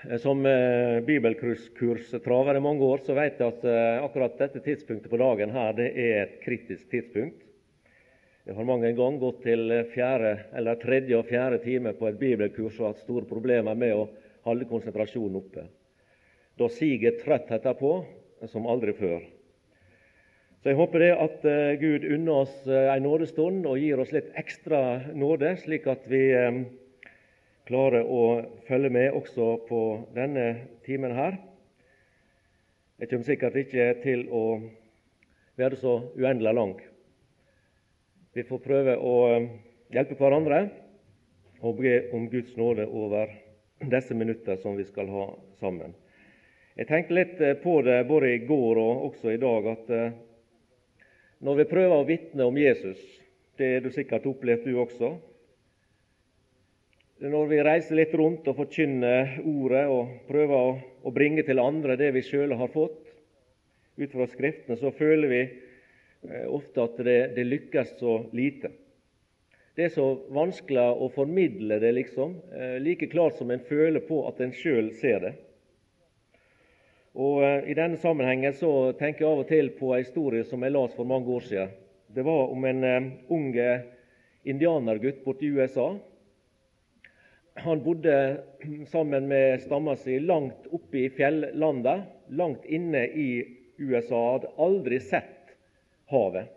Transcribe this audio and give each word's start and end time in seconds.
Som 0.00 0.46
eh, 0.46 1.00
bibelkurstraver 1.04 2.56
i 2.56 2.60
mange 2.60 2.84
år 2.84 3.02
så 3.04 3.12
vet 3.12 3.36
jeg 3.36 3.52
at 3.52 3.64
eh, 3.68 3.98
akkurat 4.00 4.38
dette 4.40 4.62
tidspunktet 4.64 5.12
på 5.12 5.18
dagen 5.20 5.52
her, 5.52 5.74
det 5.76 5.90
er 5.92 6.22
et 6.22 6.38
kritisk 6.40 6.88
tidspunkt. 6.88 7.42
Jeg 8.48 8.56
har 8.56 8.64
mange 8.64 8.94
ganger 8.96 9.20
gått 9.20 9.42
til 9.44 9.74
fjerde, 9.92 10.32
eller 10.56 10.80
tredje 10.80 11.18
og 11.18 11.28
fjerde 11.28 11.60
time 11.60 11.92
på 11.98 12.08
et 12.08 12.16
bibelkurs 12.18 12.80
og 12.80 12.88
hatt 12.88 13.04
store 13.04 13.28
problemer 13.28 13.76
med 13.76 13.92
å 13.92 14.08
holde 14.48 14.70
konsentrasjonen 14.70 15.36
oppe. 15.42 15.66
Da 16.56 16.72
siger 16.72 17.20
trøttheten 17.20 17.76
på 17.76 17.92
som 18.48 18.72
aldri 18.72 18.96
før. 18.96 19.20
Så 20.64 20.72
jeg 20.72 20.80
håper 20.80 21.04
det 21.04 21.14
at 21.28 21.44
eh, 21.44 21.76
Gud 21.82 22.08
unner 22.08 22.46
oss 22.46 22.56
en 22.64 23.04
nådestund 23.04 23.68
og 23.68 23.76
gir 23.76 24.00
oss 24.00 24.16
litt 24.16 24.32
ekstra 24.40 25.12
nåde, 25.12 25.58
slik 25.60 25.92
at 25.92 26.08
vi 26.08 26.24
klare 27.70 28.02
å 28.02 28.22
følge 28.66 28.90
med 28.90 29.14
også 29.14 29.52
på 29.68 29.80
denne 30.16 30.46
timen 30.86 31.14
her. 31.14 31.36
Jeg 32.98 33.12
kommer 33.12 33.28
sikkert 33.28 33.58
ikke 33.62 33.86
til 34.02 34.24
å 34.34 34.44
være 35.60 35.78
så 35.78 35.92
uendelig 36.18 36.54
lang. 36.56 36.74
Vi 38.34 38.42
får 38.48 38.62
prøve 38.64 38.96
å 38.98 39.14
hjelpe 39.94 40.18
hverandre 40.18 40.64
og 41.60 41.78
be 41.78 41.94
om 42.16 42.26
Guds 42.32 42.58
nåde 42.58 42.88
over 42.88 43.30
disse 43.92 44.18
minutter 44.18 44.58
som 44.62 44.74
vi 44.78 44.88
skal 44.88 45.08
ha 45.14 45.30
sammen. 45.62 45.94
Jeg 46.74 46.90
tenkte 46.90 47.16
litt 47.16 47.40
på 47.62 47.80
det 47.86 48.02
både 48.08 48.34
i 48.34 48.44
går 48.50 48.82
og 48.82 49.08
også 49.10 49.34
i 49.34 49.40
dag, 49.40 49.66
at 49.76 49.90
eh, 49.94 50.12
når 51.44 51.62
vi 51.62 51.70
prøver 51.70 51.96
å 51.96 52.06
vitne 52.08 52.46
om 52.46 52.58
Jesus 52.58 53.00
Det 53.60 53.66
er 53.76 53.82
du 53.84 53.90
sikkert 53.92 54.24
opplevd, 54.24 54.64
du 54.64 54.78
også 54.80 55.10
når 57.20 57.48
vi 57.50 57.56
reiser 57.60 57.98
litt 57.98 58.14
rundt 58.16 58.46
og 58.48 58.56
forkynner 58.56 59.34
ordet 59.44 59.82
og 59.92 60.12
prøver 60.28 60.56
å, 60.56 60.70
å 61.04 61.10
bringe 61.12 61.44
til 61.44 61.60
andre 61.60 61.98
det 62.00 62.14
vi 62.16 62.22
sjøl 62.24 62.54
har 62.56 62.72
fått 62.72 63.10
ut 64.00 64.14
fra 64.14 64.24
Skriftene, 64.30 64.78
så 64.80 64.88
føler 64.96 65.28
vi 65.28 65.40
eh, 65.42 66.46
ofte 66.48 66.86
at 66.86 66.96
det, 67.04 67.18
det, 67.36 67.44
lykkes 67.44 67.92
så 68.00 68.16
lite. 68.32 68.72
Det 69.76 69.90
er 69.90 69.92
så 69.92 70.08
vanskelig 70.32 70.86
å 70.96 71.10
formidle 71.12 71.76
det, 71.82 71.92
liksom, 71.98 72.38
eh, 72.56 72.78
like 72.80 73.10
klart 73.12 73.36
som 73.36 73.52
en 73.52 73.68
føler 73.68 74.00
på 74.08 74.22
at 74.30 74.40
en 74.40 74.56
sjøl 74.56 74.88
ser 75.02 75.20
det. 75.26 75.36
Og 77.20 77.44
eh, 77.44 77.68
I 77.68 77.76
denne 77.76 78.00
sammenhengen 78.00 78.56
så 78.56 78.94
tenker 78.96 79.26
jeg 79.26 79.34
av 79.34 79.44
og 79.44 79.50
til 79.52 79.74
på 79.76 79.92
en 79.92 80.06
historie 80.06 80.48
som 80.48 80.64
jeg 80.64 80.72
las 80.72 80.96
for 80.96 81.04
mange 81.04 81.28
år 81.36 81.44
siden. 81.52 81.80
Det 82.16 82.24
var 82.24 82.48
om 82.48 82.64
en 82.64 83.10
unge 83.28 83.72
indianergutt 84.48 85.20
borte 85.26 85.44
i 85.44 85.52
USA 85.52 85.92
han 87.60 87.82
bodde 87.82 88.42
sammen 88.86 89.28
med 89.28 89.62
stamma 89.62 89.96
si 89.96 90.18
langt 90.20 90.66
oppe 90.70 91.04
i 91.04 91.10
fjellandet, 91.10 92.02
langt 92.28 92.64
inne 92.64 93.04
i 93.06 93.28
USA. 93.78 94.20
Hadde 94.32 94.54
aldri 94.56 95.00
sett 95.00 95.54
havet. 96.10 96.48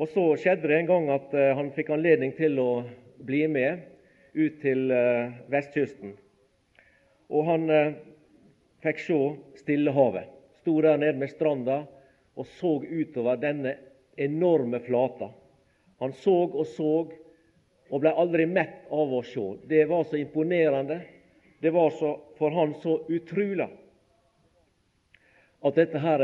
Og 0.00 0.08
Så 0.08 0.24
skjedde 0.40 0.68
det 0.70 0.78
en 0.78 0.88
gang 0.88 1.08
at 1.12 1.34
eh, 1.36 1.52
han 1.56 1.72
fikk 1.76 1.92
anledning 1.92 2.32
til 2.38 2.58
å 2.62 2.70
bli 3.26 3.44
med 3.52 3.82
ut 4.32 4.60
til 4.62 4.90
eh, 4.94 5.32
vestkysten. 5.52 6.14
Og 7.30 7.46
han 7.46 7.66
eh, 7.70 7.96
fikk 8.84 9.02
se 9.04 9.20
Stillehavet. 9.60 10.30
Sto 10.62 10.78
der 10.84 11.00
nede 11.00 11.20
med 11.20 11.32
stranda 11.32 11.82
og 12.36 12.48
så 12.56 12.78
utover 12.80 13.36
denne 13.40 13.74
enorme 14.16 14.80
flata. 14.80 15.30
Han 16.00 16.12
så 16.16 16.36
og 16.48 16.66
så 16.66 16.92
og 17.90 18.02
ble 18.02 18.12
aldri 18.14 18.46
mett 18.46 18.86
av 18.90 19.12
å 19.12 19.22
se. 19.26 19.44
Det 19.66 19.84
var 19.90 20.04
så 20.06 20.16
imponerende. 20.20 21.00
Det 21.60 21.70
var 21.74 21.90
så, 21.90 22.14
for 22.38 22.54
han 22.54 22.74
så 22.80 23.00
utrolig 23.08 23.68
at 25.60 25.76
dette 25.76 26.00
her 26.00 26.22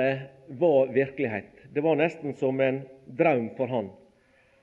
var 0.48 0.92
virkelighet. 0.94 1.66
Det 1.74 1.82
var 1.84 1.98
nesten 2.00 2.34
som 2.34 2.60
en 2.60 2.80
drøm 3.06 3.50
for 3.58 3.68
han, 3.68 3.90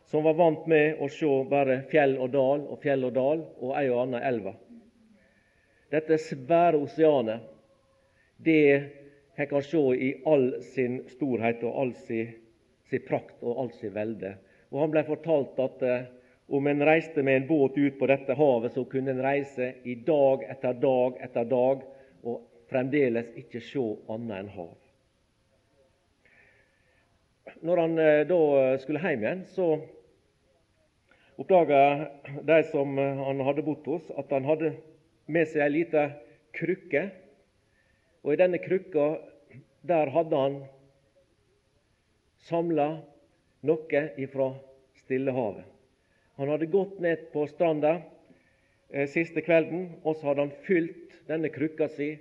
som 0.09 0.25
var 0.25 0.33
vant 0.39 0.65
med 0.67 0.97
å 0.97 1.09
se 1.13 1.29
bare 1.49 1.83
fjell 1.91 2.15
og 2.17 2.31
dal 2.33 2.65
og 2.65 2.81
fjell 2.81 3.05
og 3.05 3.13
dal 3.13 3.43
og 3.59 3.75
ei 3.77 3.85
og 3.91 3.99
anna 4.07 4.23
elva. 4.25 4.55
Dette 5.93 6.17
svære 6.17 6.79
oseanet, 6.81 7.43
det 8.41 8.89
fikk 9.37 9.53
han 9.53 9.65
se 9.67 9.83
i 9.93 10.09
all 10.25 10.47
sin 10.73 11.03
storhet 11.11 11.61
og 11.67 11.77
all 11.83 11.93
sin, 12.07 12.33
sin 12.89 13.05
prakt 13.05 13.45
og 13.45 13.61
all 13.61 13.71
sin 13.77 13.93
velde. 13.93 14.33
Og 14.73 14.81
Han 14.81 14.93
ble 14.93 15.05
fortalt 15.05 15.59
at 15.61 15.85
eh, 15.85 16.09
om 16.47 16.67
en 16.67 16.85
reiste 16.85 17.23
med 17.23 17.37
en 17.37 17.47
båt 17.47 17.77
ut 17.77 17.99
på 17.99 18.07
dette 18.07 18.35
havet, 18.35 18.73
så 18.73 18.83
kunne 18.85 19.13
en 19.13 19.23
reise 19.23 19.73
i 19.83 19.95
dag 19.95 20.43
etter 20.51 20.73
dag 20.73 21.19
etter 21.23 21.47
dag 21.47 21.83
og 22.23 22.41
fremdeles 22.71 23.31
ikke 23.39 23.61
se 23.63 23.83
annet 24.11 24.39
enn 24.39 24.53
hav. 24.55 24.73
Når 27.63 27.79
han 27.79 27.99
eh, 27.99 28.23
da 28.27 28.39
skulle 28.81 29.01
hjem 29.03 29.23
igjen, 29.23 29.43
så 29.55 29.67
oppdaga 31.39 32.09
de 32.43 32.59
som 32.71 32.97
han 32.97 33.43
hadde 33.47 33.65
bodd 33.65 33.87
hos, 33.87 34.09
at 34.17 34.31
han 34.35 34.47
hadde 34.47 34.73
med 35.31 35.47
seg 35.49 35.63
ei 35.65 35.73
lita 35.79 36.07
krykke. 36.55 37.07
Og 38.23 38.35
i 38.35 38.39
denne 38.39 38.59
krykka 38.63 39.13
der 39.87 40.11
hadde 40.13 40.39
han 40.39 40.59
samla 42.47 42.87
noe 43.67 44.03
ifra 44.19 44.53
Stillehavet. 45.03 45.72
Han 46.39 46.49
hadde 46.49 46.65
gått 46.65 46.99
ned 47.03 47.27
på 47.33 47.45
stranda 47.47 47.99
eh, 48.89 49.07
siste 49.09 49.43
kvelden, 49.45 49.89
og 50.03 50.17
så 50.17 50.31
hadde 50.31 50.47
han 50.47 50.55
fylt 50.65 51.19
denne 51.29 51.51
krukka 51.53 51.89
si 51.93 52.15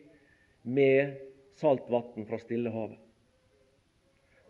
med 0.63 1.17
saltvann 1.61 2.27
fra 2.29 2.39
Stillehavet. 2.43 2.99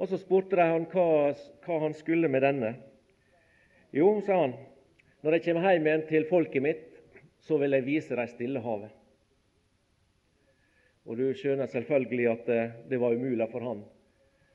Og 0.00 0.08
Så 0.08 0.18
spurte 0.18 0.58
de 0.58 0.66
han 0.66 0.88
hva, 0.90 1.32
hva 1.62 1.78
han 1.84 1.94
skulle 1.94 2.30
med 2.32 2.42
denne. 2.42 2.72
Jo, 3.94 4.16
sa 4.26 4.40
han, 4.40 4.56
når 5.22 5.36
jeg 5.36 5.44
kommer 5.46 5.68
hjem 5.70 5.86
igjen 5.86 6.06
til 6.08 6.26
folket 6.26 6.64
mitt, 6.64 6.88
så 7.42 7.58
vil 7.60 7.76
jeg 7.76 7.86
vise 7.86 8.18
dem 8.18 8.30
Stillehavet. 8.30 8.90
Og 11.06 11.18
du 11.18 11.28
skjønner 11.34 11.70
selvfølgelig 11.70 12.30
at 12.30 12.50
eh, 12.50 12.78
det 12.90 12.98
var 13.02 13.14
umulig 13.14 13.46
for 13.50 13.66
han 13.66 13.82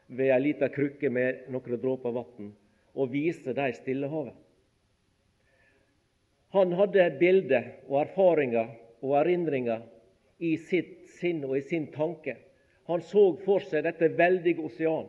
ved 0.07 0.31
ei 0.31 0.39
lita 0.39 0.69
krukke 0.71 1.09
med 1.11 1.47
noen 1.51 1.79
dråper 1.81 2.13
vann 2.15 2.51
å 2.95 3.07
vise 3.11 3.53
dem 3.53 3.73
Stillehavet. 3.75 4.35
Han 6.57 6.73
hadde 6.73 7.03
bilder 7.19 7.67
og 7.85 7.99
erfaringer 8.01 8.71
og 9.05 9.11
erindringer 9.19 9.83
i 10.41 10.55
sitt 10.57 11.03
sinn 11.19 11.43
og 11.45 11.53
i 11.59 11.65
sin 11.65 11.91
tanke. 11.93 12.33
Han 12.89 13.03
så 13.05 13.27
for 13.43 13.61
seg 13.61 13.83
dette 13.85 14.09
veldige 14.17 14.63
osean. 14.65 15.05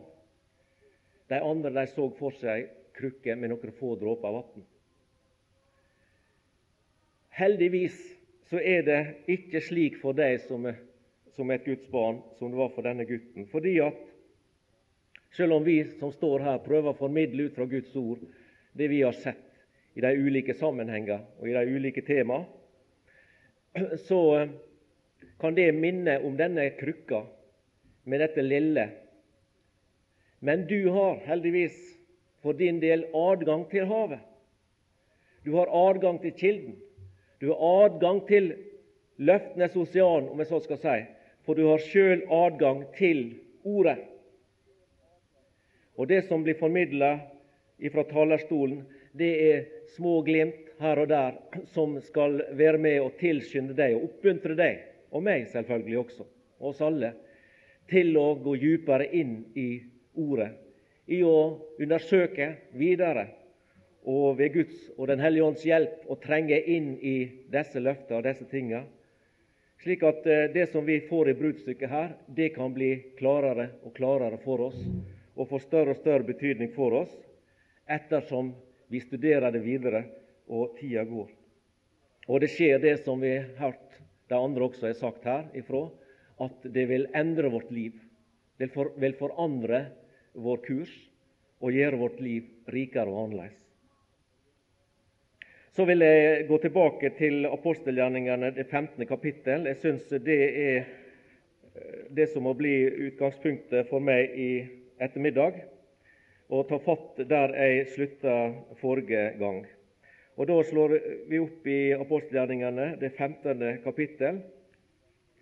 De 1.29 1.39
andre 1.41 1.71
de 1.73 1.85
så 1.89 2.05
for 2.19 2.37
seg 2.37 2.67
krukke 2.99 3.33
med 3.39 3.53
noen 3.53 3.73
få 3.79 3.95
dråper 3.97 4.35
vann. 4.35 4.67
Heldigvis 7.39 7.97
så 8.51 8.61
er 8.61 8.85
det 8.85 9.01
ikke 9.31 9.61
slik 9.63 9.99
for 10.01 10.17
deg 10.17 10.41
som, 10.45 10.69
som 11.33 11.51
et 11.53 11.65
Guds 11.65 11.89
barn 11.89 12.21
som 12.37 12.51
det 12.51 12.61
var 12.61 12.73
for 12.75 12.85
denne 12.85 13.09
gutten. 13.09 13.49
Fordi 13.49 13.77
at 13.85 14.05
selv 15.33 15.57
om 15.57 15.65
vi 15.65 15.81
som 15.97 16.11
står 16.13 16.45
her, 16.45 16.61
prøver 16.65 16.91
å 16.91 16.99
formidle 16.99 17.47
ut 17.47 17.57
fra 17.57 17.69
Guds 17.69 17.95
ord 17.97 18.21
det 18.77 18.89
vi 18.91 19.01
har 19.01 19.17
sett, 19.17 19.48
i 19.93 20.01
de 20.01 20.11
ulike 20.17 20.53
sammenhenger 20.53 21.23
og 21.39 21.49
i 21.49 21.55
de 21.55 21.75
ulike 21.75 22.01
tema, 22.05 22.43
så 24.07 24.21
eh, 24.39 24.55
kan 25.39 25.55
det 25.55 25.71
minne 25.75 26.19
om 26.25 26.35
denne 26.37 26.67
krukka 26.79 27.23
med 28.03 28.21
dette 28.23 28.43
lille. 28.43 28.89
Men 30.39 30.65
du 30.67 30.89
har 30.89 31.21
heldigvis 31.25 31.77
for 32.43 32.55
din 32.55 32.79
del 32.79 33.05
adgang 33.15 33.65
til 33.71 33.87
havet. 33.87 34.19
Du 35.43 35.55
har 35.55 35.71
adgang 35.89 36.19
til 36.21 36.35
kilden. 36.35 36.75
Du 37.39 37.51
har 37.51 37.85
adgang 37.85 38.21
til 38.27 38.53
løftenes 39.17 39.75
osean, 39.75 40.29
om 40.31 40.39
jeg 40.39 40.47
så 40.47 40.59
skal 40.63 40.79
si, 40.79 40.97
for 41.43 41.55
du 41.55 41.67
har 41.69 41.83
sjøl 41.83 42.23
adgang 42.31 42.85
til 42.97 43.39
Ordet. 43.63 43.97
Og 45.99 46.07
det 46.07 46.21
som 46.29 46.45
blir 46.45 46.55
formidla 46.55 47.17
fra 47.91 48.05
talerstolen, 48.07 48.85
det 49.19 49.31
er 49.51 49.65
små 49.95 50.19
glimt 50.25 50.69
her 50.79 51.01
og 51.01 51.09
der 51.11 51.39
som 51.73 51.97
skal 52.03 52.39
være 52.57 52.79
med 52.81 53.01
og 53.03 53.17
tilskynde 53.19 53.75
deg 53.75 53.97
og 53.97 54.07
oppmuntre 54.09 54.55
deg, 54.55 54.85
og 55.11 55.25
meg 55.25 55.47
selvfølgelig 55.51 55.99
også, 55.99 56.27
oss 56.59 56.81
alle, 56.85 57.13
til 57.89 58.15
å 58.19 58.33
gå 58.43 58.55
dypere 58.61 59.09
inn 59.17 59.41
i 59.57 59.69
Ordet, 60.19 60.49
i 61.07 61.21
å 61.23 61.35
undersøke 61.79 62.47
videre 62.75 63.27
og 64.09 64.39
ved 64.39 64.53
Guds 64.53 64.79
og 64.97 65.07
Den 65.07 65.21
hellige 65.23 65.45
ånds 65.45 65.65
hjelp 65.65 66.09
å 66.11 66.17
trenge 66.19 66.57
inn 66.73 66.95
i 66.97 67.45
disse 67.51 67.79
løftene 67.79 68.19
og 68.19 68.25
disse 68.25 68.47
tingene, 68.51 68.83
slik 69.79 70.03
at 70.03 70.25
eh, 70.27 70.49
det 70.51 70.65
som 70.73 70.83
vi 70.85 70.99
får 71.07 71.31
i 71.31 71.37
bruddstykket 71.39 71.91
her, 71.91 72.09
det 72.27 72.49
kan 72.57 72.73
bli 72.75 72.91
klarere 73.19 73.69
og 73.85 73.93
klarere 73.95 74.41
for 74.43 74.65
oss 74.67 74.81
og 75.39 75.47
få 75.47 75.61
større 75.63 75.95
og 75.95 76.01
større 76.01 76.27
betydning 76.27 76.73
for 76.75 76.97
oss 77.05 77.13
ettersom 77.87 78.51
vi 78.89 79.01
studerer 79.03 79.53
det 79.53 79.61
videre, 79.63 80.03
og 80.49 80.73
tida 80.79 81.03
går. 81.05 81.29
Og 82.29 82.41
det 82.41 82.49
skjer 82.53 82.81
det 82.81 82.95
som 83.03 83.21
vi 83.21 83.35
har 83.37 83.51
hørt 83.61 83.99
de 84.29 84.37
andre 84.37 84.65
også 84.65 84.89
har 84.89 84.97
sagt 84.97 85.25
her 85.25 85.47
ifra, 85.57 85.87
at 86.41 86.65
det 86.73 86.85
vil 86.89 87.07
endre 87.17 87.49
vårt 87.53 87.71
liv. 87.73 87.95
Det 88.57 88.69
vil 88.73 89.15
forandre 89.17 89.85
vår 90.33 90.61
kurs 90.65 90.91
og 91.59 91.73
gjøre 91.75 91.99
vårt 91.99 92.19
liv 92.21 92.45
rikere 92.71 93.09
og 93.09 93.23
annerledes. 93.25 93.57
Så 95.73 95.85
vil 95.85 96.01
jeg 96.03 96.47
gå 96.49 96.57
tilbake 96.59 97.11
til 97.17 97.45
apostelgjerningene, 97.47 98.51
det 98.55 98.65
15. 98.67 99.05
kapittel. 99.07 99.67
Jeg 99.69 99.77
syns 99.79 100.07
det 100.25 100.39
er 100.49 100.79
eh, 100.79 100.87
det 102.09 102.29
som 102.33 102.43
må 102.43 102.55
bli 102.57 102.73
utgangspunktet 103.09 103.87
for 103.89 104.03
meg 104.03 104.33
i 104.33 104.49
ettermiddag, 104.99 105.61
og 106.49 106.65
ta 106.69 106.79
fatt 106.81 107.19
der 107.29 107.53
jeg 107.53 107.89
slutta 107.93 108.35
forrige 108.81 109.33
gang. 109.37 109.65
Og 110.39 110.47
Da 110.47 110.55
slår 110.63 110.95
vi 111.27 111.39
opp 111.43 111.67
i 111.67 111.91
apostelgjerningene, 111.93 112.95
det 112.99 113.11
15. 113.11 113.81
kapittel. 113.83 114.39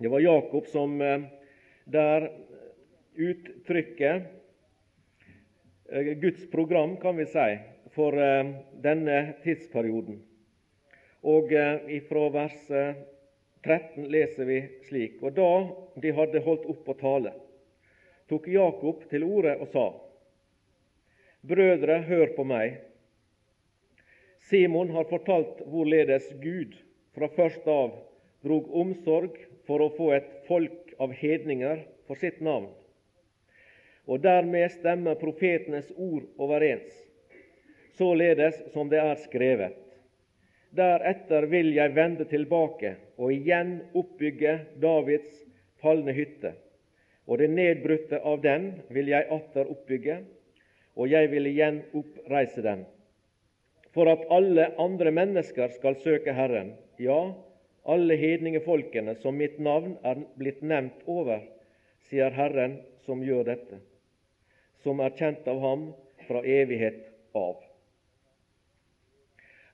Det 0.01 0.09
var 0.09 0.19
Jakob 0.19 0.65
som 0.67 1.01
eh, 1.01 1.21
der 1.85 2.31
uttrykker 3.13 4.23
eh, 5.89 6.13
Guds 6.21 6.49
program, 6.51 6.97
kan 6.97 7.17
vi 7.17 7.25
si, 7.25 7.57
for 7.93 8.13
denne 8.81 9.19
tidsperioden. 9.43 10.19
Og 11.23 11.51
ifra 11.51 12.09
fra 12.09 12.25
vers 12.33 12.65
13 12.67 14.03
eh, 14.03 14.09
leser 14.09 14.45
vi 14.45 14.59
slik.: 14.89 15.21
Og 15.21 15.33
da 15.37 16.01
de 16.01 16.11
hadde 16.13 16.43
holdt 16.45 16.65
opp 16.65 16.89
å 16.89 16.97
tale, 16.97 17.33
tok 18.29 18.47
Jakob 18.47 19.07
til 19.09 19.23
orde 19.23 19.57
og 19.61 19.71
sa:" 19.73 19.87
Brødre, 21.47 22.01
hør 22.03 22.33
på 22.35 22.43
meg. 22.43 22.81
Simon 24.49 24.89
har 24.91 25.07
fortalt 25.07 25.61
hvorledes 25.71 26.27
Gud 26.41 26.75
fra 27.15 27.29
først 27.35 27.67
av 27.71 27.93
drog 28.43 28.67
omsorg 28.81 29.37
for 29.67 29.83
å 29.83 29.91
få 29.95 30.09
et 30.17 30.27
folk 30.47 30.91
av 30.99 31.13
hedninger 31.15 31.85
for 32.07 32.19
sitt 32.19 32.41
navn. 32.43 32.67
Og 34.07 34.23
dermed 34.23 34.71
stemmer 34.75 35.19
profetenes 35.19 35.89
ord 35.95 36.27
overens, 36.39 36.91
således 37.95 38.59
som 38.75 38.91
det 38.91 38.99
er 39.03 39.15
skrevet. 39.23 39.75
Deretter 40.75 41.47
vil 41.47 41.73
jeg 41.75 41.95
vende 41.95 42.27
tilbake 42.27 42.97
og 43.15 43.31
igjen 43.31 43.77
oppbygge 43.95 44.59
Davids 44.83 45.43
falne 45.83 46.15
hytte. 46.15 46.57
Og 47.27 47.39
det 47.39 47.49
nedbrutte 47.51 48.19
av 48.19 48.41
den 48.43 48.73
vil 48.91 49.11
jeg 49.11 49.27
atter 49.31 49.71
oppbygge, 49.71 50.21
og 50.97 51.09
jeg 51.11 51.29
vil 51.31 51.49
igjen 51.49 51.83
oppreise 51.95 52.63
den. 52.65 52.85
For 53.93 54.09
at 54.09 54.25
alle 54.33 54.71
andre 54.81 55.13
mennesker 55.13 55.71
skal 55.77 55.97
søke 56.01 56.33
Herren, 56.33 56.73
ja, 56.99 57.33
alle 57.87 58.17
hedningefolkene 58.19 59.15
som 59.21 59.37
mitt 59.39 59.61
navn 59.63 59.95
er 60.03 60.19
blitt 60.37 60.59
nevnt 60.65 61.05
over, 61.05 61.45
sier 62.09 62.33
Herren 62.35 62.81
som 63.05 63.23
gjør 63.23 63.47
dette, 63.53 63.79
som 64.83 64.99
er 64.99 65.15
kjent 65.15 65.47
av 65.47 65.61
ham 65.63 65.87
fra 66.27 66.43
evighet 66.43 67.05
av. 67.37 67.61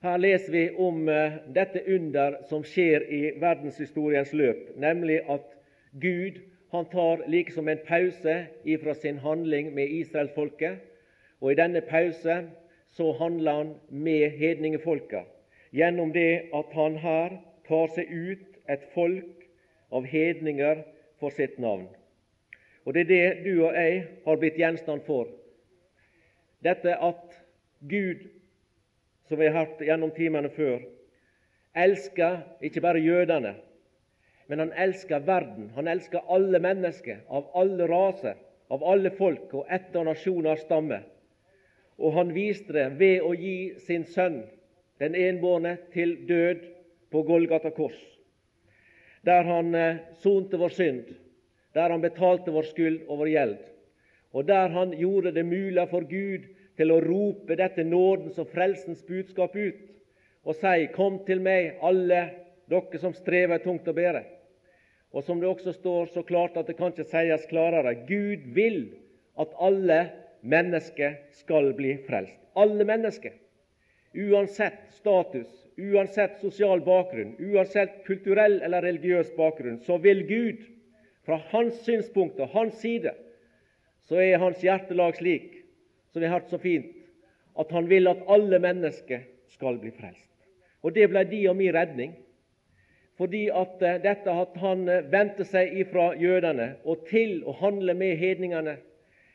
Her 0.03 0.19
leser 0.19 0.51
vi 0.51 0.63
om 0.83 1.07
eh, 1.09 1.39
dette 1.55 1.79
under 1.87 2.41
som 2.49 2.65
skjer 2.67 3.05
i 3.07 3.21
verdenshistoriens 3.39 4.33
løp, 4.35 4.73
nemlig 4.75 5.21
at 5.31 5.45
Gud 6.03 6.41
han 6.73 6.89
tar 6.91 7.23
liksom 7.31 7.69
en 7.71 7.79
pause 7.87 8.33
ifra 8.67 8.95
sin 8.99 9.21
handling 9.23 9.71
med 9.73 9.93
israelsfolket. 10.01 10.81
Og 11.43 11.51
i 11.51 11.57
denne 11.59 11.81
pause 11.83 12.37
så 12.95 13.11
handler 13.19 13.59
han 13.59 13.73
med 13.89 14.37
hedningefolka 14.39 15.25
gjennom 15.75 16.13
det 16.15 16.49
at 16.55 16.71
han 16.77 16.95
her 17.03 17.35
tar 17.67 17.91
seg 17.95 18.07
ut 18.07 18.59
et 18.71 18.85
folk 18.93 19.43
av 19.91 20.07
hedninger 20.07 20.85
for 21.19 21.35
sitt 21.35 21.59
navn. 21.59 21.89
Og 22.85 22.93
Det 22.93 23.01
er 23.01 23.11
det 23.11 23.43
du 23.43 23.65
og 23.65 23.75
jeg 23.75 24.05
har 24.25 24.39
blitt 24.39 24.59
gjenstand 24.59 25.03
for. 25.07 25.27
Dette 26.63 26.95
at 26.95 27.35
Gud 27.79 28.23
som 29.27 29.39
vi 29.39 29.47
har 29.47 29.65
hørt 29.65 29.81
gjennom 29.81 30.11
timene 30.15 30.49
før, 30.53 30.81
elsker 31.75 32.41
ikke 32.61 32.83
bare 32.83 33.01
jødene, 33.01 33.55
men 34.47 34.59
han 34.59 34.73
elsker 34.77 35.23
verden. 35.25 35.71
Han 35.75 35.87
elsker 35.87 36.25
alle 36.29 36.59
mennesker, 36.59 37.23
av 37.29 37.47
alle 37.57 37.87
raser, 37.89 38.35
av 38.69 38.83
alle 38.83 39.11
folk 39.17 39.53
og 39.55 39.71
etter 39.71 40.05
nasjoner 40.05 40.59
stammer. 40.61 41.05
Og 41.97 42.13
han 42.17 42.33
viste 42.33 42.73
det 42.73 42.87
ved 42.99 43.21
å 43.21 43.33
gi 43.37 43.73
sin 43.85 44.05
sønn, 44.09 44.41
den 45.01 45.15
enbårne, 45.17 45.77
til 45.93 46.15
død 46.27 46.63
på 47.13 47.21
Golgata 47.27 47.69
kors, 47.73 47.99
der 49.25 49.45
han 49.47 49.75
eh, 49.75 50.01
sonte 50.23 50.57
vår 50.57 50.73
synd, 50.73 51.13
der 51.73 51.93
han 51.93 52.01
betalte 52.01 52.53
vår 52.53 52.69
skyld 52.71 52.99
og 53.07 53.21
vår 53.23 53.31
gjeld, 53.33 53.57
og 54.33 54.47
der 54.49 54.73
han 54.73 54.93
gjorde 54.97 55.33
det 55.35 55.45
mulig 55.45 55.85
for 55.91 56.05
Gud 56.09 56.49
til 56.77 56.93
å 56.93 57.01
rope 57.03 57.57
dette 57.57 57.85
nådens 57.85 58.39
og 58.41 58.49
frelsens 58.53 59.03
budskap 59.05 59.55
ut 59.55 59.81
og 60.43 60.57
si:" 60.57 60.87
Kom 60.95 61.21
til 61.27 61.41
meg, 61.41 61.77
alle 61.81 62.23
dere 62.69 62.99
som 62.99 63.13
strever 63.13 63.61
tungt 63.63 63.87
å 63.87 63.93
bære. 63.93 64.23
Og 65.13 65.23
som 65.23 65.39
det 65.39 65.47
også 65.47 65.75
står 65.75 66.09
så 66.13 66.23
klart 66.25 66.57
at 66.57 66.67
det 66.67 66.77
kan 66.77 66.91
ikke 66.91 67.05
sies 67.05 67.45
klarere 67.49 67.93
Gud 68.07 68.49
vil 68.55 68.95
at 69.37 69.53
alle 69.61 69.99
mennesker 70.43 71.15
skal 71.39 71.71
bli 71.77 71.95
frelst. 72.07 72.37
Alle 72.53 72.85
mennesker. 72.85 73.33
Uansett 74.13 74.91
status, 74.93 75.49
uansett 75.77 76.37
sosial 76.41 76.83
bakgrunn, 76.85 77.33
uansett 77.39 78.03
kulturell 78.05 78.59
eller 78.61 78.85
religiøs 78.85 79.31
bakgrunn, 79.37 79.79
så 79.81 79.97
vil 79.97 80.21
Gud, 80.29 80.61
fra 81.25 81.39
hans 81.49 81.79
synspunkt 81.85 82.39
og 82.43 82.51
hans 82.53 82.81
side, 82.83 83.13
så 84.05 84.19
er 84.19 84.41
hans 84.43 84.61
hjertelag 84.61 85.15
slik 85.17 85.63
som 86.11 86.21
vi 86.21 86.27
har 86.27 86.39
hørt 86.39 86.51
så 86.51 86.59
fint, 86.61 86.91
at 87.57 87.71
han 87.71 87.87
vil 87.89 88.11
at 88.11 88.21
alle 88.29 88.59
mennesker 88.61 89.23
skal 89.49 89.79
bli 89.81 89.89
frelst. 89.95 90.29
Og 90.83 90.93
Det 90.93 91.07
ble 91.09 91.23
de 91.25 91.41
og 91.49 91.55
min 91.57 91.73
redning. 91.73 92.13
Fordi 93.17 93.47
at 93.53 93.81
eh, 93.81 93.99
dette 94.01 94.31
at 94.31 94.55
han 94.57 94.87
eh, 94.89 95.05
vendte 95.11 95.45
seg 95.45 95.73
ifra 95.79 96.11
jødene 96.17 96.73
og 96.83 97.05
til 97.09 97.43
å 97.45 97.53
handle 97.59 97.93
med 97.93 98.17
hedningene 98.17 98.77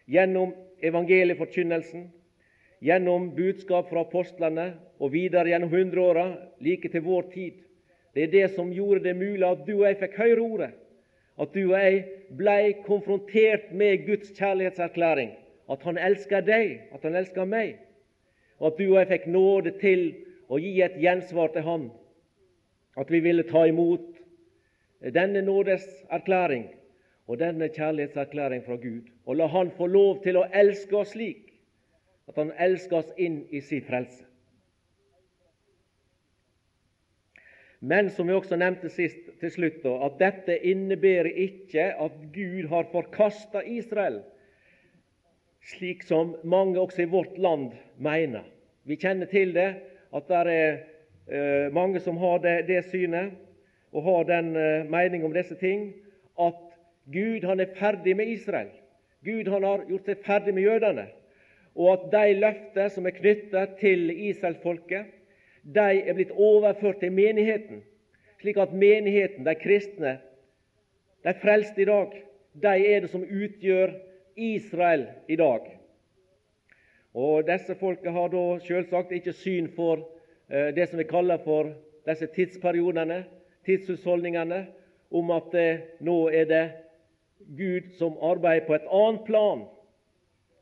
gjennom 0.08 0.54
evangelieforkynnelsen, 0.80 2.08
gjennom 2.80 3.30
budskap 3.36 3.90
fra 3.90 4.04
apostlene 4.06 4.70
og 4.98 5.12
videre 5.12 5.52
gjennom 5.52 5.72
hundreåra, 5.72 6.28
like 6.64 6.88
til 6.88 7.04
vår 7.04 7.28
tid. 7.34 7.58
Det 8.14 8.24
er 8.26 8.32
det 8.32 8.46
som 8.54 8.72
gjorde 8.72 9.04
det 9.04 9.16
mulig 9.18 9.44
at 9.46 9.66
du 9.66 9.74
og 9.80 9.88
jeg 9.88 9.98
fikk 10.00 10.16
høre 10.18 10.44
ordet. 10.44 10.70
At 11.38 11.52
du 11.54 11.60
og 11.68 11.76
jeg 11.76 12.00
blei 12.38 12.72
konfrontert 12.86 13.68
med 13.70 14.06
Guds 14.06 14.32
kjærlighetserklæring 14.34 15.36
at 15.68 15.84
han 15.84 15.98
elsker 16.00 16.40
deg, 16.40 16.78
at 16.94 17.04
han 17.04 17.16
elsker 17.18 17.44
meg, 17.44 17.76
og 18.58 18.72
at 18.72 18.78
du 18.80 18.86
og 18.88 18.98
jeg 19.02 19.10
fikk 19.12 19.26
nåde 19.30 19.74
til 19.82 20.04
å 20.48 20.58
gi 20.60 20.78
et 20.82 20.96
gjensvar 20.98 21.52
til 21.52 21.66
ham. 21.66 21.84
At 22.98 23.12
vi 23.12 23.20
ville 23.22 23.44
ta 23.46 23.66
imot 23.68 24.06
denne 25.14 25.44
nådeserklæring 25.44 26.64
og 27.28 27.38
denne 27.38 27.68
kjærlighetserklæring 27.68 28.64
fra 28.64 28.76
Gud, 28.80 29.04
og 29.26 29.36
la 29.36 29.46
Han 29.46 29.70
få 29.76 29.86
lov 29.86 30.22
til 30.22 30.36
å 30.40 30.46
elske 30.52 30.96
oss 30.96 31.12
slik 31.12 31.52
at 32.28 32.36
Han 32.40 32.52
elsker 32.58 32.96
oss 33.02 33.12
inn 33.16 33.42
i 33.50 33.60
sin 33.60 33.84
frelse. 33.84 34.24
Men 37.80 38.10
som 38.10 38.26
vi 38.26 38.34
også 38.34 38.56
nevnte 38.58 38.90
sist, 38.90 39.28
til 39.40 39.50
slutt, 39.54 39.84
at 39.86 40.16
dette 40.18 40.56
innebærer 40.66 41.30
ikke 41.30 41.92
at 41.94 42.16
Gud 42.34 42.66
har 42.72 42.90
forkasta 42.90 43.62
Israel 43.62 44.22
slik 45.68 46.02
som 46.02 46.36
mange 46.44 46.80
også 46.80 47.02
i 47.02 47.10
vårt 47.10 47.38
land 47.38 47.72
mener. 48.00 48.46
Vi 48.84 48.96
kjenner 48.96 49.28
til 49.28 49.52
det, 49.54 49.68
at 50.14 50.28
det 50.28 50.36
er 50.38 50.78
eh, 51.28 51.72
mange 51.72 52.00
som 52.00 52.16
har 52.16 52.40
det, 52.44 52.56
det, 52.68 52.84
synet 52.88 53.36
og 53.92 54.04
har 54.06 54.28
den 54.28 54.56
eh, 54.56 54.86
mening 54.88 55.24
om 55.24 55.34
disse 55.34 55.54
ting, 55.60 55.92
at 56.40 56.67
Gud 57.12 57.44
han 57.44 57.60
er 57.60 57.74
ferdig 57.78 58.16
med 58.16 58.28
Israel. 58.28 58.70
Gud 59.24 59.48
han 59.48 59.64
har 59.64 59.84
gjort 59.88 60.08
seg 60.08 60.24
ferdig 60.26 60.54
med 60.54 60.66
jødene. 60.66 61.06
Og 61.78 61.92
at 61.92 62.08
de 62.12 62.40
løfter 62.40 62.90
som 62.92 63.06
er 63.06 63.16
knyttet 63.16 63.76
til 63.80 64.10
Israelfolket, 64.10 65.06
de 65.62 65.88
er 66.00 66.16
blitt 66.16 66.34
overført 66.34 67.00
til 67.00 67.12
menigheten. 67.12 67.82
Slik 68.40 68.58
at 68.60 68.74
menigheten, 68.74 69.46
de 69.46 69.54
kristne, 69.58 70.18
de 71.24 71.34
frelste 71.42 71.82
i 71.82 71.88
dag, 71.88 72.14
de 72.62 72.74
er 72.92 73.00
det 73.04 73.10
som 73.10 73.24
utgjør 73.24 73.94
Israel 74.36 75.06
i 75.28 75.36
dag. 75.36 75.66
Og 77.14 77.46
Disse 77.46 77.74
folket 77.74 78.12
har 78.12 78.30
da 78.30 78.44
selvsagt 78.62 79.12
ikke 79.12 79.34
syn 79.34 79.68
for 79.74 80.04
eh, 80.50 80.70
det 80.74 80.88
som 80.88 81.00
vi 81.00 81.06
kaller 81.08 81.40
for 81.44 81.72
disse 82.06 82.28
tidsperiodene, 82.34 83.24
tidshusholdningene, 83.66 84.66
om 85.10 85.30
at 85.34 85.54
eh, 85.58 85.80
nå 86.00 86.18
er 86.28 86.46
det 86.48 86.64
Gud 87.38 87.92
som 87.98 88.18
arbeider 88.22 88.66
på 88.66 88.74
et 88.74 88.88
annet 88.90 89.24
plan, 89.26 89.64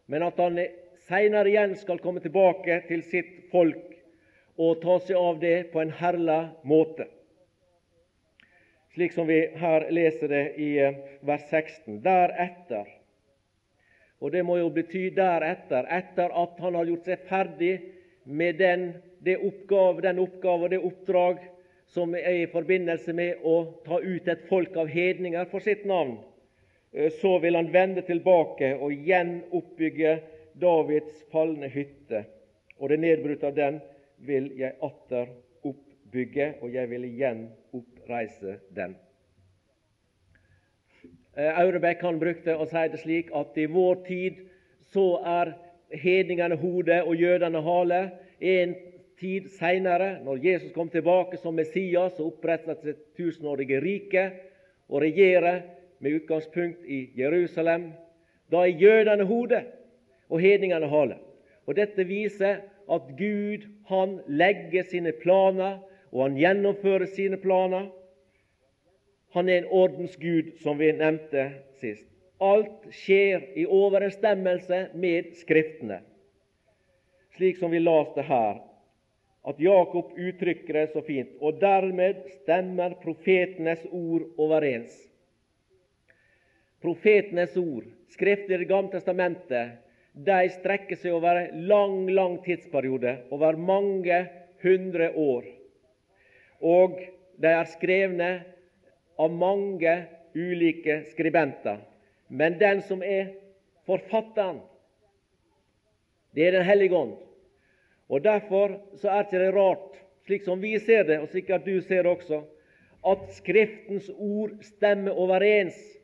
men 0.07 0.23
at 0.23 0.39
han 0.39 0.59
seinere 1.07 1.51
igjen 1.51 1.75
skal 1.79 2.01
komme 2.03 2.23
tilbake 2.23 2.83
til 2.89 3.03
sitt 3.07 3.47
folk 3.53 3.95
og 4.57 4.81
ta 4.83 4.99
seg 5.05 5.19
av 5.19 5.41
det 5.41 5.57
på 5.73 5.83
en 5.83 5.93
herlig 6.01 6.41
måte. 6.65 7.09
slik 8.95 9.13
som 9.13 9.27
vi 9.29 9.43
her 9.61 9.91
leser 9.93 10.29
det 10.29 10.45
i 10.57 10.79
eh, 10.81 10.95
vers 11.21 11.43
16. 11.51 11.99
Deretter. 12.01 12.87
Og 14.25 14.33
det 14.33 14.41
må 14.43 14.57
jo 14.57 14.71
bety 14.73 15.11
deretter, 15.13 15.85
etter 15.93 16.33
at 16.33 16.57
han 16.65 16.79
har 16.79 16.89
gjort 16.89 17.05
seg 17.05 17.27
ferdig 17.29 17.75
med 18.25 18.57
den, 18.57 18.87
det 19.21 19.37
oppgave, 19.37 20.01
den 20.01 20.23
oppgave 20.23 20.65
og 20.65 20.73
det 20.73 20.81
oppdrag 20.81 21.45
som 21.93 22.15
er 22.17 22.41
i 22.41 22.49
forbindelse 22.49 23.13
med 23.13 23.45
å 23.45 23.59
ta 23.85 24.01
ut 24.01 24.29
et 24.33 24.49
folk 24.49 24.77
av 24.81 24.89
hedninger 24.89 25.45
for 25.53 25.61
sitt 25.61 25.85
navn, 25.85 26.17
så 27.21 27.39
vil 27.39 27.59
han 27.59 27.73
vende 27.73 28.03
tilbake 28.07 28.75
og 28.81 28.93
gjenoppbygge 29.07 30.13
Davids 30.61 31.25
falne 31.33 31.69
hytte. 31.69 32.25
Og 32.81 32.93
det 32.93 33.01
nedbrutte 33.01 33.51
av 33.51 33.57
den 33.57 33.81
vil 34.25 34.49
jeg 34.57 34.77
atter 34.85 35.29
oppbygge, 35.67 36.55
og 36.63 36.73
jeg 36.73 36.91
vil 36.91 37.05
igjen 37.09 37.43
oppreise 37.77 38.59
den. 38.77 38.97
Eh, 41.37 41.53
Aurebekk 41.61 42.05
han 42.07 42.21
brukte 42.21 42.57
å 42.57 42.65
si 42.69 42.87
det 42.93 43.03
slik 43.03 43.33
at 43.37 43.57
i 43.61 43.69
vår 43.69 44.03
tid 44.07 44.41
så 44.93 45.19
er 45.21 45.53
hedningene 45.93 46.57
hode 46.61 47.03
og 47.05 47.21
jødene 47.21 47.61
hale. 47.65 48.03
En 48.41 48.73
tid 49.21 49.51
seinere, 49.57 50.17
når 50.25 50.41
Jesus 50.45 50.73
kom 50.73 50.89
tilbake 50.93 51.37
som 51.41 51.57
Messias 51.57 52.17
og 52.21 52.35
opprettet 52.35 52.85
sitt 52.85 53.03
tusenårige 53.17 53.81
rike 53.85 54.27
og 54.89 55.03
regjerer 55.05 55.63
med 56.01 56.13
utgangspunkt 56.13 56.85
i 56.85 57.11
Jerusalem, 57.17 57.93
da 58.51 58.63
er 58.65 58.79
jødene 58.81 59.25
hodet 59.25 59.65
og 60.29 60.41
hedningene 60.41 60.89
hale. 60.89 61.19
Og 61.67 61.77
Dette 61.77 62.05
viser 62.07 62.63
at 62.93 63.09
Gud 63.19 63.67
han 63.89 64.21
legger 64.29 64.87
sine 64.87 65.13
planer, 65.13 65.79
og 66.13 66.23
han 66.23 66.37
gjennomfører 66.39 67.07
sine 67.07 67.37
planer. 67.37 67.89
Han 69.35 69.49
er 69.49 69.59
en 69.59 69.71
ordens 69.71 70.17
Gud, 70.17 70.53
som 70.63 70.79
vi 70.79 70.93
nevnte 70.93 71.51
sist. 71.81 72.07
Alt 72.41 72.87
skjer 72.93 73.43
i 73.57 73.67
overensstemmelse 73.67 74.87
med 74.95 75.33
Skriftene, 75.41 76.03
slik 77.37 77.59
som 77.59 77.73
vi 77.73 77.81
leste 77.81 78.23
her 78.23 78.61
at 79.47 79.61
Jakob 79.63 80.11
uttrykker 80.19 80.75
det 80.75 80.87
så 80.93 81.03
fint. 81.07 81.29
Og 81.41 81.61
dermed 81.61 82.25
stemmer 82.43 82.97
profetenes 83.03 83.85
ord 83.91 84.27
overens. 84.39 84.95
Profetenes 86.87 87.57
ord, 87.59 87.85
skrifter 88.15 88.55
i 88.55 88.59
Det 88.63 88.69
gamle 88.71 88.93
testamentet, 88.93 89.81
de 90.15 90.37
strekker 90.55 90.95
seg 91.01 91.17
over 91.17 91.41
en 91.41 91.65
lang, 91.67 91.97
lang 92.15 92.37
tidsperiode, 92.45 93.17
over 93.35 93.59
mange 93.59 94.21
hundre 94.63 95.09
år. 95.19 95.49
Og 96.63 97.01
de 97.43 97.51
er 97.51 97.73
skrevne 97.73 98.29
av 99.19 99.35
mange 99.35 99.97
ulike 100.39 101.01
skribenter. 101.11 101.83
Men 102.29 102.55
den 102.63 102.85
som 102.87 103.03
er 103.03 103.35
forfatteren, 103.91 104.63
det 106.39 106.47
er 106.47 106.59
Den 106.61 106.71
hellige 106.71 106.95
ånd. 106.95 107.17
Og 108.09 108.23
Derfor 108.23 108.79
så 108.95 109.11
er 109.11 109.27
det 109.27 109.43
ikke 109.43 109.59
rart, 109.59 109.99
slik 110.27 110.47
som 110.47 110.63
vi 110.63 110.79
ser 110.79 111.03
det, 111.03 111.19
og 111.19 111.35
sikkert 111.35 111.67
du 111.67 111.81
ser 111.83 112.07
det 112.07 112.15
også, 112.15 112.45
at 113.03 113.27
Skriftens 113.35 114.07
ord 114.19 114.55
stemmer 114.63 115.19
overens. 115.19 115.96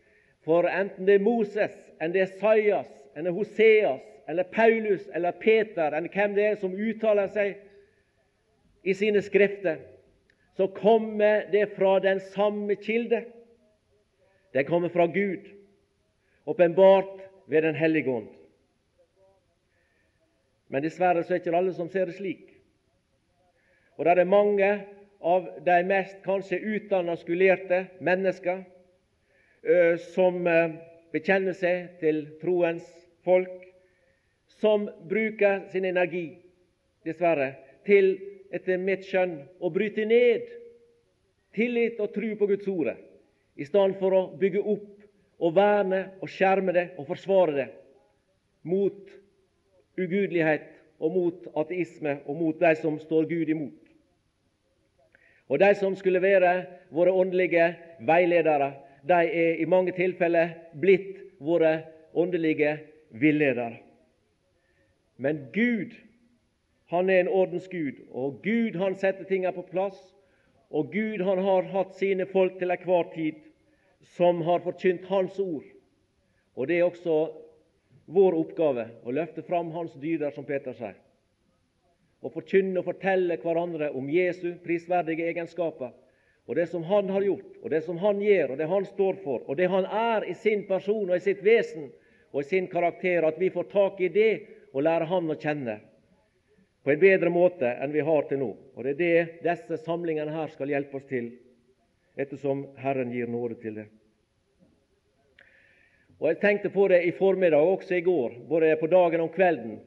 For 0.45 0.67
enten 0.67 1.07
det 1.07 1.19
er 1.19 1.25
Moses, 1.25 1.75
enn 2.03 2.15
det 2.15 2.25
er 2.25 2.33
Sajas, 2.41 2.91
enn 3.15 3.27
det 3.27 3.31
er 3.31 3.37
Hoseas, 3.37 4.09
eller 4.29 4.49
Paulus 4.51 5.07
eller 5.15 5.35
Peter, 5.39 5.95
enn 5.95 6.09
hvem 6.11 6.35
det 6.37 6.47
er 6.47 6.59
som 6.61 6.75
uttaler 6.75 7.31
seg 7.35 7.59
i 8.83 8.95
sine 8.97 9.23
skrifter, 9.23 9.81
så 10.57 10.69
kommer 10.75 11.47
det 11.53 11.69
fra 11.77 11.97
den 12.03 12.21
samme 12.33 12.77
kilde. 12.81 13.23
Det 14.53 14.67
kommer 14.69 14.93
fra 14.93 15.07
Gud, 15.07 15.47
åpenbart 16.47 17.21
ved 17.47 17.63
Den 17.63 17.75
hellige 17.75 18.11
ånd. 18.11 18.29
Men 20.69 20.83
dessverre 20.83 21.23
så 21.23 21.35
er 21.35 21.39
det 21.39 21.47
ikke 21.47 21.57
alle 21.57 21.73
som 21.77 21.89
ser 21.93 22.09
det 22.09 22.17
slik. 22.17 22.49
Og 23.97 24.05
det 24.05 24.19
er 24.19 24.29
mange 24.29 24.71
av 25.21 25.49
de 25.65 25.79
mest 25.87 26.23
kanskje 26.25 26.61
utdanna, 26.61 27.17
skulerte 27.17 27.87
mennesker 28.01 28.65
som 30.13 30.43
bekjenner 31.13 31.55
seg 31.55 31.99
til 32.01 32.25
troens 32.41 32.87
folk, 33.27 33.63
som 34.63 34.89
bruker 35.11 35.69
sin 35.73 35.87
energi, 35.87 36.39
dessverre, 37.07 37.53
til, 37.87 38.15
etter 38.55 38.79
mitt 38.79 39.07
skjønn, 39.09 39.39
å 39.63 39.71
bryte 39.75 40.05
ned 40.07 40.51
tillit 41.57 42.01
og 42.01 42.13
tro 42.15 42.33
på 42.39 42.49
Guds 42.51 42.69
ord, 42.71 42.93
i 43.57 43.67
stedet 43.69 43.99
for 44.01 44.17
å 44.17 44.23
bygge 44.39 44.63
opp 44.63 44.89
og 45.43 45.57
verne 45.57 46.05
og 46.23 46.31
skjerme 46.31 46.73
det 46.75 46.87
og 46.97 47.09
forsvare 47.11 47.57
det 47.57 47.69
mot 48.69 49.11
ugudelighet 49.99 50.69
og 51.03 51.17
mot 51.17 51.49
ateisme 51.59 52.21
og 52.27 52.39
mot 52.39 52.61
de 52.61 52.71
som 52.79 52.99
står 53.03 53.27
Gud 53.31 53.51
imot. 53.51 53.79
Og 55.51 55.59
De 55.61 55.75
som 55.77 55.97
skulle 55.99 56.23
være 56.23 56.53
våre 56.95 57.13
åndelige 57.13 57.67
veiledere, 58.07 58.71
de 59.09 59.19
er 59.27 59.61
i 59.61 59.67
mange 59.67 59.95
tilfeller 59.97 60.55
blitt 60.79 61.19
våre 61.43 61.83
åndelige 62.15 62.77
villedere. 63.11 63.81
Men 65.17 65.47
Gud, 65.53 65.95
han 66.91 67.11
er 67.11 67.21
en 67.21 67.29
ordens 67.29 67.69
Gud, 67.69 67.99
og 68.11 68.43
Gud 68.43 68.79
han 68.79 68.97
setter 68.99 69.25
tingene 69.29 69.55
på 69.57 69.65
plass. 69.71 69.99
Og 70.73 70.93
Gud 70.93 71.21
han 71.25 71.39
har 71.45 71.69
hatt 71.69 71.97
sine 71.99 72.27
folk 72.27 72.57
til 72.59 72.73
enhver 72.73 73.11
tid 73.15 73.41
som 74.17 74.41
har 74.43 74.65
forkynt 74.65 75.05
Hans 75.11 75.39
ord. 75.41 75.67
Og 76.57 76.69
det 76.69 76.79
er 76.79 76.89
også 76.89 77.17
vår 78.13 78.37
oppgave 78.39 78.87
å 79.05 79.15
løfte 79.15 79.45
fram 79.47 79.71
Hans 79.77 79.95
dyder, 80.01 80.33
som 80.33 80.49
Peter 80.49 80.75
sier. 80.77 80.97
Å 82.23 82.31
forkynne 82.31 82.81
og 82.81 82.87
fortelle 82.87 83.39
hverandre 83.43 83.91
om 83.99 84.09
Jesu 84.11 84.55
prisverdige 84.65 85.27
egenskaper. 85.31 85.93
Og 86.47 86.57
det 86.59 86.67
som 86.67 86.83
Han 86.83 87.11
har 87.11 87.23
gjort, 87.23 87.53
og 87.63 87.71
det 87.71 87.83
som 87.85 87.99
Han 87.99 88.21
gjør, 88.21 88.53
og 88.53 88.59
det 88.59 88.67
Han 88.67 88.85
står 88.85 89.21
for, 89.25 89.45
og 89.47 89.57
det 89.57 89.71
Han 89.71 89.85
er 89.85 90.25
i 90.31 90.35
sin 90.35 90.67
person 90.67 91.11
og 91.11 91.17
i 91.17 91.23
sitt 91.23 91.45
vesen 91.45 91.91
og 92.33 92.41
i 92.41 92.49
sin 92.49 92.67
karakter, 92.69 93.25
at 93.25 93.39
vi 93.39 93.51
får 93.51 93.71
tak 93.71 94.01
i 94.01 94.09
det 94.09 94.33
og 94.73 94.83
lærer 94.83 95.07
Han 95.07 95.31
å 95.31 95.39
kjenne 95.39 95.79
på 96.83 96.91
en 96.91 96.99
bedre 96.99 97.31
måte 97.31 97.69
enn 97.79 97.93
vi 97.95 98.03
har 98.03 98.27
til 98.27 98.41
nå. 98.43 98.51
Og 98.75 98.85
Det 98.85 98.93
er 98.97 98.99
det 98.99 99.43
disse 99.45 99.79
samlingene 99.85 100.35
her 100.35 100.51
skal 100.51 100.73
hjelpe 100.73 100.99
oss 100.99 101.07
til, 101.07 101.31
ettersom 102.19 102.67
Herren 102.77 103.13
gir 103.15 103.31
nåde 103.31 103.61
til 103.63 103.77
det. 103.79 103.87
Og 106.19 106.29
Jeg 106.29 106.41
tenkte 106.41 106.71
på 106.71 106.89
det 106.89 107.03
i 107.07 107.13
formiddag 107.13 107.63
og 107.63 107.79
også 107.79 107.95
i 107.95 108.05
går, 108.07 108.35
både 108.49 108.77
på 108.81 108.87
dagen 108.87 109.21
og 109.21 109.35
kvelden. 109.35 109.79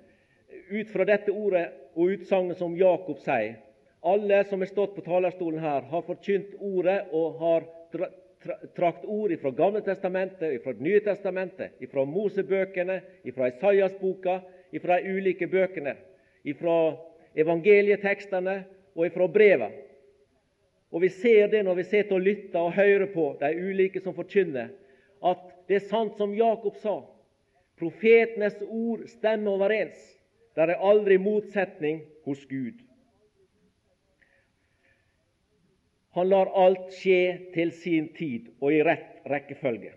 Ut 0.71 0.89
fra 0.91 1.05
dette 1.05 1.31
ordet 1.31 1.67
og 1.95 2.15
utsagnet 2.15 2.57
som 2.57 2.75
Jakob 2.77 3.19
sier. 3.23 3.59
Alle 4.05 4.43
som 4.43 4.61
har 4.61 4.69
stått 4.69 4.95
på 4.95 5.01
talerstolen 5.01 5.59
her, 5.59 5.81
har 5.81 6.05
forkynt 6.05 6.53
ordet 6.61 6.99
og 7.11 7.39
har 7.41 7.65
tra 7.91 8.11
tra 8.45 8.55
trakt 8.77 9.05
ord 9.09 9.33
fra 9.41 9.51
Gamle 9.57 9.81
testamentet, 9.81 10.59
fra 10.63 10.73
nye 10.77 10.99
testamentet, 11.01 11.79
fra 11.91 12.03
Mosebøkene, 12.05 12.99
fra 13.33 13.47
Isaias-boka, 13.49 14.35
fra 14.81 14.99
de 15.01 15.15
ulike 15.17 15.47
bøkene, 15.49 15.95
fra 16.59 16.77
evangelietekstene 17.33 18.55
og 18.93 19.11
fra 19.17 19.27
brevet. 19.27 19.81
Og 20.91 21.01
Vi 21.01 21.09
ser 21.09 21.47
det 21.47 21.65
når 21.65 21.75
vi 21.75 21.83
sitter 21.83 22.15
og 22.15 22.21
lytter 22.21 22.59
og 22.59 22.73
hører 22.77 23.09
på 23.13 23.25
de 23.41 23.49
ulike 23.57 23.99
som 23.99 24.13
forkynner, 24.13 24.69
at 25.25 25.41
det 25.67 25.75
er 25.75 25.89
sant 25.89 26.17
som 26.17 26.37
Jakob 26.37 26.77
sa. 26.77 26.99
Profetenes 27.79 28.61
ord 28.69 29.07
stemmer 29.07 29.57
overens. 29.57 29.97
Det 30.55 30.69
er 30.69 30.77
aldri 30.77 31.17
motsetning 31.17 32.03
hos 32.23 32.45
Gud. 32.45 32.84
Han 36.15 36.29
lar 36.29 36.51
alt 36.55 36.93
skje 36.95 37.51
til 37.53 37.71
sin 37.75 38.07
tid 38.15 38.47
og 38.61 38.71
i 38.71 38.79
rett 38.87 39.25
rekkefølge. 39.27 39.91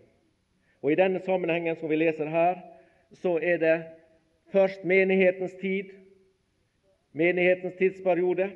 Og 0.82 0.92
I 0.92 0.98
denne 0.98 1.20
sammenhengen 1.22 1.76
som 1.78 1.90
vi 1.90 1.98
leser 2.00 2.30
her, 2.30 2.58
så 3.14 3.37
er 3.38 3.60
det 3.62 3.76
først 4.52 4.84
menighetens 4.84 5.54
tid, 5.60 5.92
menighetens 7.12 7.78
tidsperiode. 7.78 8.50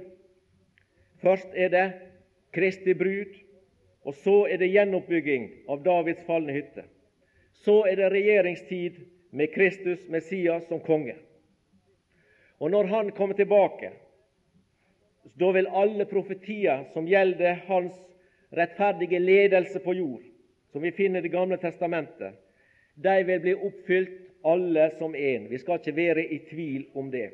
Først 1.22 1.54
er 1.54 1.70
det 1.70 1.86
Kristi 2.52 2.94
brud, 2.98 3.30
og 4.02 4.14
så 4.14 4.36
er 4.50 4.58
det 4.58 4.72
gjenoppbygging 4.72 5.48
av 5.70 5.84
Davids 5.86 6.22
falne 6.26 6.54
hytte. 6.56 6.84
Så 7.62 7.84
er 7.86 7.96
det 7.96 8.10
regjeringstid 8.10 8.98
med 9.30 9.54
Kristus, 9.54 10.08
Messias, 10.10 10.66
som 10.68 10.80
konge. 10.82 11.14
Og 12.58 12.70
når 12.70 12.90
Han 12.90 13.10
kommer 13.10 13.34
tilbake, 13.34 13.92
da 15.34 15.52
vil 15.52 15.66
alle 15.66 16.04
profetier 16.04 16.84
som 16.92 17.06
gjelder 17.08 17.62
Hans 17.66 17.96
rettferdige 18.52 19.18
ledelse 19.18 19.80
på 19.80 19.94
jord, 19.96 20.24
som 20.72 20.82
vi 20.82 20.92
finner 20.92 21.20
i 21.20 21.22
Det 21.22 21.32
gamle 21.32 21.56
testamentet, 21.56 22.34
de 22.94 23.24
vil 23.24 23.40
bli 23.40 23.54
oppfylt 23.54 24.18
alle 24.44 24.90
som 24.98 25.14
én. 25.14 25.48
Vi 25.48 25.58
skal 25.58 25.80
ikke 25.80 25.96
være 25.96 26.24
i 26.26 26.38
tvil 26.50 26.86
om 26.94 27.10
det. 27.10 27.30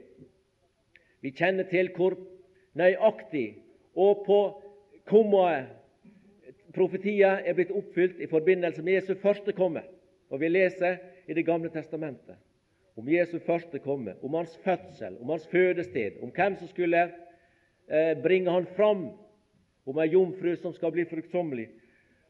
Vi 1.20 1.30
kjenner 1.34 1.66
til 1.66 1.90
hvor 1.96 2.14
nøyaktig 2.78 3.56
og 3.96 4.22
på 4.26 4.40
kommaet 5.08 5.74
profetier 6.74 7.42
er 7.42 7.56
blitt 7.56 7.72
oppfylt 7.74 8.20
i 8.20 8.28
forbindelse 8.30 8.82
med 8.82 9.00
Jesu 9.00 9.14
første 9.18 9.52
komme. 9.52 9.82
Og 10.30 10.40
Vi 10.40 10.48
leser 10.48 10.98
i 11.26 11.34
Det 11.34 11.46
gamle 11.46 11.68
testamentet 11.68 12.36
om 12.96 13.08
Jesu 13.08 13.38
første 13.38 13.78
komme, 13.78 14.14
om 14.22 14.34
hans 14.34 14.56
fødsel, 14.64 15.16
om 15.20 15.28
hans 15.30 15.46
fødested, 15.46 16.22
om 16.22 16.30
hvem 16.34 16.56
som 16.58 16.68
skulle 16.68 17.10
eh, 17.90 18.14
bringe 18.22 18.50
han 18.50 18.66
fram, 18.76 19.08
om 19.88 19.98
ei 19.98 20.10
jomfru 20.12 20.56
som 20.56 20.74
skal 20.76 20.92
bli 20.92 21.04
fruktsommelig, 21.08 21.68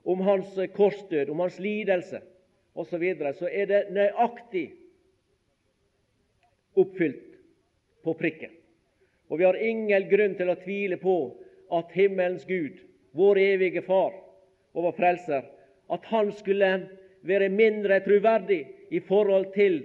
om 0.06 0.20
hans 0.20 0.58
eh, 0.58 0.70
korsdød, 0.74 1.30
om 1.30 1.40
hans 1.44 1.58
lidelse 1.58 2.22
osv., 2.74 2.90
så, 2.90 2.98
videre, 2.98 3.32
så 3.34 3.48
er 3.50 3.66
det 3.66 3.80
nøyaktig 3.90 4.68
oppfylt 6.78 7.34
på 8.06 8.14
prikken. 8.14 8.52
Og 9.28 9.40
vi 9.40 9.44
har 9.44 9.58
ingen 9.58 10.06
grunn 10.08 10.36
til 10.38 10.50
å 10.52 10.58
tvile 10.62 10.96
på 11.02 11.16
at 11.74 11.90
himmelens 11.92 12.46
Gud, 12.48 12.78
vår 13.18 13.40
evige 13.42 13.82
Far 13.84 14.14
og 14.72 14.86
vår 14.86 14.94
Frelser, 14.96 15.42
at 15.90 16.04
Han 16.12 16.30
skulle 16.32 16.70
være 17.26 17.48
mindre 17.48 17.98
troverdig 18.04 18.62
i 18.94 19.00
forhold 19.00 19.50
til 19.56 19.80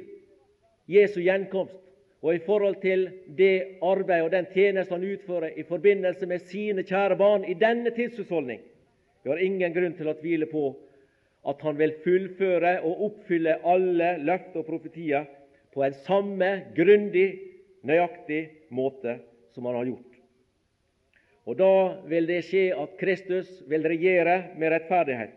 Jesu 0.87 1.21
gjenkomst 1.23 1.82
og 2.23 2.35
i 2.35 2.39
forhold 2.45 2.77
til 2.81 3.09
det 3.37 3.79
arbeidet 3.83 4.23
og 4.23 4.31
den 4.31 4.45
tjeneste 4.53 4.95
han 4.95 5.03
utfører 5.03 5.57
i 5.59 5.65
forbindelse 5.67 6.27
med 6.29 6.45
sine 6.47 6.85
kjære 6.87 7.17
barn 7.19 7.43
i 7.43 7.55
denne 7.59 7.91
tidshusholdning. 7.91 8.61
Vi 9.23 9.29
har 9.29 9.43
ingen 9.43 9.75
grunn 9.75 9.95
til 9.97 10.07
å 10.07 10.15
tvile 10.19 10.47
på 10.51 10.69
at 11.51 11.59
han 11.67 11.75
vil 11.79 11.97
fullføre 12.05 12.77
og 12.87 13.03
oppfylle 13.09 13.57
alle 13.67 14.13
løfter 14.23 14.63
og 14.63 14.69
profetier 14.69 15.27
på 15.75 15.83
en 15.83 15.99
samme 16.05 16.49
grundig, 16.77 17.27
nøyaktig 17.83 18.41
måte 18.71 19.17
som 19.51 19.67
han 19.67 19.81
har 19.81 19.91
gjort. 19.91 20.09
Og 21.43 21.59
Da 21.59 21.73
vil 22.07 22.27
det 22.27 22.45
skje 22.47 22.69
at 22.71 22.95
Kristus 22.99 23.49
vil 23.67 23.83
regjere 23.83 24.55
med 24.55 24.71
rettferdighet. 24.71 25.35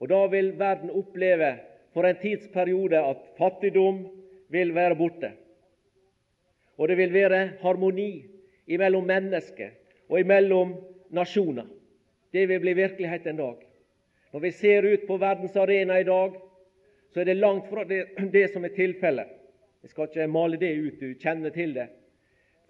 Og 0.00 0.08
Da 0.08 0.26
vil 0.32 0.54
verden 0.58 0.90
oppleve 0.90 1.58
for 1.92 2.08
en 2.08 2.16
tidsperiode 2.16 2.96
at 2.96 3.32
fattigdom, 3.38 4.06
vil 4.48 4.74
være 4.74 4.94
borte. 4.94 5.30
Og 6.76 6.88
det 6.88 6.96
vil 6.98 7.12
være 7.14 7.40
harmoni 7.60 8.24
imellom 8.66 9.06
mennesker 9.06 9.70
og 10.08 10.20
imellom 10.20 10.74
nasjoner. 11.14 11.66
Det 12.32 12.48
vil 12.48 12.60
bli 12.60 12.74
virkelighet 12.74 13.26
en 13.26 13.36
dag. 13.36 13.56
Når 14.32 14.40
vi 14.40 14.50
ser 14.50 14.82
ut 14.82 15.06
på 15.06 15.16
verdens 15.16 15.56
arena 15.56 16.00
i 16.00 16.04
dag, 16.04 16.34
så 17.12 17.20
er 17.20 17.24
det 17.24 17.36
langt 17.36 17.68
fra 17.70 17.84
det, 17.84 18.06
det 18.32 18.48
som 18.52 18.64
er 18.64 18.74
tilfellet. 18.74 19.28
Jeg 19.82 19.90
skal 19.90 20.08
ikke 20.08 20.26
male 20.26 20.58
det 20.58 20.72
ut, 20.80 21.00
du 21.00 21.14
kjenner 21.20 21.50
til 21.54 21.74
det. 21.74 21.86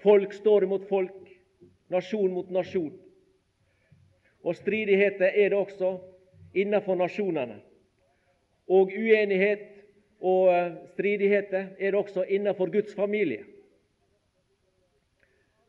Folk 0.02 0.32
står 0.32 0.66
mot 0.68 0.84
folk, 0.88 1.30
nasjon 1.88 2.32
mot 2.34 2.50
nasjon. 2.50 2.92
Og 4.44 4.56
stridigheter 4.56 5.30
er 5.32 5.48
det 5.48 5.58
også 5.58 5.94
innenfor 6.54 6.98
nasjonene. 7.00 7.62
Og 8.68 8.92
uenighet 8.92 9.64
og 10.20 10.50
eh, 10.52 10.72
stridigheter 10.92 11.72
er 11.78 11.90
det 11.90 11.94
også 11.94 12.24
innenfor 12.28 12.72
Guds 12.72 12.94
familie. 12.94 13.44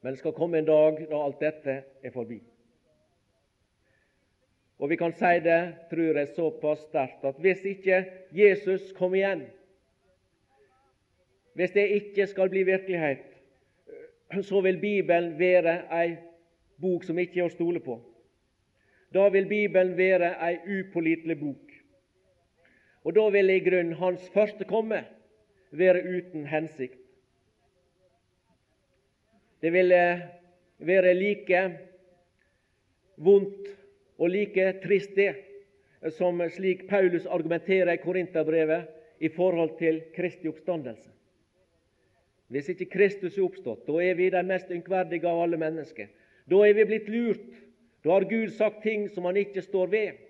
Men 0.05 0.13
det 0.13 0.19
skal 0.19 0.35
komme 0.37 0.59
en 0.61 0.67
dag 0.67 0.99
da 1.09 1.17
alt 1.17 1.39
dette 1.41 1.73
er 2.05 2.11
forbi. 2.13 2.35
Og 4.77 4.91
vi 4.91 4.97
kan 5.01 5.15
si 5.17 5.39
det, 5.41 5.61
tror 5.89 6.19
jeg, 6.19 6.27
såpass 6.35 6.83
sterkt 6.85 7.23
at 7.25 7.39
hvis 7.41 7.63
ikke 7.65 8.03
Jesus 8.37 8.91
kommer 8.93 9.17
igjen, 9.17 9.41
hvis 11.57 11.73
det 11.73 11.87
ikke 11.95 12.27
skal 12.29 12.51
bli 12.53 12.61
virkelighet, 12.67 13.23
så 14.45 14.61
vil 14.61 14.77
Bibelen 14.77 15.39
være 15.39 15.73
ei 16.03 16.11
bok 16.77 17.07
som 17.09 17.17
ikke 17.17 17.41
er 17.41 17.49
å 17.49 17.55
stole 17.55 17.81
på. 17.81 17.97
Da 19.09 19.25
vil 19.33 19.49
Bibelen 19.49 19.97
være 19.97 20.35
ei 20.51 20.59
upålitelig 20.83 21.39
bok. 21.39 21.73
Og 23.09 23.17
da 23.17 23.25
vil 23.33 23.49
i 23.49 23.57
grunnen 23.71 23.97
hans 23.97 24.29
første 24.37 24.69
komme 24.69 25.01
være 25.73 26.05
uten 26.05 26.45
hensikt. 26.45 27.04
Det 29.65 29.71
ville 29.73 29.99
være 30.85 31.13
like 31.17 31.61
vondt 33.17 33.71
og 34.21 34.29
like 34.29 34.67
trist, 34.83 35.15
det, 35.17 35.31
som 36.13 36.43
slik 36.53 36.83
Paulus 36.89 37.25
argumenterer 37.25 37.95
i 37.95 38.03
Korinterbrevet 38.03 38.85
i 39.25 39.31
forhold 39.33 39.73
til 39.79 40.03
Kristi 40.13 40.51
oppstandelse. 40.51 41.09
Hvis 42.53 42.69
ikke 42.69 42.91
Kristus 42.93 43.39
er 43.39 43.47
oppstått, 43.47 43.87
da 43.87 43.97
er 44.05 44.13
vi 44.13 44.29
de 44.29 44.43
mest 44.45 44.69
ynkverdige 44.69 45.25
av 45.25 45.41
alle 45.47 45.57
mennesker. 45.57 46.13
Da 46.45 46.61
er 46.61 46.77
vi 46.77 46.85
blitt 46.85 47.09
lurt. 47.09 47.49
Da 48.05 48.13
har 48.13 48.29
Gud 48.29 48.53
sagt 48.53 48.83
ting 48.85 49.09
som 49.09 49.25
han 49.25 49.41
ikke 49.41 49.65
står 49.65 49.89
ved 49.89 50.25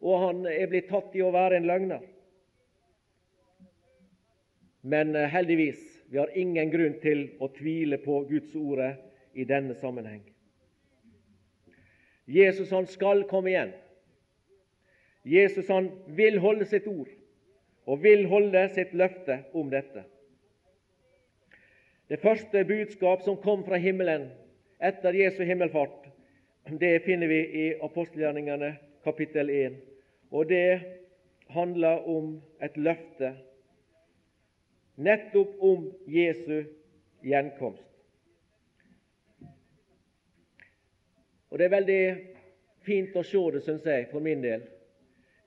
og 0.00 0.20
han 0.22 0.46
er 0.46 0.70
blitt 0.70 0.88
tatt 0.90 1.14
i 1.18 1.22
å 1.24 1.32
være 1.34 1.58
en 1.58 1.66
løgner. 1.66 2.02
Men 4.88 5.14
eh, 5.16 5.30
heldigvis, 5.32 5.80
vi 6.10 6.18
har 6.18 6.30
ingen 6.38 6.70
grunn 6.70 6.96
til 7.02 7.26
å 7.40 7.50
tvile 7.52 7.98
på 8.00 8.22
Guds 8.30 8.54
ordet 8.56 8.94
i 9.36 9.44
denne 9.44 9.74
sammenheng. 9.76 10.22
Jesus 12.28 12.70
han 12.72 12.86
skal 12.88 13.24
komme 13.28 13.52
igjen. 13.52 13.72
Jesus 15.28 15.68
han 15.68 15.90
vil 16.16 16.38
holde 16.40 16.68
sitt 16.68 16.86
ord 16.88 17.10
og 17.88 18.02
vil 18.04 18.26
holde 18.28 18.66
sitt 18.72 18.94
løfte 18.96 19.42
om 19.56 19.68
dette. 19.72 20.04
Det 22.08 22.20
første 22.20 22.64
budskap 22.64 23.24
som 23.24 23.36
kom 23.44 23.64
fra 23.64 23.76
himmelen 23.80 24.30
etter 24.80 25.16
Jesu 25.16 25.42
himmelfart, 25.44 26.06
det 26.80 27.02
finner 27.04 27.28
vi 27.28 27.40
i 27.64 27.66
apostelgjerningene 27.84 28.74
kapittel 29.04 29.50
1. 29.52 29.76
Og 30.32 30.48
det 30.48 30.80
handler 31.52 32.08
om 32.08 32.38
et 32.64 32.76
løfte 32.76 33.34
nettopp 34.98 35.54
om 35.62 35.86
Jesu 36.10 36.64
gjenkomst. 37.22 37.84
Og 41.48 41.58
Det 41.58 41.64
er 41.64 41.76
veldig 41.76 42.02
fint 42.84 43.14
å 43.16 43.24
se 43.24 43.40
det, 43.54 43.62
syns 43.64 43.86
jeg, 43.88 44.08
for 44.10 44.20
min 44.20 44.42
del. 44.44 44.66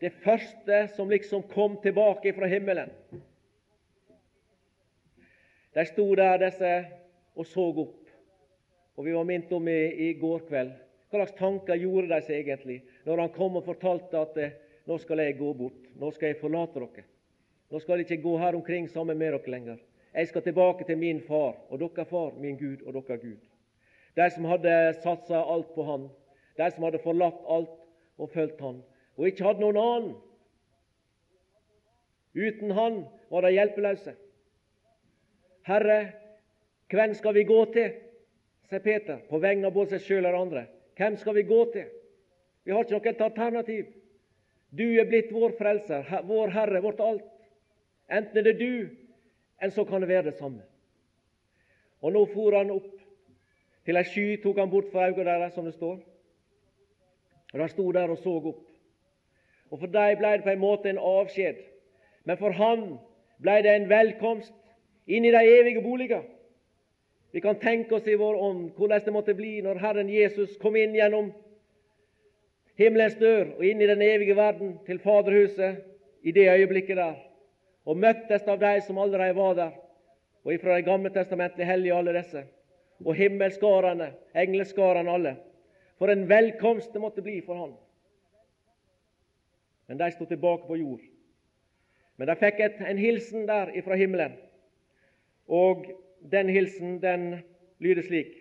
Det 0.02 0.14
første 0.24 0.88
som 0.96 1.12
liksom 1.12 1.44
kom 1.52 1.78
tilbake 1.84 2.34
fra 2.34 2.50
himmelen. 2.50 2.90
De 5.76 5.86
sto 5.86 6.08
der, 6.18 6.40
disse, 6.42 6.72
og 7.38 7.46
så 7.46 7.68
opp. 7.70 8.00
Og 8.98 9.06
Vi 9.06 9.14
var 9.14 9.28
minnet 9.30 9.54
om 9.54 9.68
i, 9.70 9.82
i 10.10 10.14
går 10.20 10.48
kveld 10.50 10.74
hva 11.12 11.26
slags 11.26 11.36
tanker 11.36 11.76
gjorde 11.76 12.08
de 12.08 12.24
seg 12.24 12.38
egentlig 12.40 12.78
når 13.04 13.26
han 13.26 13.32
kom 13.36 13.58
og 13.60 13.66
fortalte 13.68 14.16
at 14.16 14.38
eh, 14.40 14.54
nå 14.88 14.96
skal 15.02 15.20
jeg 15.20 15.36
gå 15.42 15.50
bort, 15.60 15.90
nå 16.00 16.12
skal 16.16 16.32
jeg 16.32 16.40
forlate 16.40 16.80
dere. 16.80 17.04
Nå 17.72 17.80
skal 17.80 18.02
jeg 18.02 18.10
ikke 18.10 18.24
gå 18.24 18.38
her 18.38 18.56
omkring 18.56 18.90
sammen 18.90 19.18
med 19.18 19.32
dere 19.32 19.52
lenger. 19.54 19.78
Jeg 20.14 20.28
skal 20.28 20.44
tilbake 20.44 20.84
til 20.84 20.98
min 20.98 21.22
far 21.24 21.56
og 21.70 21.80
dere 21.80 22.06
far, 22.06 22.34
min 22.38 22.58
Gud 22.60 22.84
og 22.86 22.94
dere 22.94 23.18
Gud. 23.18 23.40
De 24.16 24.28
som 24.30 24.46
hadde 24.46 24.74
satsa 25.04 25.40
alt 25.54 25.72
på 25.76 25.84
Han, 25.88 26.10
de 26.58 26.68
som 26.72 26.84
hadde 26.84 27.00
forlatt 27.04 27.40
alt 27.48 27.78
og 28.18 28.30
fulgt 28.34 28.60
Han, 28.62 28.82
og 29.16 29.28
ikke 29.28 29.48
hadde 29.48 29.64
noen 29.64 29.80
annen. 29.80 30.12
Uten 32.36 32.72
Han 32.76 33.06
var 33.32 33.48
de 33.48 33.56
hjelpeløse. 33.56 34.16
Herre, 35.68 36.00
hvem 36.92 37.14
skal 37.14 37.34
vi 37.34 37.48
gå 37.48 37.66
til? 37.74 37.92
sier 38.72 38.84
Peter 38.84 39.20
på 39.28 39.40
vegne 39.44 39.68
av 39.68 39.76
både 39.76 39.98
seg 39.98 40.06
sjøl 40.08 40.28
og 40.30 40.38
andre. 40.46 40.66
Hvem 41.00 41.18
skal 41.20 41.36
vi 41.36 41.44
gå 41.48 41.60
til? 41.74 41.88
Vi 42.64 42.72
har 42.72 42.86
ikke 42.86 43.00
noe 43.00 43.28
alternativ. 43.28 43.88
Du 44.72 44.86
er 44.86 45.08
blitt 45.10 45.32
vår 45.36 45.56
frelser, 45.60 46.08
vår 46.28 46.54
Herre, 46.56 46.80
vårt 46.84 47.04
alt. 47.04 47.31
Enten 48.12 48.38
er 48.38 48.43
det 48.43 48.60
du, 48.60 48.89
eller 49.62 49.74
så 49.74 49.84
kan 49.84 50.02
det 50.02 50.10
være 50.10 50.24
det 50.24 50.34
samme. 50.34 50.62
Og 52.02 52.12
nå 52.12 52.26
for 52.34 52.58
han 52.58 52.74
opp 52.74 52.89
til 53.86 53.97
ei 53.97 54.08
sky, 54.08 54.26
tok 54.41 54.60
han 54.60 54.69
bort 54.69 54.89
fra 54.91 55.08
øynene 55.10 55.30
deres, 55.30 55.54
som 55.54 55.65
det 55.65 55.74
står. 55.74 56.00
Og 57.54 57.60
De 57.60 57.67
sto 57.69 57.91
der 57.91 58.10
og 58.10 58.17
så 58.17 58.36
opp. 58.39 58.67
Og 59.71 59.80
For 59.80 59.88
dem 59.88 60.17
ble 60.17 60.34
det 60.38 60.43
på 60.43 60.52
en 60.52 60.60
måte 60.60 60.89
en 60.89 61.00
avskjed, 61.00 61.62
men 62.26 62.38
for 62.38 62.52
han 62.52 62.97
ble 63.41 63.62
det 63.63 63.76
en 63.76 63.89
velkomst 63.89 64.54
inn 65.08 65.26
i 65.26 65.32
de 65.32 65.41
evige 65.60 65.82
boliger. 65.82 66.26
Vi 67.32 67.39
kan 67.39 67.60
tenke 67.60 67.95
oss 67.95 68.08
i 68.08 68.19
vår 68.19 68.36
ånd 68.36 68.71
hvordan 68.76 69.06
det 69.06 69.13
måtte 69.15 69.36
bli 69.38 69.62
når 69.63 69.80
Herren 69.80 70.10
Jesus 70.12 70.58
kom 70.60 70.76
inn 70.76 70.95
gjennom 70.95 71.32
himmelens 72.76 73.15
dør 73.15 73.54
og 73.56 73.63
inn 73.65 73.82
i 73.82 73.88
den 73.88 74.02
evige 74.04 74.36
verden, 74.36 74.80
til 74.86 75.00
Faderhuset, 75.00 75.80
i 76.24 76.32
det 76.32 76.50
øyeblikket 76.52 76.97
der 76.97 77.31
og 77.86 77.98
møttes 77.98 78.48
av 78.48 78.60
de 78.62 78.74
som 78.86 79.00
allerede 79.02 79.36
var 79.36 79.56
der, 79.58 79.72
og 80.44 80.54
ifra 80.54 80.76
Det 80.78 80.86
gamle 80.86 81.10
testamentet 81.10 81.65
hellige 81.65 81.96
alle 81.96 82.13
disse, 82.13 82.44
og 83.06 83.15
himmelskarene, 83.15 84.12
engleskarene 84.36 85.12
alle. 85.12 85.36
For 85.98 86.10
en 86.10 86.30
velkomst 86.30 86.94
det 86.94 87.02
måtte 87.02 87.22
bli 87.22 87.41
for 87.46 87.56
han. 87.56 87.74
Men 89.88 89.98
de 89.98 90.12
sto 90.12 90.26
tilbake 90.26 90.67
på 90.67 90.78
jord. 90.78 91.02
Men 92.17 92.28
de 92.28 92.36
fikk 92.38 92.60
et, 92.60 92.82
en 92.86 92.98
hilsen 92.98 93.48
der 93.50 93.74
ifra 93.78 93.98
himmelen, 93.98 94.38
og 95.48 95.86
den 96.32 96.50
hilsen 96.50 97.00
den 97.02 97.41
lyder 97.80 98.06
slik. 98.06 98.34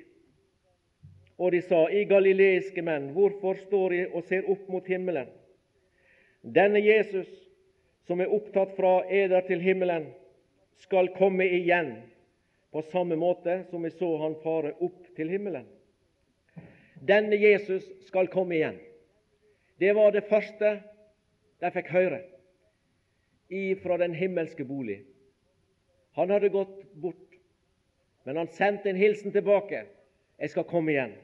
Og 1.41 1.53
de 1.53 1.63
sa, 1.65 1.87
i 1.89 2.05
galileiske 2.05 2.83
menn, 2.85 3.11
hvorfor 3.17 3.57
står 3.57 3.95
de 3.95 4.01
og 4.13 4.25
ser 4.29 4.49
opp 4.53 4.67
mot 4.69 4.87
himmelen? 4.87 5.31
Denne 6.45 6.81
Jesus, 6.85 7.29
som 8.07 8.21
er 8.21 8.33
opptatt 8.33 8.73
fra 8.77 9.01
eder 9.07 9.45
til 9.49 9.61
himmelen, 9.63 10.09
skal 10.81 11.13
komme 11.17 11.45
igjen 11.45 11.95
på 12.73 12.83
samme 12.89 13.17
måte 13.19 13.65
som 13.71 13.83
vi 13.85 13.91
så 13.93 14.15
han 14.23 14.39
fare 14.45 14.73
opp 14.81 15.11
til 15.17 15.29
himmelen. 15.29 15.67
Denne 17.01 17.37
Jesus 17.37 17.85
skal 18.09 18.29
komme 18.33 18.57
igjen. 18.57 18.79
Det 19.81 19.93
var 19.97 20.13
det 20.13 20.29
første 20.29 20.79
de 21.61 21.71
fikk 21.73 21.89
høre 21.93 22.21
ifra 23.51 23.97
den 24.01 24.15
himmelske 24.15 24.65
bolig. 24.65 25.01
Han 26.13 26.31
hadde 26.31 26.53
gått 26.53 26.85
bort, 26.95 27.37
men 28.25 28.37
han 28.37 28.53
sendte 28.55 28.91
en 28.91 29.01
hilsen 29.01 29.33
tilbake. 29.33 29.85
Jeg 30.39 30.53
skal 30.53 30.69
komme 30.69 30.93
igjen. 30.93 31.15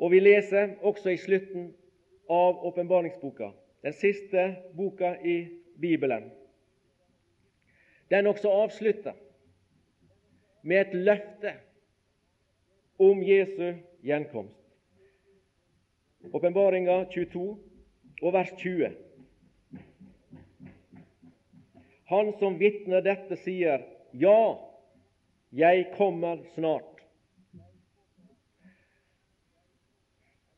Og 0.00 0.14
vi 0.14 0.20
leser 0.22 0.78
også 0.86 1.12
i 1.12 1.20
slutten 1.20 1.70
av 2.30 2.62
åpenbaringsboka, 2.70 3.50
den 3.82 3.92
siste 3.92 4.56
boka 4.76 5.16
i 5.16 5.48
Bibelen. 5.80 6.30
Den 8.10 8.26
også 8.26 8.50
avslutta 8.50 9.12
med 10.62 10.80
et 10.80 10.94
løfte 10.94 11.54
om 12.98 13.22
Jesu 13.22 13.74
gjenkomst. 14.02 14.56
Åpenbaringa 16.32 17.04
22 17.14 17.44
og 18.22 18.32
vers 18.32 18.50
20. 18.58 18.90
Han 22.10 22.32
som 22.38 22.58
vitner 22.60 23.00
dette, 23.06 23.38
sier, 23.38 23.86
Ja, 24.12 24.58
jeg 25.54 25.92
kommer 25.94 26.42
snart. 26.54 26.98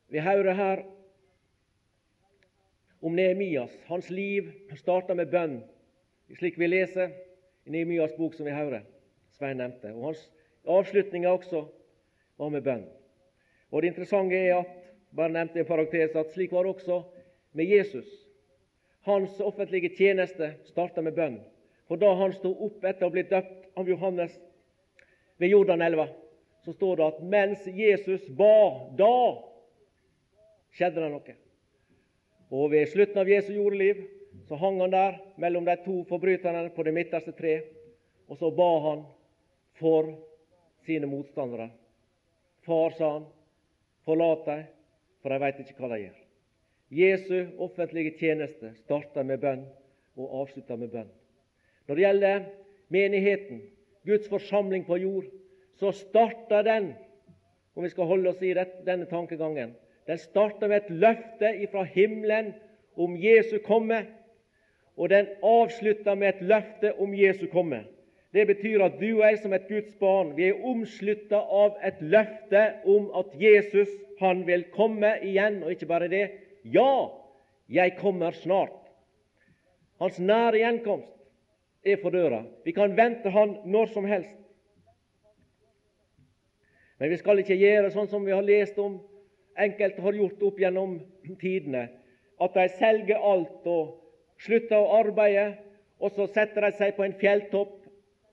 Vi 0.08 0.20
hører 0.20 0.54
her 0.56 0.82
om 3.02 3.16
Nehemias. 3.16 3.74
Hans 3.86 4.10
liv 4.10 4.50
starta 4.78 5.14
med 5.18 5.30
bønn, 5.32 5.58
slik 6.38 6.58
vi 6.58 6.70
leser 6.70 7.10
i 7.66 7.74
Nehemias 7.74 8.14
bok, 8.16 8.34
som 8.34 8.46
vi 8.46 8.54
hører 8.54 8.86
Svein 9.34 9.58
nevnte. 9.58 9.90
Og 9.92 10.12
Hans 10.12 10.22
avslutninger 10.68 11.30
også 11.30 11.64
var 12.38 12.52
med 12.54 12.62
bønn. 12.62 12.86
Og 13.72 13.82
Det 13.82 13.92
interessante 13.92 14.38
er 14.38 14.60
at 14.60 14.78
bare 15.16 15.34
nevnte 15.34 15.60
i 15.60 15.68
parentes, 15.68 16.14
at 16.16 16.32
slik 16.32 16.52
var 16.52 16.64
det 16.64 16.74
også 16.76 17.02
med 17.52 17.64
Jesus. 17.64 18.06
Hans 19.02 19.40
offentlige 19.40 19.90
tjeneste 19.96 20.54
starta 20.70 21.02
med 21.02 21.16
bønn. 21.18 21.40
For 21.88 21.98
da 21.98 22.14
han 22.14 22.32
sto 22.32 22.52
opp 22.54 22.84
etter 22.84 23.04
å 23.04 23.10
ha 23.10 23.12
blitt 23.12 23.32
døpt 23.32 23.72
av 23.76 23.88
Johannes 23.88 24.38
ved 25.42 25.50
Jordanelva, 25.50 26.06
så 26.64 26.72
står 26.72 26.96
det 26.96 27.08
at 27.08 27.22
mens 27.26 27.64
Jesus 27.66 28.28
ba, 28.38 28.54
da 28.96 29.14
skjedde 30.72 31.02
det 31.02 31.10
noe. 31.10 31.41
Og 32.52 32.70
ved 32.74 32.90
slutten 32.92 33.18
av 33.22 33.30
Jesu 33.30 33.54
jordeliv 33.56 34.02
så 34.48 34.58
hang 34.60 34.80
han 34.82 34.92
der 34.92 35.16
mellom 35.40 35.64
de 35.64 35.76
to 35.84 36.02
forbryterne 36.08 36.66
på 36.76 36.84
det 36.84 36.92
midterste 36.94 37.32
tre, 37.36 37.62
og 38.28 38.36
så 38.36 38.50
ba 38.52 38.70
han 38.88 39.04
for 39.80 40.10
sine 40.84 41.08
motstandere. 41.08 41.70
Far, 42.66 42.92
sa 42.96 43.08
han, 43.14 43.24
forlat 44.04 44.44
dem, 44.46 44.64
for 45.22 45.32
de 45.32 45.40
veit 45.42 45.60
ikke 45.62 45.78
hva 45.80 45.90
de 45.94 46.00
gjør. 46.04 46.18
Jesu 46.92 47.36
offentlige 47.62 48.16
tjeneste 48.18 48.74
starter 48.82 49.24
med 49.24 49.40
bønn 49.40 49.62
og 50.20 50.42
avslutter 50.42 50.76
med 50.76 50.92
bønn. 50.92 51.12
Når 51.88 51.96
det 51.96 52.04
gjelder 52.04 52.44
menigheten, 52.92 53.62
Guds 54.04 54.28
forsamling 54.28 54.84
på 54.84 54.98
jord, 55.00 55.30
så 55.80 55.92
starter 55.94 56.66
den, 56.66 56.92
om 57.74 57.86
vi 57.86 57.90
skal 57.92 58.10
holde 58.10 58.32
oss 58.34 58.42
i 58.44 58.52
denne 58.52 59.06
tankegangen, 59.08 59.72
den 60.06 60.18
starter 60.18 60.68
med 60.68 60.82
et 60.82 60.90
løfte 60.90 61.52
fra 61.70 61.84
himmelen 61.84 62.52
om 62.96 63.16
Jesu 63.16 63.58
komme, 63.64 64.04
og 64.96 65.08
den 65.10 65.28
avslutter 65.42 66.14
med 66.14 66.28
et 66.28 66.42
løfte 66.42 66.92
om 67.00 67.14
Jesu 67.14 67.46
komme. 67.52 67.84
Det 68.32 68.46
betyr 68.46 68.82
at 68.84 68.96
du 69.00 69.08
og 69.18 69.24
jeg 69.26 69.38
som 69.42 69.52
et 69.52 69.68
Guds 69.68 69.94
barn, 70.00 70.36
vi 70.36 70.48
er 70.48 70.64
omslutta 70.64 71.36
av 71.36 71.76
et 71.84 72.00
løfte 72.00 72.62
om 72.88 73.10
at 73.18 73.34
Jesus 73.40 73.88
han 74.20 74.46
vil 74.46 74.64
komme 74.72 75.16
igjen, 75.22 75.62
og 75.62 75.74
ikke 75.74 75.88
bare 75.90 76.08
det. 76.08 76.24
Ja, 76.64 77.08
jeg 77.68 77.96
kommer 77.98 78.32
snart. 78.36 78.78
Hans 80.00 80.18
nære 80.18 80.62
gjenkomst 80.62 81.10
er 81.84 81.98
for 82.02 82.14
døra. 82.14 82.44
Vi 82.64 82.72
kan 82.72 82.96
vente 82.96 83.30
Han 83.30 83.56
når 83.64 83.92
som 83.92 84.04
helst. 84.04 84.38
Men 86.98 87.10
vi 87.10 87.18
skal 87.18 87.42
ikke 87.42 87.58
gjøre 87.58 87.90
sånn 87.90 88.08
som 88.08 88.24
vi 88.24 88.34
har 88.34 88.44
lest 88.46 88.78
om 88.78 89.00
enkelte 89.58 90.02
har 90.02 90.16
gjort 90.16 90.42
opp 90.42 90.60
gjennom 90.60 90.96
tidene, 91.40 91.88
at 92.42 92.56
de 92.56 92.68
selger 92.78 93.20
alt 93.20 93.66
og 93.68 93.98
slutter 94.42 94.78
å 94.78 95.00
arbeide, 95.02 95.52
og 96.02 96.14
så 96.16 96.26
setter 96.32 96.66
de 96.66 96.72
seg 96.78 96.96
på 96.96 97.04
en 97.06 97.14
fjelltopp 97.18 97.76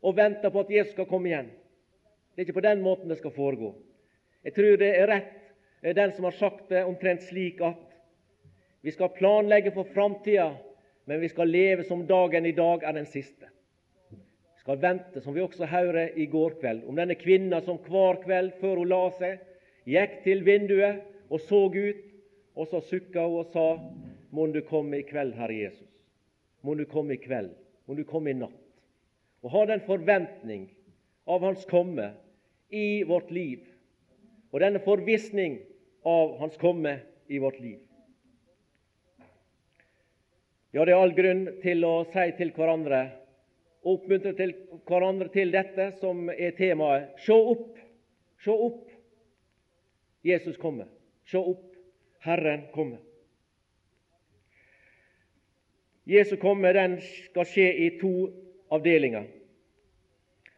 og 0.01 0.15
venter 0.17 0.49
på 0.49 0.63
at 0.63 0.71
Jesus 0.73 0.95
skal 0.95 1.07
komme 1.09 1.29
igjen. 1.29 1.51
Det 2.33 2.41
er 2.41 2.47
ikke 2.47 2.61
på 2.61 2.65
den 2.65 2.81
måten 2.81 3.11
det 3.11 3.19
skal 3.19 3.35
foregå. 3.35 3.73
Jeg 4.47 4.55
tror 4.55 4.79
det 4.79 4.89
er 4.95 5.11
rett, 5.11 5.35
den 5.83 6.15
som 6.15 6.25
har 6.27 6.35
sagt 6.39 6.71
det 6.71 6.85
omtrent 6.87 7.23
slik 7.27 7.61
at 7.63 7.85
vi 8.81 8.91
skal 8.95 9.11
planlegge 9.11 9.73
for 9.75 9.87
framtida, 9.93 10.53
men 11.05 11.19
vi 11.19 11.29
skal 11.31 11.51
leve 11.51 11.83
som 11.83 12.05
dagen 12.07 12.45
i 12.47 12.55
dag 12.55 12.83
er 12.87 12.95
den 12.95 13.07
siste. 13.09 13.49
Vi 14.09 14.63
skal 14.63 14.79
vente, 14.79 15.21
som 15.21 15.35
vi 15.35 15.43
også 15.43 15.67
hørte 15.67 16.09
i 16.15 16.27
går 16.31 16.59
kveld, 16.61 16.83
om 16.87 16.95
denne 16.95 17.17
kvinna 17.19 17.61
som 17.65 17.79
hver 17.83 18.21
kveld 18.23 18.55
før 18.61 18.81
hun 18.81 18.91
la 18.91 19.01
seg, 19.19 19.39
gikk 19.89 20.19
til 20.23 20.43
vinduet 20.47 21.03
og 21.29 21.41
så 21.45 21.65
ut, 21.73 22.05
og 22.55 22.67
så 22.67 22.81
sukka 22.81 23.23
hun 23.25 23.39
og 23.43 23.51
sa, 23.53 23.67
Må 24.31 24.45
du 24.53 24.61
komme 24.61 24.99
i 24.99 25.05
kveld, 25.07 25.33
Herre 25.33 25.55
Jesus. 25.55 25.89
Må 26.61 26.75
du 26.75 26.85
komme 26.85 27.15
i 27.15 27.21
kveld. 27.21 27.49
Må 27.87 27.95
du 27.97 28.03
komme 28.05 28.29
i 28.29 28.37
natt. 28.37 28.57
Og 29.41 29.49
ha 29.55 29.63
den 29.65 29.81
forventning 29.87 30.67
av 31.25 31.41
Hans 31.41 31.65
komme 31.69 32.11
i 32.69 33.03
vårt 33.09 33.31
liv, 33.31 33.63
og 34.51 34.61
denne 34.61 34.81
forvissning 34.85 35.57
av 36.05 36.35
Hans 36.41 36.57
komme 36.61 36.99
i 37.29 37.39
vårt 37.41 37.59
liv. 37.61 37.79
Ja, 40.73 40.85
det 40.85 40.93
er 40.93 41.01
all 41.01 41.15
grunn 41.17 41.47
til 41.63 41.85
å 41.85 42.03
si 42.11 42.27
til 42.37 42.51
hverandre 42.53 43.01
og 43.81 43.95
oppmuntre 43.95 44.35
til 44.37 44.53
hverandre 44.85 45.31
til 45.33 45.53
dette 45.53 45.91
som 46.01 46.27
er 46.29 46.53
temaet. 46.57 47.15
Se 47.25 47.33
opp, 47.33 47.79
se 48.43 48.53
opp. 48.53 48.85
Jesus 50.25 50.57
kommer. 50.61 50.89
Se 51.29 51.37
opp, 51.37 51.75
Herren 52.25 52.67
kommer. 52.73 52.99
Jesu 56.09 56.39
komme 56.41 56.71
den 56.73 56.95
skal 57.05 57.45
skje 57.45 57.67
i 57.85 57.89
to 58.01 58.13
avdelinger. 58.73 59.27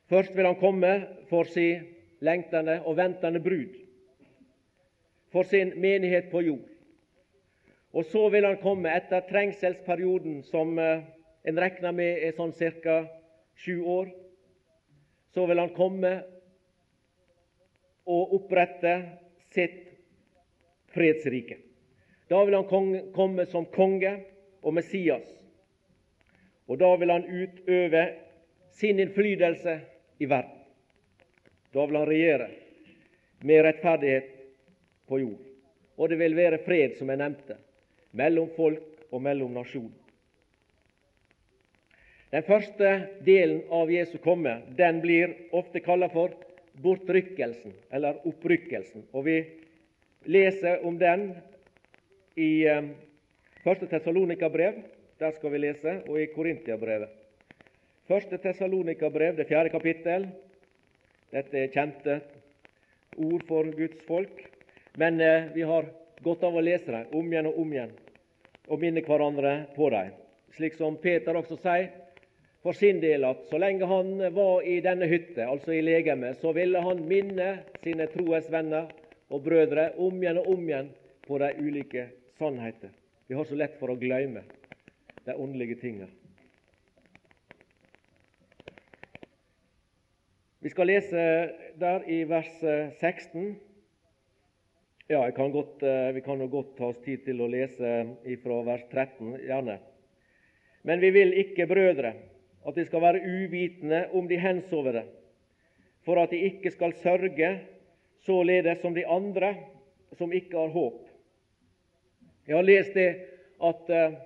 Først 0.08 0.36
vil 0.36 0.48
han 0.48 0.60
komme 0.60 0.94
for 1.28 1.44
sin 1.44 1.90
lengtende 2.24 2.78
og 2.86 2.96
ventende 2.98 3.42
brud, 3.44 3.76
for 5.32 5.44
sin 5.44 5.74
menighet 5.76 6.32
på 6.32 6.42
jord. 6.48 6.68
Og 7.92 8.06
så 8.08 8.30
vil 8.32 8.48
han 8.48 8.60
komme 8.64 8.96
etter 8.96 9.28
trengselsperioden, 9.28 10.40
som 10.48 10.80
eh, 10.80 11.04
en 11.44 11.60
regner 11.60 11.92
med 11.92 12.24
er 12.24 12.36
sånn 12.38 12.56
ca. 12.56 13.02
sju 13.60 13.84
år. 13.84 14.12
Så 15.36 15.46
vil 15.48 15.60
han 15.60 15.76
komme 15.76 16.14
og 18.08 18.36
opprette 18.40 18.94
sitt 19.52 19.91
fredsrike. 20.94 21.58
Da 22.32 22.44
vil 22.46 22.56
han 22.56 23.12
komme 23.16 23.46
som 23.46 23.66
konge 23.66 24.14
og 24.62 24.74
Messias. 24.74 25.28
Og 26.68 26.80
da 26.80 26.94
vil 26.96 27.12
han 27.12 27.26
utøve 27.28 28.04
sin 28.72 29.00
innflytelse 29.04 29.80
i 30.20 30.30
verden. 30.30 30.60
Da 31.74 31.86
vil 31.86 32.00
han 32.00 32.08
regjere 32.08 32.50
med 33.44 33.64
rettferdighet 33.66 34.30
på 35.08 35.20
jord. 35.20 35.48
Og 35.98 36.10
det 36.10 36.20
vil 36.22 36.36
være 36.36 36.62
fred, 36.66 36.96
som 36.98 37.12
jeg 37.12 37.20
nevnte 37.20 37.58
mellom 38.18 38.48
folk 38.56 39.12
og 39.12 39.22
mellom 39.24 39.54
nasjoner. 39.56 39.98
Den 42.32 42.46
første 42.48 42.92
delen 43.28 43.66
av 43.76 43.92
Jesu 43.92 44.16
komme 44.24 44.62
den 44.78 45.02
blir 45.04 45.34
ofte 45.52 45.82
kalla 45.84 46.08
for 46.14 46.32
bortrykkelsen, 46.80 47.74
eller 47.92 48.22
opprykkelsen. 48.28 49.04
Og 49.12 49.26
Vi 49.26 49.38
leser 50.26 50.86
om 50.86 50.98
den 50.98 51.32
i 52.36 52.66
eh, 52.68 52.92
første 53.64 53.88
Tessalonika-brev, 53.90 54.82
der 55.20 55.32
skal 55.38 55.54
vi 55.54 55.62
lese, 55.62 55.98
og 56.08 56.20
i 56.22 56.30
Korintia-brevet. 56.34 57.10
Første 58.10 58.38
Tessalonika-brev, 58.42 59.36
det 59.38 59.48
fjerde 59.50 59.74
kapittel. 59.74 60.28
Dette 61.32 61.58
er 61.58 61.72
kjente 61.72 62.20
ord 63.18 63.44
for 63.48 63.70
Guds 63.76 64.02
folk, 64.08 64.46
men 65.00 65.22
eh, 65.22 65.52
vi 65.56 65.66
har 65.68 65.88
godt 66.22 66.44
av 66.46 66.58
å 66.58 66.64
lese 66.64 66.92
dem 66.92 67.18
om 67.18 67.32
igjen 67.32 67.50
og 67.50 67.60
om 67.64 67.74
igjen 67.74 67.94
og 68.72 68.80
minne 68.80 69.02
hverandre 69.04 69.56
på 69.76 69.90
dem. 69.92 70.12
Slik 70.56 70.76
som 70.78 70.98
Peter 71.02 71.36
også 71.36 71.58
sier 71.60 71.90
for 72.62 72.78
sin 72.78 73.00
del 73.02 73.26
at 73.26 73.48
så 73.50 73.58
lenge 73.60 73.88
han 73.90 74.14
var 74.36 74.62
i 74.68 74.78
denne 74.86 75.08
hytte, 75.10 75.48
altså 75.48 75.74
i 75.74 75.82
legemet, 75.82 76.38
så 76.40 76.54
ville 76.56 76.82
han 76.84 77.02
minne 77.10 77.56
sine 77.82 78.06
troesvenner 78.12 78.92
og 79.32 79.44
brødre 79.46 79.92
om 79.98 80.20
igjen 80.22 80.40
og 80.42 80.50
om 80.54 80.66
igjen 80.68 80.90
på 81.28 81.40
de 81.40 81.52
ulike 81.64 82.08
sannheter. 82.38 82.92
Vi 83.28 83.36
har 83.38 83.48
så 83.48 83.56
lett 83.56 83.78
for 83.80 83.94
å 83.94 84.00
glemme 84.00 84.44
de 85.26 85.36
åndelige 85.36 85.80
tingene. 85.80 86.10
Vi 90.62 90.70
skal 90.70 90.92
lese 90.92 91.22
der 91.82 92.04
i 92.12 92.22
vers 92.30 92.52
16. 93.00 93.56
Ja, 95.10 95.24
kan 95.32 95.52
godt, 95.52 95.84
eh, 95.84 96.14
Vi 96.14 96.22
kan 96.22 96.40
jo 96.40 96.48
godt 96.48 96.78
ta 96.78 96.86
oss 96.86 97.00
tid 97.02 97.26
til 97.26 97.42
å 97.42 97.50
lese 97.50 98.16
fra 98.44 98.62
vers 98.64 98.84
13, 98.92 99.38
gjerne. 99.42 99.80
Men 100.84 101.00
vi 101.00 101.10
vil 101.12 101.34
ikke, 101.34 101.68
brødre, 101.68 102.14
at 102.68 102.76
de 102.76 102.86
skal 102.86 103.02
være 103.02 103.24
uvitende 103.26 104.10
om 104.14 104.28
de 104.28 104.38
hensovne, 104.38 105.04
for 106.06 106.22
at 106.22 106.30
de 106.30 106.38
ikke 106.38 106.72
skal 106.72 106.94
sørge 106.94 107.60
således 108.26 108.82
som 108.82 108.94
de 108.94 109.06
andre 109.06 109.56
som 110.18 110.34
ikke 110.34 110.58
har 110.58 110.74
håp. 110.74 111.08
Jeg 112.46 112.56
har 112.56 112.68
lest 112.68 112.94
det 112.94 113.10
at 113.62 113.90
uh, 113.90 114.18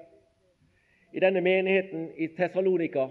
i 1.12 1.22
denne 1.24 1.42
menigheten 1.42 2.10
i 2.16 2.28
Tessalonika, 2.28 3.10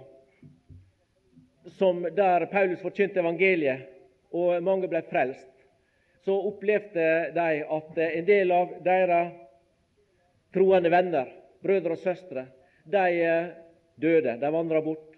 der 2.17 2.47
Paulus 2.53 2.83
forkynte 2.85 3.23
evangeliet 3.23 3.87
og 4.35 4.63
mange 4.63 4.89
ble 4.91 5.01
frelst, 5.09 5.49
så 6.25 6.35
opplevde 6.49 7.07
de 7.37 7.63
at 7.77 7.99
en 8.05 8.27
del 8.29 8.53
av 8.53 8.75
deres 8.85 9.33
troende 10.55 10.91
venner, 10.93 11.29
brødre 11.65 11.97
og 11.97 12.01
søstre, 12.01 12.47
de 12.85 13.05
eh, 13.25 13.53
døde. 13.97 14.37
De 14.41 14.51
vandra 14.53 14.81
bort. 14.85 15.17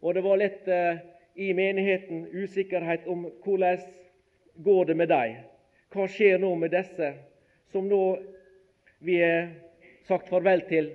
Og 0.00 0.14
det 0.14 0.24
var 0.24 0.40
litt 0.40 0.68
uh, 0.68 0.98
i 1.36 1.52
menigheten 1.56 2.24
usikkerhet 2.32 3.06
om 3.10 3.26
hvordan 3.44 3.80
går 4.54 4.84
det 4.84 4.94
med 4.94 5.08
dem. 5.08 5.40
Hva 5.92 6.06
skjer 6.08 6.38
nå 6.40 6.54
med 6.56 6.72
disse 6.72 7.12
som 7.72 7.88
nå 7.88 8.02
vi 9.02 9.18
er 9.24 9.50
sagt 10.08 10.30
farvel 10.30 10.64
til 10.68 10.92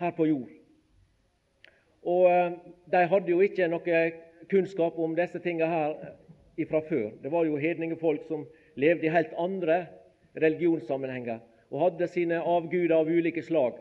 her 0.00 0.14
på 0.16 0.26
jord? 0.30 0.48
Og 2.02 2.26
uh, 2.30 2.56
De 2.90 3.04
hadde 3.06 3.30
jo 3.30 3.42
ikke 3.44 3.68
noe 3.70 4.00
kunnskap 4.50 4.98
om 4.98 5.14
disse 5.14 5.38
tingene 5.38 5.68
her 5.70 6.66
fra 6.68 6.80
før. 6.84 7.10
Det 7.22 7.30
var 7.32 7.46
jo 7.46 7.60
hedningefolk 7.60 8.26
som 8.28 8.46
levde 8.74 9.06
i 9.06 9.12
helt 9.14 9.32
andre 9.38 9.86
religionssammenhenger 10.36 11.38
og 11.70 11.84
hadde 11.84 12.08
sine 12.10 12.40
avguder 12.42 12.96
av 12.96 13.08
ulike 13.08 13.42
slag, 13.46 13.78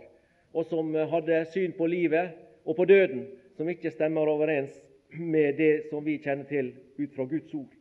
og 0.54 0.66
som 0.70 0.94
hadde 0.94 1.42
syn 1.54 1.74
på 1.78 1.88
livet 1.90 2.36
og 2.66 2.78
på 2.78 2.86
døden 2.86 3.26
som 3.58 3.70
ikke 3.70 3.92
stemmer 3.92 4.30
overens 4.30 4.76
med 5.18 5.58
det 5.58 5.90
som 5.90 6.06
vi 6.06 6.20
kjenner 6.22 6.46
til 6.50 6.72
ut 7.00 7.16
fra 7.16 7.26
Guds 7.26 7.54
ord. 7.58 7.79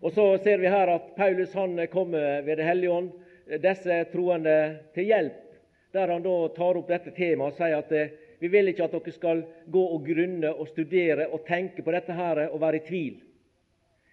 Og 0.00 0.12
Så 0.12 0.38
ser 0.38 0.58
vi 0.58 0.68
her 0.68 0.88
at 0.88 1.14
Paulus 1.16 1.54
han 1.54 1.86
kommer 1.92 2.42
ved 2.42 2.56
Det 2.56 2.64
hellige 2.64 2.90
ånd 2.90 3.10
disse 3.60 4.04
troende 4.12 4.78
til 4.94 5.04
hjelp, 5.10 5.40
der 5.92 6.08
han 6.08 6.22
da 6.22 6.34
tar 6.54 6.78
opp 6.78 6.88
dette 6.88 7.10
temaet 7.10 7.50
og 7.50 7.56
sier 7.58 7.80
at 7.80 7.92
eh, 7.92 8.12
vi 8.40 8.48
vil 8.48 8.70
ikke 8.70 8.86
at 8.86 8.94
dere 8.94 9.12
skal 9.12 9.42
gå 9.66 9.82
og 9.94 10.06
grunne 10.06 10.52
og 10.54 10.68
studere 10.70 11.26
og 11.28 11.42
tenke 11.48 11.82
på 11.82 11.92
dette 11.92 12.14
her 12.14 12.46
og 12.46 12.60
være 12.62 12.78
i 12.78 12.84
tvil. 12.86 13.16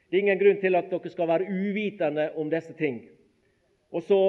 Det 0.09 0.17
er 0.17 0.25
ingen 0.25 0.41
grunn 0.41 0.59
til 0.59 0.75
at 0.75 0.89
dere 0.91 1.11
skal 1.13 1.29
være 1.29 1.47
uvitende 1.53 2.31
om 2.35 2.49
disse 2.49 2.73
ting. 2.73 3.03
Og 3.93 4.03
så 4.03 4.21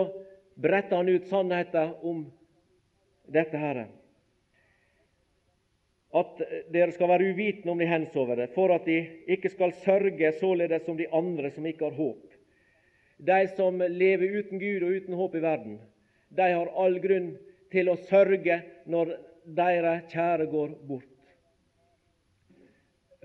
bretter 0.60 1.00
han 1.00 1.08
ut 1.08 1.26
sannheten 1.26 1.94
om 2.02 2.26
dette 3.32 3.58
her 3.58 3.86
at 6.16 6.40
dere 6.72 6.92
skal 6.92 7.10
være 7.10 7.32
uvitende 7.34 7.72
om 7.72 7.80
de 7.80 7.88
hensovne, 7.88 8.46
for 8.54 8.72
at 8.72 8.86
de 8.88 8.98
ikke 9.28 9.50
skal 9.52 9.74
sørge 9.84 10.32
således 10.40 10.86
som 10.86 10.96
de 10.96 11.08
andre 11.12 11.50
som 11.52 11.66
ikke 11.66 11.84
har 11.84 11.98
håp. 11.98 12.24
De 13.18 13.40
som 13.56 13.82
lever 13.82 14.38
uten 14.38 14.60
Gud 14.62 14.86
og 14.86 14.94
uten 14.96 15.18
håp 15.18 15.34
i 15.34 15.42
verden, 15.42 15.76
de 16.28 16.48
har 16.54 16.72
all 16.76 16.98
grunn 17.02 17.32
til 17.72 17.90
å 17.92 17.98
sørge 18.08 18.60
når 18.88 19.16
deres 19.44 20.08
kjære 20.12 20.48
går 20.48 20.72
bort. 20.88 21.14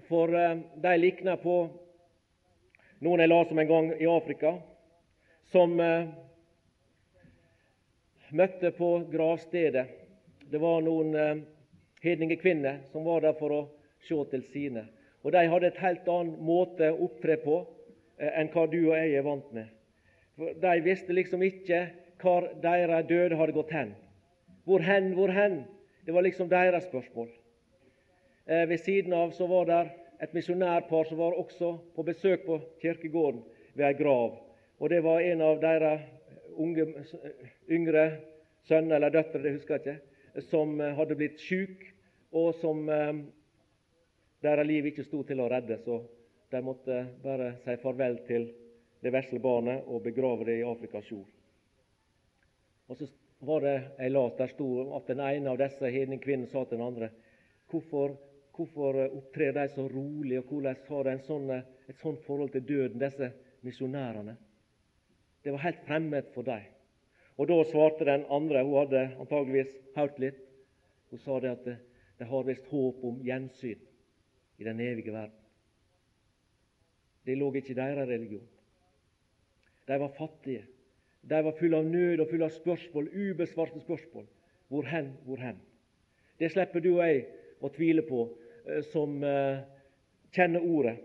For 0.10 0.34
eh, 0.36 0.60
de 0.84 0.94
likner 1.00 1.40
på 1.40 1.58
noen 3.04 3.24
jeg 3.24 3.32
las 3.32 3.52
om 3.52 3.60
en 3.60 3.70
gang 3.70 3.90
i 3.96 4.10
Afrika, 4.10 4.58
som 5.52 5.80
eh, 5.80 6.12
møtte 8.36 8.74
på 8.76 8.92
gravstedet. 9.12 9.86
Det 10.52 10.60
var 10.60 10.84
noen 10.84 11.44
eh, 12.04 12.10
hedningekvinner 12.10 12.80
som 12.92 13.04
var 13.04 13.22
der 13.22 13.34
for 13.40 13.52
å 13.52 13.62
se 14.04 14.20
til 14.32 14.44
sine. 14.52 14.88
Og 15.24 15.32
De 15.32 15.48
hadde 15.48 15.68
et 15.68 15.80
helt 15.80 16.08
annen 16.08 16.36
måte 16.44 16.92
å 16.92 17.08
opptre 17.08 17.38
på 17.44 17.62
eh, 18.20 18.32
enn 18.40 18.52
hva 18.52 18.68
du 18.68 18.80
og 18.90 18.98
jeg 18.98 19.16
er 19.16 19.24
vant 19.24 19.52
med. 19.56 19.70
For 20.36 20.54
De 20.60 20.74
visste 20.84 21.14
liksom 21.16 21.44
ikke 21.44 21.86
hvor 22.24 22.50
deres 22.64 23.08
døde 23.08 23.36
hadde 23.40 23.56
gått 23.56 23.72
hen. 23.72 23.94
Hvor 24.64 24.84
hen, 24.84 25.14
hvor 25.14 25.32
hen? 25.32 25.64
Det 26.06 26.14
var 26.16 26.24
liksom 26.24 26.50
deres 26.52 26.88
spørsmål. 26.88 27.30
Eh, 28.48 28.68
ved 28.70 28.80
siden 28.80 29.14
av 29.14 29.32
så 29.32 29.48
var 29.48 29.66
det 29.66 29.82
et 30.24 30.34
misjonærpar 30.36 31.08
som 31.08 31.20
var 31.20 31.36
også 31.40 31.78
på 31.96 32.04
besøk 32.04 32.46
på 32.46 32.60
kirkegården 32.82 33.44
ved 33.76 33.88
ei 33.88 33.94
grav. 34.00 34.38
Og 34.80 34.90
Det 34.90 35.04
var 35.04 35.20
en 35.20 35.42
av 35.42 35.62
deres 35.62 36.02
unge, 36.56 36.86
yngre 37.72 38.20
sønner 38.68 38.96
eller 38.96 39.10
døtre, 39.10 39.42
det 39.44 39.54
husker 39.56 39.80
jeg 39.80 39.82
ikke, 39.82 40.42
som 40.50 40.80
hadde 40.80 41.16
blitt 41.16 41.40
sjuk 41.40 41.93
og 42.34 42.56
som 42.60 42.84
eh, 42.90 43.14
deres 44.44 44.68
liv 44.68 44.90
ikke 44.90 45.06
sto 45.08 45.22
til 45.28 45.42
å 45.44 45.50
redde. 45.52 45.80
Så 45.86 46.02
de 46.52 46.62
måtte 46.66 47.00
bare 47.24 47.56
si 47.64 47.78
farvel 47.82 48.20
til 48.28 48.50
det 49.04 49.12
vesle 49.14 49.40
barnet 49.44 49.88
og 49.88 50.04
begrave 50.06 50.48
det 50.48 50.60
i 50.60 50.68
Afrikas 50.68 51.10
jord. 51.12 51.30
Og 52.88 53.00
så 53.00 53.08
var 53.44 53.64
det 53.64 53.76
ei 54.00 54.10
las 54.12 54.36
der 54.38 54.52
sto 54.52 54.68
at 54.98 55.10
den 55.12 55.22
ene 55.24 55.52
av 55.52 55.60
disse 55.60 55.90
hedningkvinnene 55.92 56.52
sa 56.52 56.64
til 56.64 56.78
den 56.78 56.86
andre 56.86 57.10
hvorfor, 57.72 58.16
hvorfor 58.56 59.00
opptrer 59.06 59.56
de 59.56 59.66
så 59.74 59.88
rolig, 59.92 60.38
og 60.40 60.52
hvordan 60.52 60.78
har 60.88 61.10
de 61.10 61.16
sånn, 61.28 61.50
et 61.90 62.00
sånt 62.00 62.22
forhold 62.28 62.54
til 62.54 62.66
døden, 62.68 63.00
disse 63.02 63.32
misjonærene? 63.66 64.36
Det 65.44 65.52
var 65.52 65.66
helt 65.66 65.82
fremmed 65.88 66.30
for 66.36 66.48
dem. 66.48 66.70
Og 67.38 67.50
Da 67.50 67.64
svarte 67.66 68.06
den 68.06 68.28
andre, 68.30 68.64
hun 68.64 68.78
hadde 68.78 69.02
antageligvis 69.20 69.74
hørt 69.96 70.20
litt, 70.22 70.40
hun 71.10 71.20
sa 71.20 71.40
det 71.42 71.52
at 71.52 71.68
de 72.18 72.24
har 72.30 72.44
visst 72.44 72.68
håp 72.70 73.04
om 73.04 73.22
gjensyn 73.26 73.80
i 74.58 74.64
den 74.64 74.80
evige 74.80 75.14
verden. 75.14 75.40
Det 77.26 77.38
lå 77.40 77.50
ikke 77.56 77.72
i 77.72 77.78
deres 77.78 78.08
religion. 78.08 78.48
De 79.88 80.00
var 80.00 80.12
fattige. 80.18 80.66
De 81.30 81.40
var 81.44 81.56
fulle 81.60 81.80
av 81.80 81.88
nød 81.88 82.20
og 82.20 82.30
fulle 82.30 82.48
av 82.50 82.56
spørsmål, 82.56 83.10
ubesvarte 83.16 83.80
spørsmål. 83.80 84.28
Hvor 84.68 84.88
hen, 84.92 85.14
hvor 85.26 85.40
hen? 85.40 85.60
Det 86.40 86.52
slipper 86.52 86.84
du 86.84 86.94
og 86.98 87.06
jeg 87.08 87.26
å 87.64 87.72
tvile 87.72 88.04
på, 88.08 88.26
eh, 88.68 88.82
som 88.92 89.22
uh, 89.24 89.64
kjenner 90.36 90.66
Ordet, 90.66 90.98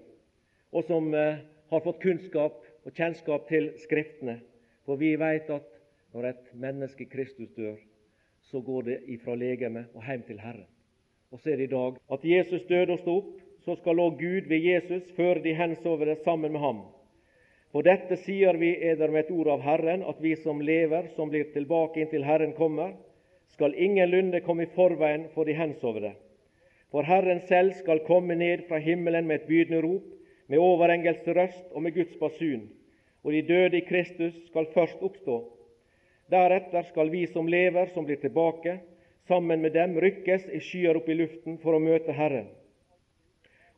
og 0.72 0.86
som 0.88 1.12
uh, 1.14 1.38
har 1.70 1.84
fått 1.84 2.02
kunnskap 2.02 2.64
og 2.84 2.94
kjennskap 2.94 3.46
til 3.50 3.70
Skriftene. 3.84 4.40
For 4.86 4.98
vi 4.98 5.14
vet 5.20 5.50
at 5.54 5.68
når 6.14 6.32
et 6.32 6.50
menneske 6.54 7.06
Kristus 7.12 7.52
dør, 7.54 7.76
så 8.50 8.62
går 8.64 8.88
det 8.88 8.98
ifra 9.12 9.36
legemet 9.36 9.94
og 9.94 10.06
hjem 10.08 10.24
til 10.26 10.40
Herren 10.42 10.66
og 11.32 11.40
så 11.40 11.52
er 11.52 11.60
det 11.60 11.68
i 11.68 11.74
dag 11.74 11.98
at 12.14 12.24
Jesus 12.24 12.64
døde 12.68 12.94
og 12.94 13.02
sto 13.02 13.16
opp, 13.22 13.34
så 13.64 13.74
skal 13.76 14.00
òg 14.00 14.20
Gud 14.20 14.46
ved 14.48 14.64
Jesus 14.64 15.10
føre 15.16 15.42
de 15.44 15.52
hensovne 15.56 16.14
sammen 16.24 16.54
med 16.54 16.62
ham. 16.62 16.78
For 17.72 17.84
dette 17.84 18.16
sier 18.22 18.56
vi 18.56 18.70
eder 18.90 19.12
med 19.12 19.26
et 19.26 19.34
ord 19.34 19.50
av 19.52 19.64
Herren, 19.66 20.04
at 20.08 20.22
vi 20.24 20.32
som 20.40 20.62
lever, 20.64 21.10
som 21.16 21.28
blir 21.28 21.50
tilbake 21.52 22.00
inntil 22.00 22.24
Herren 22.24 22.54
kommer, 22.56 22.94
skal 23.52 23.76
ingenlunde 23.76 24.40
komme 24.46 24.64
i 24.64 24.72
forveien 24.72 25.26
for 25.34 25.44
de 25.44 25.56
hensovne. 25.58 26.14
For 26.88 27.04
Herren 27.04 27.42
selv 27.44 27.76
skal 27.76 28.00
komme 28.06 28.38
ned 28.40 28.64
fra 28.68 28.80
himmelen 28.80 29.28
med 29.28 29.42
et 29.42 29.48
bydende 29.50 29.82
rop, 29.84 30.06
med 30.48 30.64
overengels 30.64 31.26
røst 31.28 31.66
og 31.76 31.84
med 31.84 31.92
Guds 31.92 32.16
basun, 32.16 32.70
og 33.24 33.34
de 33.34 33.42
døde 33.44 33.76
i 33.76 33.84
Kristus 33.84 34.32
skal 34.48 34.70
først 34.72 35.02
oppstå. 35.04 35.42
Deretter 36.32 36.86
skal 36.88 37.12
vi 37.12 37.26
som 37.28 37.48
lever, 37.48 37.92
som 37.92 38.08
blir 38.08 38.16
tilbake, 38.22 38.78
sammen 39.28 39.60
med 39.60 39.76
dem 39.76 39.96
rykkes 40.00 40.48
i 40.48 40.60
skyer 40.64 40.96
opp 40.98 41.08
i 41.08 41.16
luften 41.18 41.58
for 41.62 41.76
å 41.76 41.82
møte 41.82 42.14
Herren. 42.16 42.48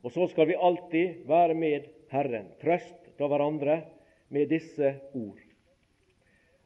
Og 0.01 0.15
så 0.15 0.27
skal 0.31 0.49
vi 0.49 0.57
alltid 0.57 1.25
være 1.29 1.55
med 1.59 1.89
Herren. 2.13 2.49
Trøst 2.63 3.11
da 3.19 3.29
hverandre 3.29 3.83
med 4.33 4.49
disse 4.49 4.95
ord. 5.13 5.41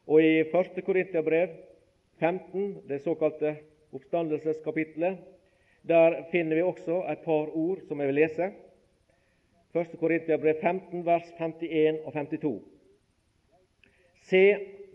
Og 0.05 0.21
i 0.21 0.43
1. 0.45 0.83
Korintiabrev 0.85 1.55
15, 2.21 2.85
det 2.87 3.01
såkalte 3.03 3.55
oppstandelseskapitlet, 3.95 5.17
der 5.85 6.21
finner 6.31 6.55
vi 6.55 6.63
også 6.65 7.01
et 7.11 7.25
par 7.25 7.51
ord 7.57 7.81
som 7.87 7.99
jeg 7.99 8.11
vil 8.11 8.21
lese. 8.21 8.51
1. 9.75 9.97
Korintiabrev 9.99 10.61
15, 10.61 11.03
vers 11.05 11.27
51 11.39 11.99
og 12.05 12.13
52. 12.13 12.55
Se, 14.29 14.43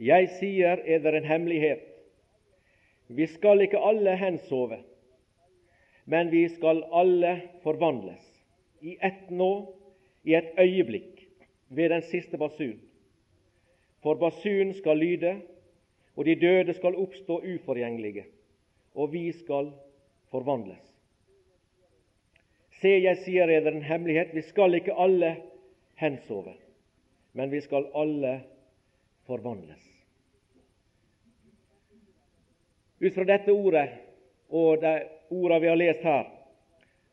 jeg 0.00 0.31
sier 0.38 0.81
eder 0.87 1.18
en 1.18 1.29
hemmelighet. 1.29 1.89
Vi 3.11 3.27
skal 3.27 3.64
ikke 3.64 3.81
alle 3.83 4.14
hensove, 4.16 4.79
men 6.07 6.31
vi 6.31 6.44
skal 6.49 6.85
alle 6.94 7.33
forvandles 7.64 8.23
i 8.87 8.94
ett 9.03 9.31
nå, 9.35 9.51
i 10.23 10.37
et 10.38 10.53
øyeblikk, 10.59 11.25
ved 11.68 11.90
den 11.90 12.03
siste 12.07 12.38
basun. 12.38 12.79
For 14.03 14.14
basunen 14.14 14.75
skal 14.79 14.99
lyde, 15.03 15.35
og 16.16 16.25
de 16.25 16.38
døde 16.38 16.75
skal 16.75 16.96
oppstå 17.03 17.40
uforgjengelige, 17.55 18.25
og 18.94 19.12
vi 19.12 19.27
skal 19.33 19.73
forvandles. 20.31 20.87
Se, 22.81 22.94
jeg 22.94 23.18
sier 23.27 23.51
dere 23.51 23.75
en 23.75 23.85
hemmelighet, 23.85 24.35
vi 24.35 24.46
skal 24.46 24.79
ikke 24.79 24.96
alle 24.96 25.35
hensove, 26.01 26.55
men 27.35 27.51
vi 27.53 27.61
skal 27.61 27.90
alle 27.94 28.38
forvandles. 29.27 29.89
Ut 33.01 33.15
fra 33.15 33.25
dette 33.25 33.53
ordet 33.53 33.89
og 34.51 34.81
de 34.83 34.95
ordene 35.31 35.61
vi 35.63 35.69
har 35.71 35.79
lest 35.79 36.03
her, 36.05 36.27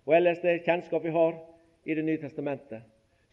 og 0.07 0.15
ellers 0.17 0.41
det 0.43 0.63
kjennskap 0.65 1.03
vi 1.05 1.13
har 1.15 1.37
i 1.87 1.95
Det 1.95 2.03
nye 2.03 2.19
testamentet, 2.19 2.81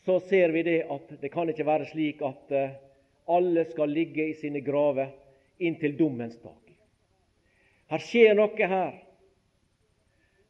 så 0.05 0.21
ser 0.21 0.53
vi 0.55 0.63
det 0.63 0.85
at 0.91 1.09
det 1.21 1.31
kan 1.33 1.49
ikke 1.49 1.67
være 1.67 1.89
slik 1.91 2.21
at 2.23 2.53
eh, 2.53 2.77
alle 3.27 3.65
skal 3.65 3.91
ligge 3.91 4.29
i 4.29 4.35
sine 4.39 4.61
graver 4.61 5.11
inntil 5.59 5.97
dommens 5.99 6.37
dag. 6.39 6.61
Her 7.91 7.99
skjer 7.99 8.35
noe 8.39 8.69
her. 8.69 8.95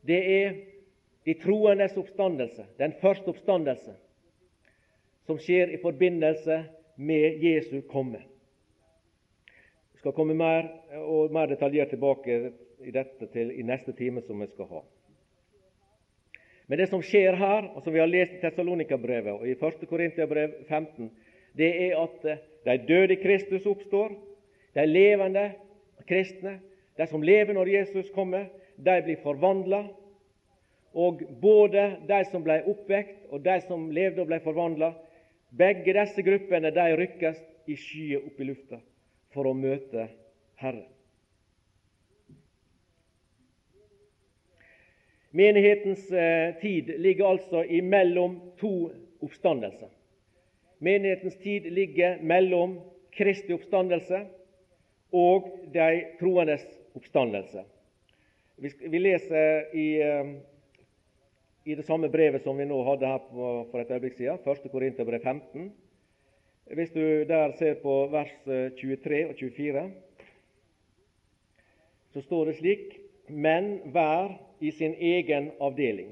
Det 0.04 0.20
er 0.20 0.54
de 1.24 1.34
troendes 1.40 1.96
oppstandelse, 1.96 2.66
den 2.78 2.92
første 3.00 3.32
oppstandelse, 3.32 3.94
som 5.24 5.40
skjer 5.40 5.72
i 5.72 5.80
forbindelse 5.80 6.60
med 6.96 7.40
Jesu 7.40 7.80
komme. 7.88 8.20
Skal 10.04 10.12
komme 10.12 10.34
mer 10.36 10.66
og 11.00 11.30
mer 11.32 11.48
detaljert 11.48 11.94
tilbake 11.94 12.34
i 12.84 12.90
dette 12.92 13.24
til, 13.32 13.54
i 13.56 13.62
neste 13.64 13.94
time 13.96 14.20
som 14.26 14.42
vi 14.42 14.50
skal 14.50 14.68
ha. 14.68 14.82
Men 16.68 16.82
det 16.82 16.90
som 16.90 17.00
skjer 17.00 17.38
her, 17.40 17.70
og 17.72 17.80
som 17.80 17.94
vi 17.94 18.02
har 18.02 18.10
lest 18.12 18.34
i 18.36 18.42
Tessalonika-brevet 18.42 19.32
og 19.32 19.48
i 19.48 19.56
1. 19.56 19.86
Korintiabrev 19.88 20.58
15, 20.68 21.08
det 21.56 21.72
er 21.86 21.96
at 22.02 22.28
eh, 22.28 22.44
de 22.68 22.76
døde 22.84 23.16
Kristus 23.24 23.64
oppstår, 23.64 24.12
de 24.76 24.86
levende 24.92 25.48
kristne, 26.04 26.58
de 27.00 27.08
som 27.08 27.24
lever 27.24 27.56
når 27.56 27.72
Jesus 27.78 28.12
kommer, 28.12 28.50
de 28.76 29.00
blir 29.08 29.24
forvandla. 29.24 29.86
Og 30.92 31.24
både 31.40 31.94
de 32.04 32.24
som 32.28 32.44
ble 32.44 32.60
oppvekt, 32.68 33.22
og 33.32 33.40
de 33.40 33.56
som 33.64 33.88
levde 33.88 34.20
og 34.20 34.28
ble 34.28 34.44
forvandla, 34.44 34.92
begge 35.48 35.96
disse 35.96 36.28
gruppene 36.28 36.76
de 36.76 36.90
rykkes 36.92 37.46
i 37.72 37.80
skyer 37.80 38.20
opp 38.20 38.44
i 38.44 38.52
lufta 38.52 38.84
for 39.34 39.50
å 39.50 39.54
møte 39.58 40.08
Herren. 40.62 40.86
Menighetens 45.34 46.06
eh, 46.14 46.54
tid 46.60 46.92
ligger 47.02 47.32
altså 47.32 47.64
imellom 47.66 48.36
to 48.60 48.92
oppstandelser. 49.24 49.90
Menighetens 50.78 51.34
tid 51.42 51.66
ligger 51.74 52.20
mellom 52.22 52.76
Kristi 53.14 53.54
oppstandelse 53.56 54.20
og 55.14 55.48
de 55.74 55.88
troendes 56.20 56.62
oppstandelse. 56.94 57.64
Vi, 58.62 58.98
leser 58.98 59.74
i, 59.74 59.88
eh, 60.06 60.30
i, 61.64 61.74
det 61.74 61.86
samme 61.86 62.10
brevet 62.14 62.46
som 62.46 62.58
vi 62.58 62.68
nå 62.70 62.78
hadde 62.86 63.10
her 63.10 63.26
for 63.32 63.82
et 63.82 63.90
øyeblikk 63.90 64.14
siden, 64.20 64.38
1. 64.38 64.70
Korinterbrev 64.70 65.22
15. 65.22 65.72
Hvis 66.64 66.90
du 66.90 67.24
der 67.28 67.52
ser 67.58 67.74
på 67.82 68.06
vers 68.08 68.32
23 68.44 69.18
eh, 69.20 69.28
og 69.28 69.36
24, 69.36 69.90
så 72.12 72.22
står 72.22 72.44
det 72.44 72.56
slik 72.56 73.00
Men 73.28 73.80
hver 73.92 74.36
i 74.60 74.70
sin 74.70 74.94
egen 74.94 75.50
avdeling. 75.60 76.10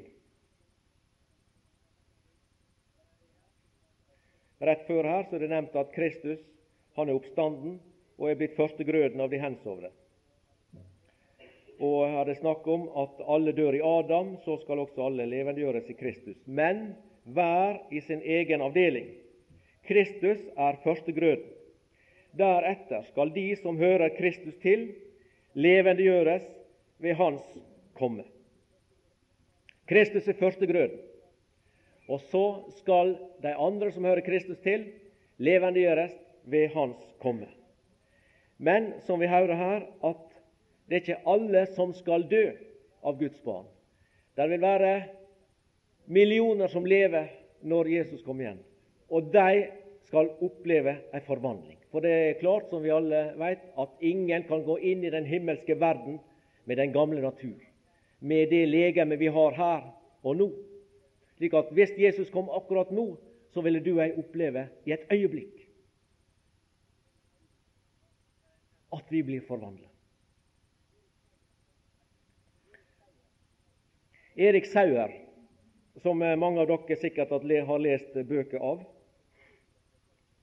Rett 4.63 4.85
før 4.87 5.09
her 5.09 5.25
så 5.27 5.37
er 5.37 5.43
det 5.43 5.51
nevnt 5.51 5.77
at 5.77 5.93
Kristus 5.93 6.41
han 6.97 7.09
er 7.09 7.17
oppstanden 7.17 7.81
og 8.21 8.29
er 8.31 8.39
blitt 8.39 8.57
førstegrøden 8.57 9.21
av 9.21 9.33
de 9.33 9.41
hensovne. 9.43 9.91
Og 11.83 12.05
her 12.07 12.21
er 12.21 12.29
det 12.29 12.39
snakk 12.39 12.67
om 12.71 12.85
at 13.03 13.25
alle 13.27 13.55
dør 13.57 13.75
i 13.75 13.83
Adam, 13.83 14.37
så 14.45 14.59
skal 14.61 14.85
også 14.85 15.09
alle 15.09 15.27
levendegjøres 15.27 15.89
i 15.91 15.97
Kristus. 15.99 16.39
Men 16.47 16.93
hver 17.25 17.81
i 17.91 18.01
sin 18.05 18.23
egen 18.23 18.63
avdeling. 18.63 19.09
Kristus 19.89 20.43
er 20.57 20.79
førstegrøden. 20.85 21.49
Deretter 22.39 23.03
skal 23.11 23.33
de 23.35 23.47
som 23.61 23.77
hører 23.77 24.15
Kristus 24.17 24.55
til, 24.63 24.93
levendegjøres 25.55 26.45
ved 27.03 27.19
Hans 27.19 27.43
komme. 27.99 28.25
Kristus 29.89 30.29
er 30.29 30.39
førstegrøden. 30.39 31.01
Og 32.09 32.21
så 32.31 32.47
skal 32.79 33.17
de 33.43 33.55
andre 33.55 33.93
som 33.93 34.05
hører 34.05 34.25
Kristus 34.25 34.59
til, 34.65 34.87
levendegjøres 35.39 36.15
ved 36.45 36.69
Hans 36.75 36.97
komme. 37.21 37.49
Men 38.59 38.93
som 39.07 39.21
vi 39.21 39.27
hører 39.27 39.55
her, 39.59 39.87
at 40.05 40.29
det 40.89 40.97
er 40.97 41.01
ikke 41.01 41.23
alle 41.29 41.67
som 41.75 41.95
skal 41.95 42.27
dø 42.31 42.45
av 43.03 43.19
Guds 43.19 43.41
barn. 43.45 43.67
Det 44.37 44.49
vil 44.51 44.63
være 44.63 44.93
millioner 46.07 46.71
som 46.71 46.87
lever 46.87 47.31
når 47.63 47.91
Jesus 47.91 48.23
kommer 48.23 48.47
igjen. 48.47 48.63
Og 49.13 49.29
de 49.33 49.67
skal 50.09 50.31
oppleve 50.45 50.97
en 51.13 51.25
forvandling. 51.27 51.79
For 51.93 52.05
det 52.05 52.13
er 52.13 52.39
klart, 52.41 52.71
som 52.71 52.83
vi 52.85 52.93
alle 52.93 53.27
vet, 53.37 53.67
at 53.79 54.01
ingen 54.01 54.47
kan 54.49 54.65
gå 54.65 54.79
inn 54.81 55.05
i 55.05 55.13
den 55.13 55.29
himmelske 55.29 55.77
verden 55.81 56.19
med 56.65 56.81
den 56.81 56.95
gamle 56.95 57.21
natur 57.21 57.61
med 58.23 58.51
det 58.51 58.67
legeme 58.67 59.17
vi 59.17 59.27
har 59.27 59.57
her 59.57 59.87
og 60.23 60.37
nå. 60.39 60.49
Slik 61.37 61.55
at 61.59 61.73
hvis 61.75 61.95
Jesus 61.99 62.31
kom 62.31 62.51
akkurat 62.55 62.93
nå, 62.95 63.17
så 63.51 63.61
ville 63.61 63.83
du 63.83 63.97
og 63.97 64.05
jeg 64.05 64.19
oppleve 64.19 64.69
i 64.87 64.95
et 64.95 65.09
øyeblikk 65.11 65.59
at 68.93 69.09
vi 69.11 69.23
blir 69.25 69.41
forvandla. 69.49 69.89
Erik 74.37 74.69
Sauer, 74.69 75.13
som 76.05 76.21
mange 76.21 76.61
av 76.61 76.69
dere 76.69 76.97
sikkert 77.01 77.33
har 77.33 77.81
lest 77.81 78.15
bøker 78.29 78.61
av, 78.61 78.85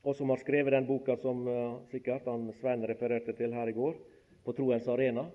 og 0.04 0.16
som 0.16 0.32
har 0.32 0.40
skrevet 0.42 0.74
den 0.74 0.88
boka 0.88 1.18
som 1.20 1.46
eh, 1.48 1.78
sikkert 1.92 2.28
han 2.30 2.48
Svein 2.62 2.88
refererte 2.88 3.36
til 3.38 3.54
her 3.54 3.70
i 3.70 3.76
går, 3.76 4.00
på 4.46 4.56
Troens 4.56 4.88
arena, 4.88 5.28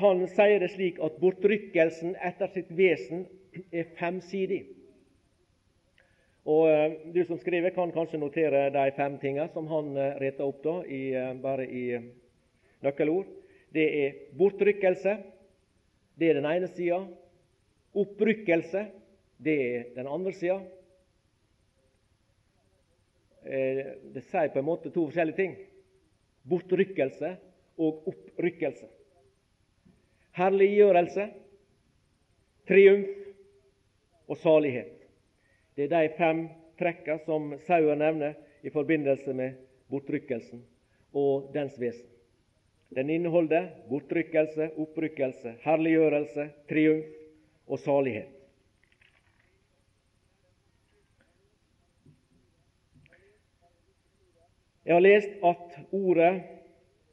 han 0.00 0.24
sier 0.32 0.62
det 0.62 0.70
slik 0.72 0.98
at 1.04 1.18
bortrykkelsen 1.20 2.14
etter 2.24 2.50
sitt 2.54 2.70
vesen 2.74 3.26
er 3.72 3.88
femsidig. 3.98 4.62
Og 6.48 6.68
eh, 6.70 6.96
Du 7.12 7.20
som 7.28 7.40
skriver, 7.40 7.74
kan 7.76 7.92
kanskje 7.92 8.20
notere 8.20 8.68
de 8.72 8.84
fem 8.96 9.18
tingene 9.20 9.50
som 9.52 9.68
han 9.68 9.92
eh, 9.96 10.16
retter 10.22 10.46
opp 10.46 10.62
da, 10.64 10.78
i, 10.84 11.02
eh, 11.12 11.34
bare 11.42 11.66
i 11.66 11.84
nøkkelord. 12.84 13.28
Det 13.74 13.84
er 13.84 14.14
bortrykkelse, 14.38 15.18
det 16.18 16.30
er 16.30 16.38
den 16.38 16.48
ene 16.48 16.70
sida. 16.72 17.02
Opprykkelse, 17.98 18.86
det 19.44 19.58
er 19.66 19.84
den 19.98 20.08
andre 20.08 20.32
sida. 20.32 20.62
Det 23.48 24.22
sier 24.28 24.52
på 24.52 24.60
en 24.60 24.68
måte 24.68 24.92
to 24.92 25.06
forskjellige 25.08 25.40
ting. 25.40 25.56
Bortrykkelse 26.48 27.34
og 27.80 28.08
opprykkelse 28.12 28.88
herliggjørelse, 30.38 31.26
triumf 32.68 34.28
og 34.28 34.38
salighet. 34.42 34.94
Det 35.76 35.88
er 35.88 35.94
de 35.94 36.14
fem 36.18 36.44
trekka 36.78 37.18
som 37.24 37.54
Sauer 37.66 37.98
nevner 37.98 38.36
i 38.62 38.70
forbindelse 38.74 39.34
med 39.34 39.58
bortrykkelsen 39.90 40.62
og 41.16 41.50
dens 41.54 41.78
vesen. 41.80 42.06
Den 42.94 43.10
inneholder 43.12 43.68
bortrykkelse, 43.88 44.70
opprykkelse, 44.80 45.56
herliggjørelse, 45.64 46.48
triumf 46.70 47.08
og 47.68 47.80
salighet. 47.82 48.37
Jeg 54.88 54.96
har 54.96 55.02
lest 55.04 55.32
at 55.44 55.74
ordet 55.92 56.30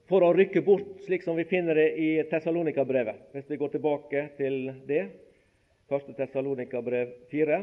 for 0.07 0.23
å 0.23 0.29
rykke 0.31 0.61
bort, 0.63 0.93
slik 1.03 1.25
som 1.25 1.35
vi 1.35 1.43
finner 1.43 1.75
det 1.75 1.89
i 1.99 2.09
Tessalonika-brevet. 2.29 3.33
Hvis 3.35 3.49
vi 3.49 3.57
går 3.59 3.73
tilbake 3.73 4.21
til 4.37 4.69
det, 4.87 5.01
1. 5.91 6.13
Tessalonika-brev 6.15 7.09
4. 7.33 7.57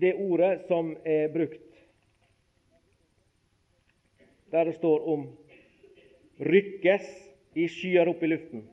Det 0.00 0.14
ordet 0.16 0.64
som 0.64 0.94
er 1.04 1.28
brukt 1.34 1.60
der 4.54 4.70
det 4.70 4.78
står 4.78 5.04
om 5.12 5.26
'rykkes 6.40 7.10
i 7.52 7.66
skyer 7.68 8.08
opp 8.08 8.22
i 8.22 8.30
luften', 8.32 8.64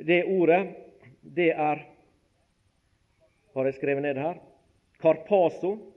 det 0.00 0.22
ordet, 0.24 0.62
det 1.20 1.50
er 1.52 1.84
Har 3.54 3.64
jeg 3.64 3.74
skrevet 3.74 4.02
ned 4.02 4.16
her? 4.16 4.40
Karpaso, 5.00 5.95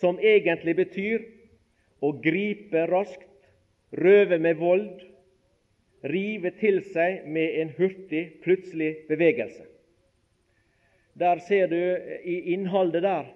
som 0.00 0.18
egentlig 0.22 0.76
betyr 0.78 1.24
å 2.04 2.12
gripe 2.22 2.86
raskt 2.90 3.28
røve 3.90 4.38
med 4.38 4.58
vold, 4.60 5.00
rive 6.06 6.52
til 6.60 6.82
seg 6.92 7.26
med 7.26 7.56
en 7.62 7.72
hurtig, 7.78 8.24
plutselig 8.44 8.92
bevegelse. 9.08 9.64
Der 11.18 11.40
ser 11.48 11.66
du 11.66 11.80
i 12.22 12.52
innholdet 12.54 13.02
der, 13.02 13.26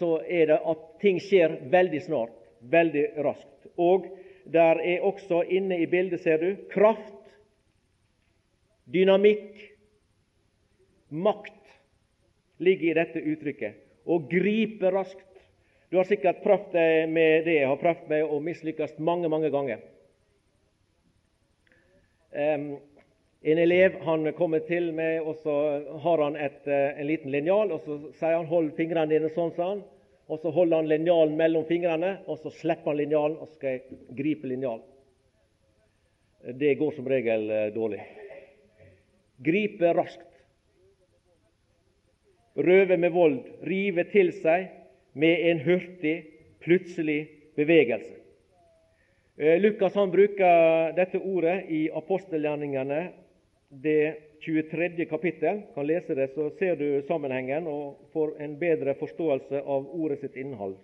så 0.00 0.18
er 0.26 0.50
det 0.50 0.58
at 0.72 0.86
ting 1.02 1.20
skjer 1.22 1.60
veldig 1.70 2.00
snart, 2.02 2.34
veldig 2.72 3.04
raskt. 3.22 3.68
Og 3.78 4.08
der 4.50 4.80
er 4.82 5.04
også 5.06 5.44
inne 5.46 5.78
i 5.78 5.86
bildet, 5.86 6.22
ser 6.24 6.40
du, 6.42 6.56
kraft, 6.72 7.14
dynamikk, 8.90 9.60
makt 11.10 11.54
ligger 12.58 12.90
i 12.90 12.98
dette 12.98 13.22
uttrykket. 13.22 13.78
Å 14.10 14.18
gripe 14.30 14.90
raskt. 14.90 15.29
Du 15.90 15.96
har 15.98 16.06
sikkert 16.06 16.44
prøvd 16.44 16.68
deg 16.70 17.08
med 17.10 17.48
det. 17.48 17.56
Jeg 17.56 17.66
har 17.66 17.78
prøvd 17.80 18.04
meg 18.12 18.28
og 18.30 18.44
mislykkes 18.46 18.92
mange, 19.02 19.26
mange 19.32 19.48
ganger. 19.50 19.80
Um, 22.30 22.68
en 23.42 23.58
elev 23.58 23.96
han 24.06 24.30
kommer 24.38 24.62
til 24.68 24.92
meg, 24.94 25.18
og 25.26 25.40
så 25.42 25.56
har 26.04 26.22
han 26.22 26.38
et, 26.38 26.60
eh, 26.68 27.00
en 27.00 27.08
liten 27.08 27.34
linjal. 27.34 27.72
og 27.72 27.80
Så 27.82 27.98
sier 28.20 28.36
han 28.36 28.46
'hold 28.46 28.70
fingrene 28.76 29.08
dine 29.10 29.30
sånn', 29.34 29.54
sa 29.56 29.68
han. 29.70 29.82
Og 30.28 30.38
Så 30.38 30.52
holder 30.52 30.76
han 30.76 30.88
linjalen 30.88 31.36
mellom 31.36 31.64
fingrene, 31.64 32.18
og 32.28 32.38
så 32.38 32.50
slipper 32.50 32.92
han 32.92 32.96
linjalen, 32.96 33.36
og 33.36 33.48
så 33.48 33.54
skal 33.54 33.70
jeg 33.70 33.82
gripe 34.14 34.46
linjalen. 34.46 34.82
Det 36.56 36.78
går 36.78 36.92
som 36.94 37.04
regel 37.04 37.50
eh, 37.50 37.70
dårlig. 37.70 38.00
Gripe 39.42 39.92
raskt. 39.92 40.30
Røve 42.56 42.96
med 42.96 43.10
vold. 43.10 43.42
Rive 43.62 44.04
til 44.04 44.32
seg 44.32 44.79
med 45.12 45.50
en 45.50 45.58
hurtig, 45.58 46.24
plutselig 46.60 47.28
bevegelse. 47.56 48.16
Eh, 49.36 49.60
Lukas 49.60 49.94
han 49.94 50.10
bruker 50.10 50.92
dette 50.92 51.18
ordet 51.18 51.64
i 51.68 51.88
apostelgjerningene 51.90 53.08
det 53.68 54.16
23. 54.40 55.04
kapittel, 55.04 55.62
kan 55.74 55.86
lese 55.86 56.14
det, 56.14 56.28
så 56.34 56.50
ser 56.58 56.76
du 56.76 57.02
sammenhengen 57.08 57.66
og 57.68 58.10
får 58.12 58.34
en 58.40 58.56
bedre 58.60 58.94
forståelse 59.00 59.62
av 59.62 59.88
ordet 59.96 60.20
sitt 60.20 60.36
innhold. 60.36 60.76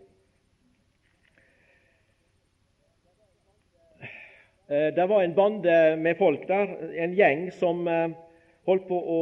Eh, 4.68 4.88
det 4.96 5.06
var 5.08 5.22
en 5.22 5.34
bande 5.34 5.96
med 5.96 6.16
folk 6.16 6.48
der, 6.48 6.72
en 7.04 7.16
gjeng 7.16 7.50
som 7.52 7.84
eh, 7.88 8.16
holdt 8.66 8.88
på 8.88 8.98
å 8.98 9.20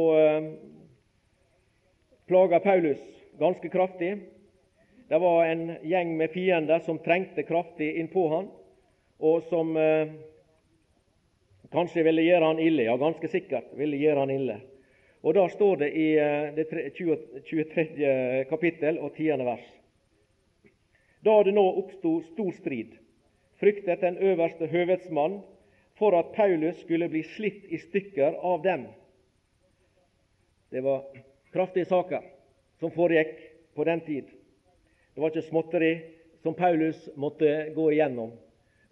plage 2.25 2.59
Paulus 2.63 3.03
ganske 3.39 3.69
kraftig. 3.69 4.15
Det 5.07 5.19
var 5.21 5.45
en 5.45 5.75
gjeng 5.85 6.15
med 6.17 6.31
fiender 6.33 6.79
som 6.85 6.97
trengte 6.99 7.43
kraftig 7.45 7.91
innpå 8.01 8.27
han, 8.31 8.47
og 9.19 9.43
som 9.49 9.75
Kanskje 11.75 12.05
ville 12.05 12.23
gjøre 12.23 12.51
han 12.51 12.59
ille. 12.61 12.85
Ja, 12.87 12.95
ganske 12.97 13.27
sikkert 13.27 13.73
ville 13.75 13.99
gjøre 13.99 14.23
han 14.23 14.33
ille. 14.33 14.59
Og 15.25 15.33
Da 15.35 15.47
står 15.49 15.81
det 15.81 15.89
i 15.97 16.09
eh, 16.21 16.53
det 16.55 16.67
23. 16.95 18.45
kapittel 18.49 18.99
og 19.01 19.15
10. 19.17 19.41
vers. 19.43 19.65
Da 21.25 21.39
det 21.43 21.55
nå 21.55 21.63
oppsto 21.81 22.19
stor 22.29 22.51
strid, 22.53 22.93
fryktet 23.57 24.05
den 24.05 24.19
øverste 24.21 24.69
høvedsmann 24.69 25.39
for 25.97 26.13
at 26.13 26.35
Paulus 26.35 26.83
skulle 26.83 27.09
bli 27.09 27.23
slitt 27.25 27.65
i 27.73 27.79
stykker 27.81 28.37
av 28.45 28.61
dem. 28.63 28.85
Det 30.69 30.83
var 30.85 31.07
kraftige 31.51 31.89
saker 31.89 32.21
som 32.79 32.93
foregikk 32.93 33.39
på 33.75 33.83
den 33.83 34.03
tid. 34.05 34.29
Det 35.15 35.21
var 35.21 35.31
ikke 35.31 35.47
småtteri 35.47 35.91
som 36.43 36.55
Paulus 36.59 37.05
måtte 37.15 37.51
gå 37.75 37.85
igjennom 37.93 38.33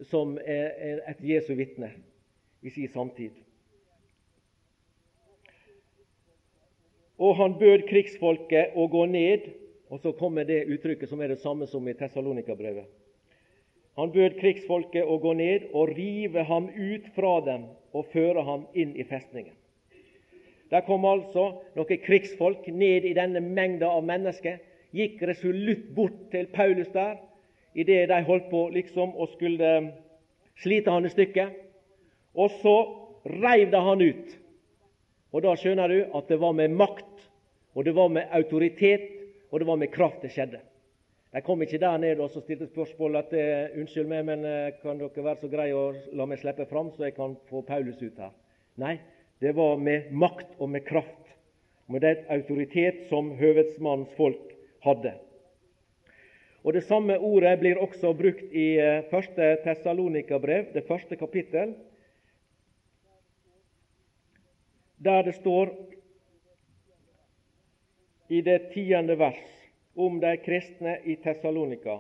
som 0.07 0.37
et 0.39 1.19
Jesu 1.19 1.51
vitne 1.59 1.89
i 2.63 2.71
sin 2.71 2.87
samtid. 2.87 3.35
Og 7.19 7.35
han 7.35 7.57
bød 7.59 7.83
krigsfolket 7.91 8.71
å 8.79 8.87
gå 8.87 9.03
ned, 9.11 9.51
og 9.91 9.99
så 9.99 10.15
kommer 10.15 10.47
det 10.47 10.63
uttrykket 10.71 11.11
som 11.11 11.21
er 11.21 11.35
det 11.35 11.41
samme 11.43 11.67
som 11.67 11.87
i 11.91 11.93
Tessalonika-brevet. 11.99 12.87
Han 13.99 14.15
bød 14.15 14.39
krigsfolket 14.39 15.05
å 15.05 15.19
gå 15.21 15.35
ned 15.37 15.67
og 15.75 15.91
rive 15.93 16.47
ham 16.47 16.71
ut 16.71 17.11
fra 17.13 17.35
dem 17.45 17.67
og 17.91 18.07
føre 18.15 18.47
ham 18.47 18.63
inn 18.73 18.95
i 18.95 19.05
festningen. 19.05 19.53
Der 20.71 20.87
kom 20.87 21.03
altså 21.05 21.59
noen 21.75 21.99
krigsfolk 22.01 22.65
ned 22.71 23.05
i 23.05 23.13
denne 23.13 23.43
mengda 23.43 23.91
av 23.91 24.07
mennesker, 24.07 24.57
gikk 24.93 25.21
resolutt 25.25 25.89
bort 25.95 26.29
til 26.31 26.47
Paulus 26.53 26.89
der 26.93 27.17
idet 27.73 28.09
de 28.09 28.21
holdt 28.23 28.49
på 28.51 28.67
liksom 28.73 29.15
og 29.17 29.31
skulle 29.33 29.69
slite 30.61 30.91
han 30.93 31.05
i 31.05 31.11
stykker. 31.13 31.49
Og 32.33 32.51
så 32.61 32.75
reiv 33.25 33.71
de 33.71 33.81
han 33.81 34.01
ut. 34.01 34.35
Og 35.33 35.41
Da 35.41 35.55
skjønner 35.57 35.89
du 35.89 35.99
at 36.17 36.29
det 36.29 36.37
var 36.39 36.53
med 36.53 36.69
makt, 36.77 37.29
og 37.73 37.85
det 37.85 37.95
var 37.95 38.07
med 38.07 38.29
autoritet, 38.31 39.09
og 39.51 39.59
det 39.59 39.67
var 39.67 39.75
med 39.81 39.91
kraft 39.91 40.21
det 40.21 40.31
skjedde. 40.31 40.59
De 41.33 41.41
kom 41.41 41.61
ikke 41.61 41.79
der 41.81 41.97
ned 41.97 42.19
og 42.21 42.29
stilte 42.29 42.67
spørsmål 42.67 43.15
at 43.15 43.33
eh, 43.33 43.73
'Unnskyld 43.73 44.07
meg, 44.07 44.25
men 44.25 44.45
eh, 44.45 44.73
kan 44.81 44.99
dere 44.99 45.23
være 45.23 45.41
så 45.41 45.47
greie 45.49 45.73
å 45.73 45.93
la 46.13 46.25
meg 46.25 46.37
slippe 46.37 46.65
fram, 46.69 46.91
så 46.91 47.03
jeg 47.03 47.15
kan 47.15 47.35
få 47.49 47.61
Paulus 47.61 48.01
ut 48.01 48.17
her?' 48.17 48.35
Nei, 48.77 48.99
det 49.41 49.55
var 49.55 49.77
med 49.77 50.11
makt 50.11 50.53
og 50.59 50.69
med 50.69 50.85
kraft, 50.85 51.33
med 51.89 52.01
den 52.01 52.17
autoritet 52.29 53.09
som 53.09 53.31
høvedsmannens 53.31 54.13
folk 54.17 54.52
hadde. 54.83 55.13
Og 56.63 56.73
Det 56.73 56.83
samme 56.87 57.17
ordet 57.19 57.59
blir 57.59 57.79
også 57.81 58.13
brukt 58.15 58.53
i 58.55 58.77
eh, 58.79 59.03
første 59.11 59.57
Tessalonika-brev, 59.63 60.71
det 60.73 60.85
første 60.87 61.15
kapittel, 61.15 61.75
der 65.03 65.21
det 65.21 65.35
står 65.35 65.73
i 68.29 68.41
det 68.41 68.61
tiende 68.71 69.19
vers 69.19 69.43
om 69.95 70.19
de 70.19 70.37
kristne 70.45 70.97
i 71.03 71.15
Tessalonika 71.15 71.97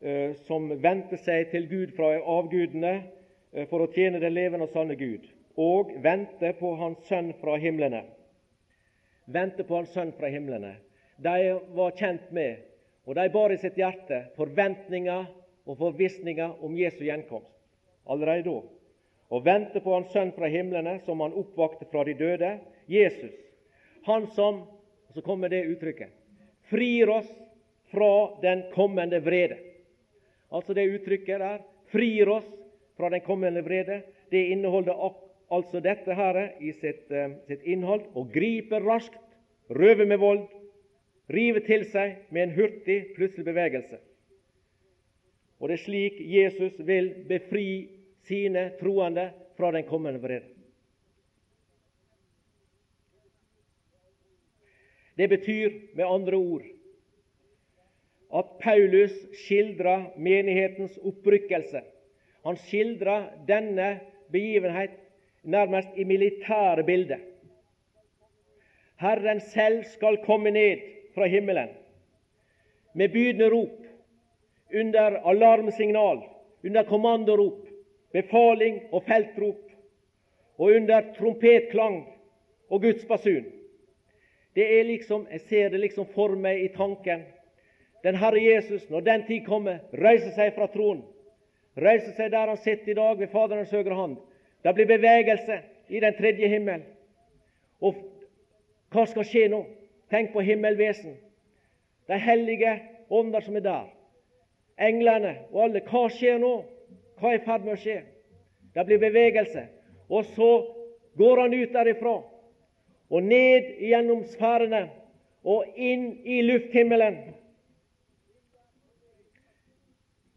eh, 0.00 0.32
som 0.48 0.70
vendte 0.80 1.20
seg 1.20 1.50
til 1.52 1.68
Gud 1.68 1.92
fra 1.96 2.14
avgudene 2.18 2.94
eh, 3.52 3.68
for 3.68 3.84
å 3.84 3.90
tjene 3.92 4.22
den 4.22 4.32
levende 4.32 4.64
og 4.64 4.72
sanne 4.72 4.96
Gud, 4.96 5.28
og 5.60 5.92
vendte 6.02 6.54
på 6.58 6.72
Hans 6.80 7.04
Sønn 7.08 7.34
fra 7.40 7.58
himlene. 7.60 8.06
Vente 9.26 9.64
på 9.64 9.76
Hans 9.76 9.92
Sønn 9.92 10.12
fra 10.16 10.28
himlene. 10.32 10.74
De 11.16 11.60
var 11.74 11.96
kjent 11.98 12.30
med, 12.32 12.62
og 13.04 13.14
de 13.14 13.28
bar 13.30 13.52
i 13.52 13.58
sitt 13.60 13.76
hjerte, 13.78 14.24
forventninger 14.36 15.26
og 15.64 15.78
forvissninger 15.78 16.62
om 16.64 16.76
Jesu 16.76 17.04
gjenkomst 17.04 17.52
allerede 18.04 18.50
da 18.50 18.60
og 19.34 19.44
vente 19.46 19.80
på 19.80 19.94
Hans 19.94 20.12
Sønn 20.12 20.34
fra 20.36 20.46
himlene, 20.52 20.98
som 21.06 21.22
Han 21.24 21.32
oppvakte 21.34 21.88
fra 21.90 22.04
de 22.04 22.12
døde, 22.14 22.58
Jesus. 22.86 23.32
Han 24.06 24.28
som 24.36 24.66
Så 25.14 25.22
kommer 25.22 25.48
det 25.48 25.64
uttrykket 25.70 26.10
frir 26.70 27.08
oss 27.08 27.28
fra 27.90 28.40
den 28.42 28.62
kommende 28.72 29.20
vrede. 29.20 29.56
Altså 30.50 30.74
det 30.74 30.88
uttrykket 30.90 31.40
der 31.40 31.60
frir 31.92 32.28
oss 32.28 32.46
fra 32.96 33.10
den 33.10 33.20
kommende 33.20 33.62
vrede. 33.62 34.00
Det 34.30 34.46
inneholder 34.50 35.12
altså 35.50 35.80
dette 35.80 36.14
her 36.14 36.40
i 36.60 36.72
sitt, 36.72 37.06
uh, 37.10 37.36
sitt 37.46 37.62
innhold 37.62 38.08
og 38.14 38.32
griper 38.34 38.82
raskt, 38.82 39.20
røver 39.70 40.06
med 40.06 40.18
vold, 40.18 40.42
rive 41.32 41.60
til 41.64 41.86
seg 41.88 42.26
med 42.30 42.42
en 42.42 42.56
hurtig, 42.58 42.98
plutselig 43.16 43.46
bevegelse. 43.46 44.00
Og 45.60 45.70
det 45.70 45.78
er 45.78 45.84
slik 45.84 46.18
Jesus 46.20 46.76
vil 46.84 47.12
befri 47.28 47.68
sine 48.28 48.70
troende 48.80 49.30
fra 49.56 49.70
den 49.72 49.86
kommende 49.88 50.20
vrede. 50.20 50.50
Det 55.14 55.28
betyr 55.30 55.70
med 55.94 56.04
andre 56.04 56.36
ord 56.36 56.64
at 58.34 58.56
Paulus 58.60 59.12
skildrer 59.44 60.08
menighetens 60.18 60.96
opprykkelse. 60.98 61.84
Han 62.44 62.56
skildrer 62.66 63.28
denne 63.46 64.00
begivenhet 64.32 64.96
nærmest 65.44 65.94
i 65.96 66.04
militære 66.04 66.82
bilder. 66.84 67.22
Herren 68.98 69.40
selv 69.40 69.84
skal 69.84 70.18
komme 70.26 70.50
ned 70.50 70.82
fra 71.14 71.26
himmelen 71.30 71.72
med 72.94 73.12
bydende 73.12 73.50
rop, 73.50 73.80
under 74.74 75.16
alarmsignal, 75.30 76.22
under 76.64 76.84
kommandorop, 76.84 77.66
befaling 78.12 78.82
og 78.92 79.02
feltrop, 79.02 79.70
og 80.58 80.70
under 80.78 81.02
trompetklang 81.18 82.04
og 82.70 82.82
Guds 82.82 83.04
basun. 83.06 83.44
Det 84.54 84.78
er 84.78 84.84
liksom, 84.84 85.26
Jeg 85.30 85.40
ser 85.40 85.68
det 85.68 85.80
liksom 85.80 86.06
for 86.14 86.36
meg 86.38 86.62
i 86.62 86.68
tanken. 86.68 87.24
Den 88.04 88.14
Herre 88.14 88.42
Jesus, 88.42 88.90
når 88.90 89.00
den 89.00 89.26
tid 89.26 89.44
kommer, 89.46 89.78
reiser 89.92 90.30
seg 90.36 90.54
fra 90.54 90.66
tronen. 90.66 91.02
Reiser 91.76 92.14
seg 92.14 92.30
der 92.30 92.52
han 92.52 92.56
sitter 92.62 92.92
i 92.92 92.94
dag, 92.94 93.18
ved 93.18 93.28
Faderens 93.28 93.70
høyre 93.70 93.94
hånd. 93.94 94.16
Det 94.62 94.74
blir 94.74 94.86
bevegelse 94.86 95.58
i 95.88 96.00
den 96.00 96.14
tredje 96.14 96.48
himmel. 96.48 96.84
Og 97.82 97.98
hva 98.94 99.06
skal 99.10 99.26
skje 99.26 99.48
nå? 99.50 99.64
Tenk 100.14 100.30
på 100.32 100.44
himmelvesen. 100.46 101.16
De 102.06 102.18
hellige 102.22 102.76
ånder 103.10 103.42
som 103.42 103.56
er 103.58 103.64
der. 103.66 103.88
Englene 104.78 105.34
og 105.50 105.64
alle. 105.66 105.82
Hva 105.82 106.06
skjer 106.14 106.38
nå? 106.38 106.52
Hva 107.18 107.32
er 107.32 107.40
i 107.40 107.44
ferd 107.46 107.66
med 107.66 107.74
å 107.74 107.80
skje? 107.82 107.96
Det 108.74 108.84
blir 108.86 109.02
bevegelse. 109.02 109.66
Og 110.06 110.28
så 110.36 110.50
går 111.18 111.42
han 111.42 111.54
ut 111.54 111.74
derifra 111.74 112.14
og 113.14 113.22
ned 113.22 113.74
gjennom 113.82 114.22
sfærene 114.30 114.86
og 115.44 115.74
inn 115.76 116.06
i 116.24 116.40
lufthimmelen. 116.46 117.18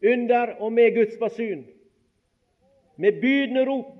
under 0.04 0.56
og 0.60 0.74
med 0.74 0.96
Guds 0.96 1.18
basun, 1.18 1.66
med 2.96 3.22
bydende 3.22 3.66
rop, 3.66 3.94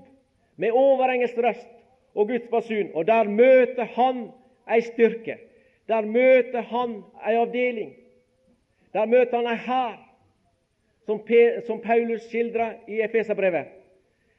med 0.56 0.70
overengelsk 0.70 1.38
røst 1.38 1.68
og 2.14 2.28
Guds 2.28 2.48
basun. 2.50 2.90
Og 2.94 3.06
der 3.06 3.24
møter 3.24 3.84
han 3.84 4.28
ei 4.70 4.80
styrke. 4.82 5.38
Der 5.88 6.04
møter 6.04 6.60
han 6.68 6.98
ei 7.24 7.36
avdeling. 7.40 7.94
Der 8.92 9.06
møter 9.08 9.36
han 9.40 9.46
ei 9.48 9.60
hær, 9.64 9.96
som, 11.08 11.80
Paulus 11.80 12.26
skildrer 12.28 12.74
i 12.88 13.00
Efeserbrevet, 13.00 13.70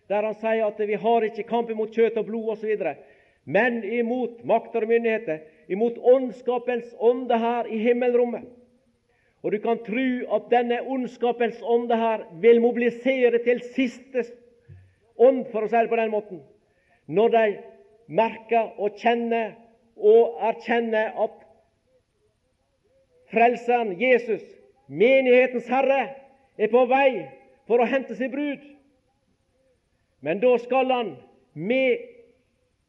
der 0.10 0.26
han 0.28 0.36
sier 0.38 0.68
at 0.68 0.82
vi 0.86 0.98
har 1.02 1.26
ikke 1.26 1.48
kamp 1.50 1.72
mot 1.74 1.90
kjøtt 1.96 2.18
og 2.22 2.28
blod 2.28 2.52
osv., 2.54 2.84
men 3.50 3.80
imot 3.84 4.44
makter 4.46 4.86
og 4.86 4.92
myndigheter, 4.92 5.40
imot 5.74 5.98
ondskapens 5.98 6.92
ånde 7.02 7.38
her 7.42 7.66
i 7.66 7.80
himmelrommet. 7.82 8.46
Og 9.42 9.56
du 9.56 9.58
kan 9.64 9.80
tro 9.86 10.06
at 10.36 10.50
denne 10.52 10.82
ondskapens 10.86 11.62
ånde 11.64 11.98
her 11.98 12.28
vil 12.44 12.62
mobilisere 12.62 13.40
til 13.42 13.64
siste 13.74 14.26
ånd, 15.18 15.48
for 15.50 15.66
å 15.66 15.72
si 15.72 15.82
det 15.82 15.90
på 15.90 15.98
den 15.98 16.14
måten, 16.14 16.44
når 17.08 17.34
de 17.34 17.46
merker 18.20 18.76
og 18.78 19.00
kjenner 19.02 19.56
og 20.00 20.40
erkjenne 20.50 21.06
at 21.24 21.46
Frelseren 23.30 23.94
Jesus, 24.02 24.42
menighetens 24.88 25.68
Herre, 25.70 26.16
er 26.58 26.72
på 26.72 26.82
vei 26.90 27.28
for 27.70 27.82
å 27.82 27.88
hente 27.88 28.16
sin 28.18 28.32
brud. 28.34 28.64
Men 30.26 30.42
da 30.42 30.56
skal 30.64 30.90
han 30.92 31.12
med 31.54 32.02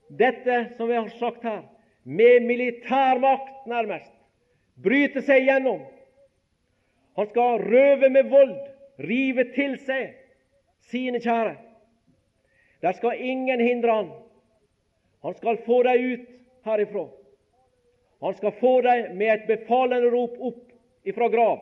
dette 0.08 0.62
som 0.78 0.88
vi 0.88 0.96
har 0.96 1.10
sagt 1.20 1.44
her, 1.44 1.60
med 2.08 2.48
militærmakt 2.48 3.68
nærmest, 3.68 4.14
bryte 4.80 5.20
seg 5.22 5.44
igjennom 5.44 5.84
han 7.20 7.28
skal 7.28 7.60
røve 7.60 8.08
med 8.08 8.30
vold, 8.30 8.56
rive 8.98 9.44
til 9.54 9.74
seg 9.84 10.14
sine 10.90 11.20
kjære. 11.20 11.56
Der 12.80 12.96
skal 12.96 13.20
ingen 13.20 13.60
hindre 13.60 13.94
han. 13.94 14.10
Han 15.22 15.34
skal 15.36 15.58
få 15.66 15.82
dem 15.84 16.06
ut 16.12 16.28
herifra. 16.70 17.06
Han 18.20 18.34
skal 18.34 18.52
få 18.60 18.80
dem 18.84 19.16
med 19.16 19.32
et 19.34 19.46
befalende 19.48 20.10
rop 20.12 20.36
opp 20.40 20.66
ifra 21.08 21.28
grav, 21.32 21.60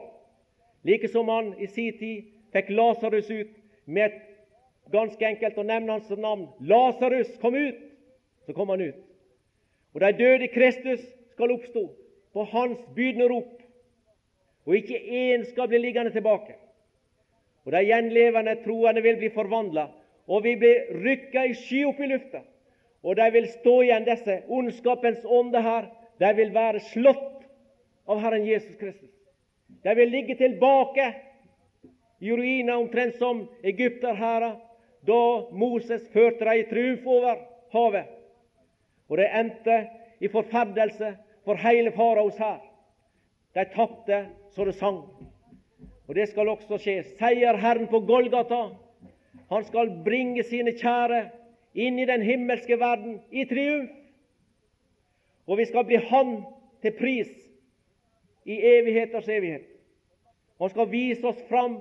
like 0.83 1.09
som 1.09 1.29
han 1.29 1.53
i 1.59 1.69
sin 1.71 1.95
tid 1.99 2.33
fikk 2.55 2.73
Lasarus 2.75 3.31
ut 3.31 3.53
med 3.87 4.09
et 4.09 4.19
ganske 4.91 5.27
enkelt 5.27 5.59
å 5.59 5.67
nevne 5.67 5.99
hans 5.99 6.11
navn. 6.11 6.49
Lasarus, 6.61 7.31
kom 7.43 7.55
ut! 7.55 7.79
Så 8.47 8.55
kom 8.57 8.73
han 8.73 8.81
ut. 8.81 8.99
Og 9.95 10.01
de 10.01 10.13
døde 10.17 10.47
i 10.47 10.53
Kristus 10.53 11.03
skal 11.35 11.53
oppstå 11.53 11.85
på 12.33 12.45
hans 12.53 12.81
bydende 12.97 13.29
rop 13.31 13.55
og 14.69 14.75
ikke 14.77 14.99
én 15.01 15.47
skal 15.49 15.69
bli 15.69 15.79
liggende 15.81 16.13
tilbake. 16.13 16.57
Og 17.65 17.73
De 17.73 17.85
gjenlevende 17.85 18.57
troende 18.65 19.03
vil 19.05 19.17
bli 19.21 19.31
forvandla 19.33 19.87
og 20.29 20.45
vi 20.45 20.55
blir 20.61 20.91
rykka 21.03 21.47
i 21.49 21.57
sky 21.57 21.85
opp 21.89 22.01
i 22.05 22.11
lufta. 22.11 22.43
Og 23.09 23.17
de 23.17 23.31
vil 23.33 23.47
stå 23.49 23.75
igjen, 23.87 24.05
disse 24.05 24.43
ondskapens 24.53 25.25
ånde 25.25 25.63
her. 25.65 25.89
De 26.21 26.29
vil 26.37 26.51
være 26.53 26.83
slått 26.91 27.47
av 28.09 28.21
Herren 28.21 28.45
Jesus 28.45 28.77
Kristus. 28.77 29.15
De 29.83 29.95
vil 29.97 30.11
ligge 30.13 30.37
tilbake 30.37 31.07
i 32.21 32.33
ruiner, 32.33 32.77
omtrent 32.77 33.17
som 33.17 33.47
egypterhæra 33.63 34.57
da 35.09 35.23
Moses 35.57 36.05
førte 36.13 36.45
dem 36.45 36.61
i 36.61 36.67
triumf 36.69 37.07
over 37.07 37.41
havet. 37.73 38.11
Og 39.09 39.17
det 39.23 39.31
endte 39.41 39.79
i 40.21 40.29
forferdelse 40.29 41.15
for 41.47 41.61
hele 41.63 41.95
faraos 41.97 42.37
hær. 42.37 42.61
De 43.57 43.65
tapte 43.73 44.21
så 44.53 44.69
det 44.69 44.77
sang. 44.77 45.01
Og 46.09 46.15
det 46.17 46.29
skal 46.29 46.51
også 46.53 46.77
skje. 46.83 47.01
Seierherren 47.17 47.89
på 47.89 48.03
Golgata, 48.05 48.67
han 49.49 49.65
skal 49.65 49.95
bringe 50.05 50.45
sine 50.45 50.77
kjære 50.77 51.23
inn 51.79 51.99
i 51.99 52.07
den 52.09 52.23
himmelske 52.27 52.79
verden 52.81 53.21
i 53.31 53.45
triumf. 53.49 53.91
Og 55.49 55.59
vi 55.59 55.65
skal 55.65 55.87
bli 55.89 55.97
Han 56.11 56.43
til 56.83 56.93
pris 56.99 57.31
i 58.45 58.59
evigheters 58.59 59.29
evighet. 59.29 59.67
Han 60.61 60.71
skal 60.71 60.91
vise 60.91 61.27
oss 61.27 61.41
fram 61.49 61.79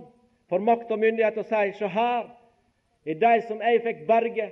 for 0.49 0.63
makt 0.63 0.91
og 0.91 0.99
myndighet 0.99 1.37
og 1.37 1.45
si 1.49 1.73
så 1.79 1.89
her 1.91 2.29
er 3.07 3.19
de 3.19 3.33
som 3.47 3.61
jeg 3.61 3.81
fikk 3.83 4.05
berge 4.07 4.51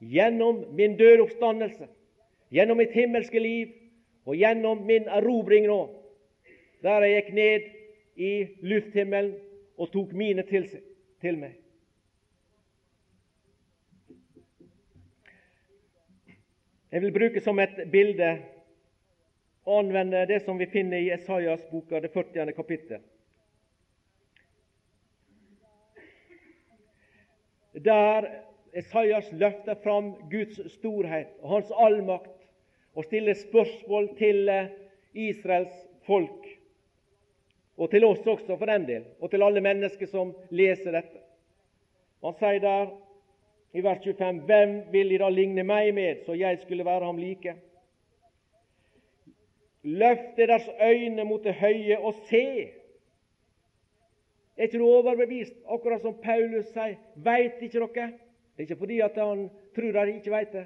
gjennom 0.00 0.64
min 0.76 0.96
døde 0.96 1.24
oppstandelse, 1.24 1.88
gjennom 2.52 2.78
mitt 2.80 2.92
himmelske 2.92 3.40
liv 3.40 3.72
og 4.26 4.36
gjennom 4.36 4.84
min 4.86 5.08
erobring 5.08 5.66
nå 5.68 5.80
der 6.84 7.02
jeg 7.02 7.14
gikk 7.16 7.32
ned 7.34 7.68
i 8.16 8.32
lufthimmelen 8.62 9.34
og 9.76 9.90
tok 9.92 10.12
mine 10.12 10.44
til, 10.48 10.68
til 11.20 11.38
meg. 11.40 11.56
Jeg 16.96 17.02
vil 17.02 17.12
bruke 17.12 17.40
som 17.44 17.58
et 17.60 17.74
bilde 17.92 18.26
og 19.68 19.82
anvende 19.82 20.22
det 20.30 20.38
som 20.46 20.56
vi 20.56 20.64
finner 20.72 20.96
i 20.96 21.10
Esaias 21.12 21.66
boka, 21.68 22.00
det 22.00 22.08
40. 22.14 22.54
kapittel. 22.56 23.02
Der 27.84 28.30
Esaias 28.72 29.28
løfter 29.32 29.76
fram 29.84 30.14
Guds 30.32 30.56
storhet 30.78 31.36
og 31.42 31.58
hans 31.58 31.76
allmakt 31.76 32.48
og 32.94 33.04
stiller 33.04 33.36
spørsmål 33.44 34.14
til 34.16 34.48
Israels 35.12 35.76
folk 36.08 36.48
og 37.76 37.90
til 37.92 38.08
oss 38.08 38.24
også, 38.24 38.56
for 38.56 38.72
den 38.72 38.88
del, 38.88 39.04
og 39.20 39.28
til 39.28 39.44
alle 39.44 39.60
mennesker 39.60 40.08
som 40.08 40.32
leser 40.48 40.96
dette. 40.96 41.20
Han 42.24 42.40
sier 42.40 42.64
der 42.64 42.96
i 43.76 43.82
vers 43.84 43.98
25.: 44.04 44.38
Hvem 44.48 44.74
vil 44.92 45.10
de 45.10 45.18
da 45.20 45.28
ligne 45.28 45.64
meg 45.64 45.92
med, 45.94 46.24
så 46.24 46.34
jeg 46.34 46.58
skulle 46.62 46.84
være 46.84 47.04
ham 47.04 47.18
like? 47.20 47.54
Løfte 49.82 50.46
deres 50.48 50.68
øyne 50.82 51.24
mot 51.24 51.44
det 51.44 51.54
høye 51.54 51.98
og 51.98 52.14
se. 52.30 52.46
Er 54.56 54.62
ikke 54.62 54.78
du 54.78 54.86
overbevist, 54.88 55.52
akkurat 55.68 56.00
som 56.00 56.16
Paulus 56.22 56.70
sier? 56.72 56.96
Veit 57.16 57.60
ikke 57.60 57.82
dere? 57.82 58.06
Det 58.56 58.64
er 58.64 58.68
ikke 58.70 58.78
fordi 58.80 59.00
at 59.04 59.18
han 59.20 59.50
tror 59.76 59.92
de 59.92 60.14
ikke 60.16 60.32
veit 60.32 60.52
det, 60.52 60.64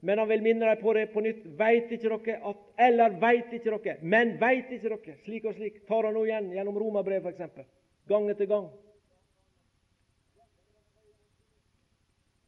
men 0.00 0.18
han 0.18 0.28
vil 0.28 0.42
minne 0.42 0.66
dem 0.66 0.82
på 0.82 0.92
det 0.92 1.04
på 1.12 1.22
nytt. 1.22 1.44
Veit 1.58 1.92
ikke 1.94 2.08
dere 2.08 2.40
at 2.50 2.88
Eller 2.88 3.20
veit 3.20 3.52
ikke 3.52 3.70
dere, 3.70 3.96
men 4.02 4.34
veit 4.40 4.70
ikke 4.70 4.88
dere 4.88 5.14
Slik 5.24 5.44
og 5.44 5.54
slik 5.54 5.86
tar 5.86 6.04
han 6.04 6.18
nå 6.18 6.24
igjen 6.26 6.50
gjennom 6.52 6.78
romerbrevet, 6.82 7.38
f.eks. 7.38 7.70
Gang 8.08 8.30
etter 8.30 8.50
gang. 8.50 8.66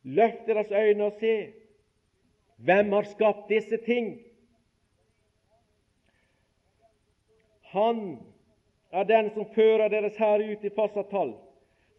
Løft 0.08 0.46
deres 0.48 0.70
øyne 0.72 1.04
og 1.04 1.18
se. 1.20 1.34
Hvem 2.56 2.92
har 2.92 3.02
skapt 3.10 3.48
disse 3.48 3.76
ting? 3.84 4.16
Han 7.74 8.18
er 8.92 9.04
den 9.04 9.30
som 9.34 9.46
fører 9.54 9.92
deres 9.92 10.16
her 10.16 10.40
ut 10.40 10.64
i 10.64 10.72
fastsatt 10.72 11.12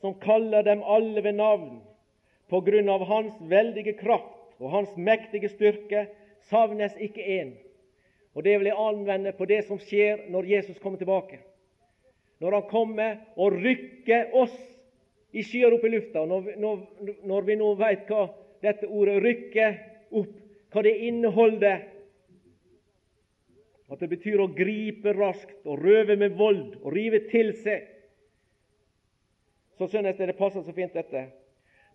som 0.02 0.16
kaller 0.20 0.64
dem 0.66 0.82
alle 0.84 1.24
ved 1.24 1.36
navn, 1.38 1.82
på 2.50 2.62
grunn 2.66 2.90
av 2.90 3.06
Hans 3.06 3.36
veldige 3.52 3.94
kraft 4.00 4.58
og 4.60 4.72
hans 4.72 4.96
mektige 4.98 5.50
styrke 5.50 6.08
savnes 6.50 6.96
ikke 6.98 7.22
én. 7.22 7.52
Og 8.34 8.44
Det 8.44 8.60
vil 8.60 8.66
jeg 8.66 8.78
anvende 8.78 9.32
på 9.32 9.46
det 9.46 9.64
som 9.68 9.80
skjer 9.80 10.30
når 10.30 10.46
Jesus 10.46 10.80
kommer 10.80 10.98
tilbake. 10.98 11.40
Når 12.40 12.52
han 12.52 12.70
kommer 12.70 13.18
og 13.36 13.54
rykker 13.54 14.34
oss 14.34 14.56
i 15.32 15.44
skyer 15.46 15.74
opp 15.76 15.86
i 15.86 15.94
lufta. 15.94 16.26
Når 16.26 16.54
når, 16.58 16.84
når 17.30 17.48
vi 17.48 17.58
nå 17.60 17.74
vet 17.80 18.10
hva 18.10 18.28
dette 18.64 18.88
ordet 18.88 19.22
'rykke 19.24 19.68
opp' 20.12 20.38
hva 20.74 20.84
det 20.86 20.96
inneholder. 21.08 21.86
At 23.90 24.02
det 24.04 24.12
betyr 24.12 24.42
å 24.44 24.52
gripe 24.54 25.14
raskt 25.18 25.66
og 25.66 25.82
røve 25.82 26.18
med 26.20 26.38
vold 26.38 26.78
og 26.84 26.92
rive 26.94 27.24
til 27.32 27.56
seg. 27.58 27.88
Så 29.80 29.88
synes 29.90 30.20
jeg 30.20 30.30
det 30.30 30.38
passer 30.38 30.62
så 30.62 30.76
fint, 30.76 30.94
dette. 30.94 31.30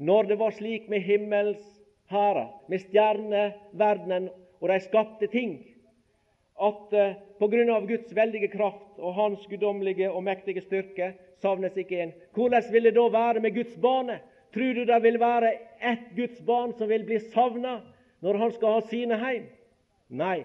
Når 0.03 0.30
det 0.32 0.39
var 0.41 0.57
slik 0.57 0.89
med 0.91 1.05
himmels 1.07 1.62
hærer, 2.11 2.49
med 2.68 2.82
stjerneverdenen 2.82 4.30
og 4.61 4.70
de 4.72 4.80
skapte 4.82 5.28
ting, 5.30 5.61
at 6.64 6.95
uh, 6.95 7.14
på 7.39 7.49
grunn 7.51 7.70
av 7.74 7.87
Guds 7.87 8.11
veldige 8.14 8.49
kraft 8.53 8.99
og 8.99 9.14
Hans 9.14 9.47
guddommelige 9.51 10.11
og 10.11 10.22
mektige 10.26 10.62
styrke 10.64 11.12
savnes 11.45 11.76
ikke 11.76 12.01
en. 12.01 12.14
Hvordan 12.34 12.72
vil 12.72 12.88
det 12.88 12.97
da 12.97 13.05
være 13.12 13.45
med 13.45 13.55
Guds 13.55 13.76
barnet? 13.80 14.24
Tror 14.55 14.74
du 14.74 14.84
det 14.86 15.01
vil 15.03 15.20
være 15.20 15.53
ett 15.82 16.11
Guds 16.16 16.40
barn 16.47 16.74
som 16.78 16.88
vil 16.88 17.05
bli 17.05 17.18
savna 17.32 17.80
når 18.24 18.38
han 18.40 18.53
skal 18.55 18.76
ha 18.76 18.84
sine 18.90 19.18
heim? 19.20 19.49
Nei. 20.09 20.45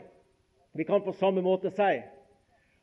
Vi 0.73 0.85
kan 0.85 1.03
på 1.05 1.13
samme 1.17 1.41
måte 1.45 1.71
si 1.73 1.99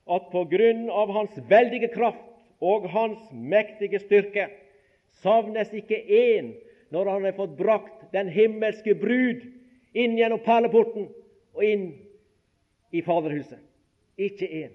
at 0.06 0.30
på 0.30 0.44
grunn 0.50 0.86
av 0.90 1.10
Hans 1.14 1.34
veldige 1.50 1.90
kraft 1.94 2.22
og 2.62 2.86
Hans 2.90 3.20
mektige 3.32 3.98
styrke 4.02 4.48
savnes 5.22 5.72
ikke 5.74 5.98
én 5.98 6.54
når 6.94 7.10
han 7.10 7.26
har 7.26 7.36
fått 7.38 7.56
brakt 7.58 8.06
den 8.14 8.30
himmelske 8.30 8.94
brud 8.94 9.42
inn 9.96 10.16
gjennom 10.18 10.42
perleporten 10.44 11.08
og 11.56 11.64
inn 11.64 11.86
i 12.94 13.02
Faderhuset. 13.02 13.58
Ikke 14.16 14.46
én. 14.46 14.74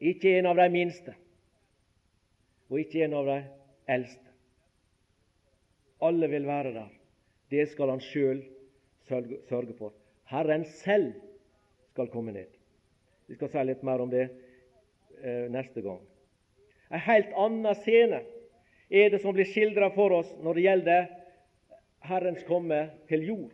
Ikke 0.00 0.38
en 0.38 0.48
av 0.48 0.56
de 0.56 0.68
minste, 0.72 1.14
og 2.70 2.80
ikke 2.80 3.04
en 3.04 3.16
av 3.18 3.26
de 3.28 3.38
eldste. 3.92 4.30
Alle 6.00 6.30
vil 6.32 6.46
være 6.48 6.72
der. 6.72 6.88
Det 7.50 7.66
skal 7.72 7.92
han 7.92 8.00
sjøl 8.00 8.40
sørge 9.08 9.74
for. 9.76 9.92
Herren 10.30 10.64
selv 10.64 11.12
skal 11.92 12.08
komme 12.08 12.32
ned. 12.32 12.48
Vi 13.28 13.36
skal 13.36 13.50
si 13.50 13.64
litt 13.66 13.82
mer 13.86 14.00
om 14.00 14.10
det 14.10 14.24
eh, 14.26 15.46
neste 15.52 15.82
gang. 15.84 16.00
En 16.90 17.02
helt 17.04 17.34
annen 17.38 17.76
scene 17.82 18.22
er 18.90 19.10
det 19.12 19.20
som 19.22 19.34
blir 19.34 19.46
skildra 19.46 19.90
for 19.94 20.14
oss 20.16 20.30
når 20.42 20.56
det 20.56 20.64
gjelder 20.64 21.08
Herrens 22.08 22.46
komme 22.48 22.80
til 23.10 23.26
jord. 23.28 23.52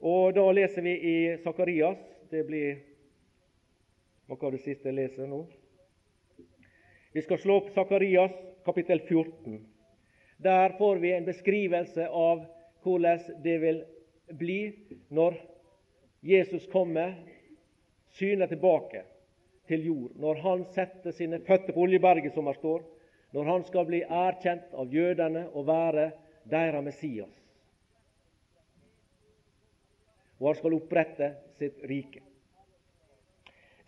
Og 0.00 0.34
Da 0.34 0.44
leser 0.56 0.82
vi 0.82 0.96
i 0.96 1.16
Sakarias. 1.44 2.00
Det 2.30 2.42
blir 2.48 2.80
noe 4.30 4.46
av 4.46 4.54
det 4.54 4.62
siste 4.62 4.90
jeg 4.90 4.96
leser 4.96 5.26
nå. 5.26 5.42
Vi 7.10 7.22
skal 7.24 7.40
slå 7.42 7.56
opp 7.58 7.72
Sakarias 7.74 8.34
kapittel 8.64 9.02
14. 9.02 9.58
Der 10.38 10.76
får 10.78 11.00
vi 11.02 11.10
en 11.12 11.26
beskrivelse 11.26 12.06
av 12.06 12.44
hvordan 12.84 13.42
det 13.42 13.56
vil 13.64 13.80
bli 14.38 14.60
når 15.10 15.34
Jesus 16.22 16.68
kommer, 16.70 17.16
syner 18.14 18.46
tilbake 18.46 19.02
til 19.70 19.84
jord, 19.86 20.14
når 20.20 20.40
han 20.44 20.64
setter 20.74 21.14
sine 21.14 21.42
føtter 21.46 21.74
på 21.74 21.84
Oljeberget, 21.88 22.34
som 22.34 22.46
det 22.46 22.56
står, 22.58 22.86
når 23.34 23.50
han 23.50 23.66
skal 23.66 23.86
bli 23.90 24.00
erkjent 24.02 24.72
av 24.74 24.94
jødene 24.94 25.46
og 25.50 25.66
være 25.66 26.10
deres 26.50 26.84
Messias. 26.86 27.36
Og 30.40 30.52
han 30.52 30.58
skal 30.58 30.78
opprette 30.78 31.34
sitt 31.58 31.82
rike. 31.86 32.29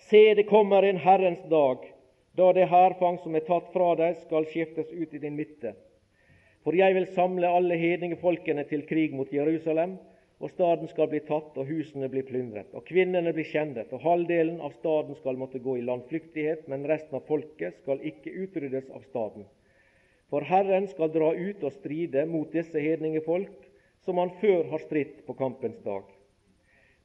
Se, 0.09 0.35
det 0.35 0.43
kommer 0.49 0.83
en 0.83 0.97
Herrens 0.97 1.43
dag, 1.51 1.85
da 2.37 2.53
det 2.53 2.69
hærfang 2.69 3.19
som 3.23 3.37
er 3.37 3.45
tatt 3.47 3.69
fra 3.73 3.93
deg, 4.01 4.17
skal 4.25 4.47
skiftes 4.51 4.91
ut 4.93 5.15
i 5.15 5.21
din 5.23 5.37
midte. 5.39 5.75
For 6.65 6.77
jeg 6.79 6.95
vil 6.97 7.07
samle 7.15 7.51
alle 7.51 7.79
hedningefolkene 7.79 8.65
til 8.71 8.83
krig 8.89 9.15
mot 9.15 9.31
Jerusalem, 9.33 9.97
og 10.43 10.51
staden 10.51 10.91
skal 10.91 11.07
bli 11.11 11.21
tatt, 11.23 11.55
og 11.55 11.69
husene 11.71 12.09
bli 12.11 12.25
plyndret, 12.27 12.73
og 12.75 12.83
kvinnene 12.89 13.31
bli 13.35 13.45
skjendet, 13.47 13.93
og 13.95 14.03
halvdelen 14.03 14.59
av 14.65 14.75
staden 14.75 15.15
skal 15.19 15.39
måtte 15.39 15.63
gå 15.63 15.77
i 15.79 15.85
landflyktighet, 15.87 16.67
men 16.71 16.87
resten 16.91 17.19
av 17.19 17.27
folket 17.29 17.79
skal 17.85 18.03
ikke 18.03 18.35
utryddes 18.47 18.91
av 18.91 19.07
staden. 19.07 19.47
For 20.33 20.43
Herren 20.49 20.89
skal 20.91 21.15
dra 21.15 21.31
ut 21.31 21.63
og 21.63 21.75
stride 21.79 22.27
mot 22.27 22.51
disse 22.51 22.81
hedningefolk, 22.81 23.55
som 24.03 24.19
han 24.19 24.35
før 24.41 24.67
har 24.75 24.83
stritt 24.83 25.23
på 25.29 25.39
kampens 25.39 25.79
dag. 25.87 26.09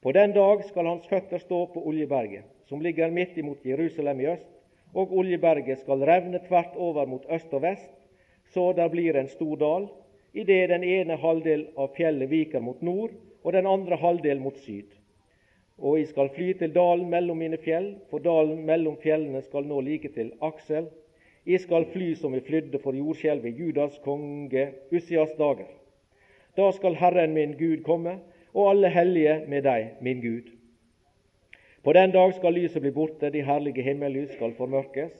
På 0.01 0.13
den 0.17 0.33
dag 0.33 0.63
skal 0.65 0.89
hans 0.89 1.05
føtter 1.09 1.41
stå 1.43 1.65
på 1.73 1.83
Oljeberget, 1.89 2.45
som 2.69 2.81
ligger 2.81 3.11
midt 3.11 3.37
imot 3.37 3.65
Jerusalem 3.65 4.21
i 4.21 4.27
øst, 4.33 4.49
og 4.93 5.13
Oljeberget 5.17 5.79
skal 5.79 6.03
revne 6.07 6.39
tvert 6.47 6.75
over 6.75 7.05
mot 7.05 7.25
øst 7.31 7.53
og 7.53 7.61
vest, 7.61 7.91
så 8.53 8.73
der 8.73 8.87
blir 8.89 9.15
en 9.15 9.27
stor 9.27 9.55
dal, 9.55 9.87
idet 10.33 10.69
den 10.69 10.83
ene 10.83 11.17
halvdel 11.17 11.67
av 11.77 11.95
fjellet 11.97 12.29
viker 12.29 12.63
mot 12.63 12.81
nord, 12.81 13.11
og 13.43 13.53
den 13.53 13.67
andre 13.67 13.95
halvdel 13.95 14.39
mot 14.39 14.57
syd. 14.57 14.91
Og 15.77 15.99
jeg 15.99 16.07
skal 16.07 16.29
fly 16.33 16.53
til 16.57 16.73
dalen 16.73 17.09
mellom 17.09 17.37
mine 17.37 17.57
fjell, 17.61 17.95
for 18.09 18.19
dalen 18.19 18.63
mellom 18.65 18.97
fjellene 19.01 19.41
skal 19.45 19.67
nå 19.67 19.81
like 19.85 20.09
til 20.15 20.31
Aksel. 20.41 20.89
Jeg 21.45 21.61
skal 21.63 21.85
fly 21.93 22.13
som 22.17 22.33
vi 22.33 22.41
flydde 22.43 22.81
for 22.83 22.97
jordskjelvet 22.97 23.53
i 23.53 23.61
Judas 23.61 23.99
konge 24.03 24.71
Ussias 24.91 25.35
dager. 25.37 25.69
Da 26.57 26.71
skal 26.73 26.97
Herren 26.97 27.33
min 27.37 27.53
Gud 27.59 27.83
komme, 27.85 28.17
og 28.53 28.71
alle 28.71 28.89
hellige 28.89 29.43
med 29.47 29.63
deg, 29.63 29.91
min 30.01 30.21
Gud. 30.21 30.56
På 31.87 31.93
den 31.93 32.11
dag 32.11 32.33
skal 32.35 32.53
lyset 32.53 32.81
bli 32.81 32.91
borte, 32.91 33.29
de 33.29 33.41
herlige 33.47 33.81
himmellys 33.81 34.33
skal 34.35 34.51
formørkes. 34.57 35.11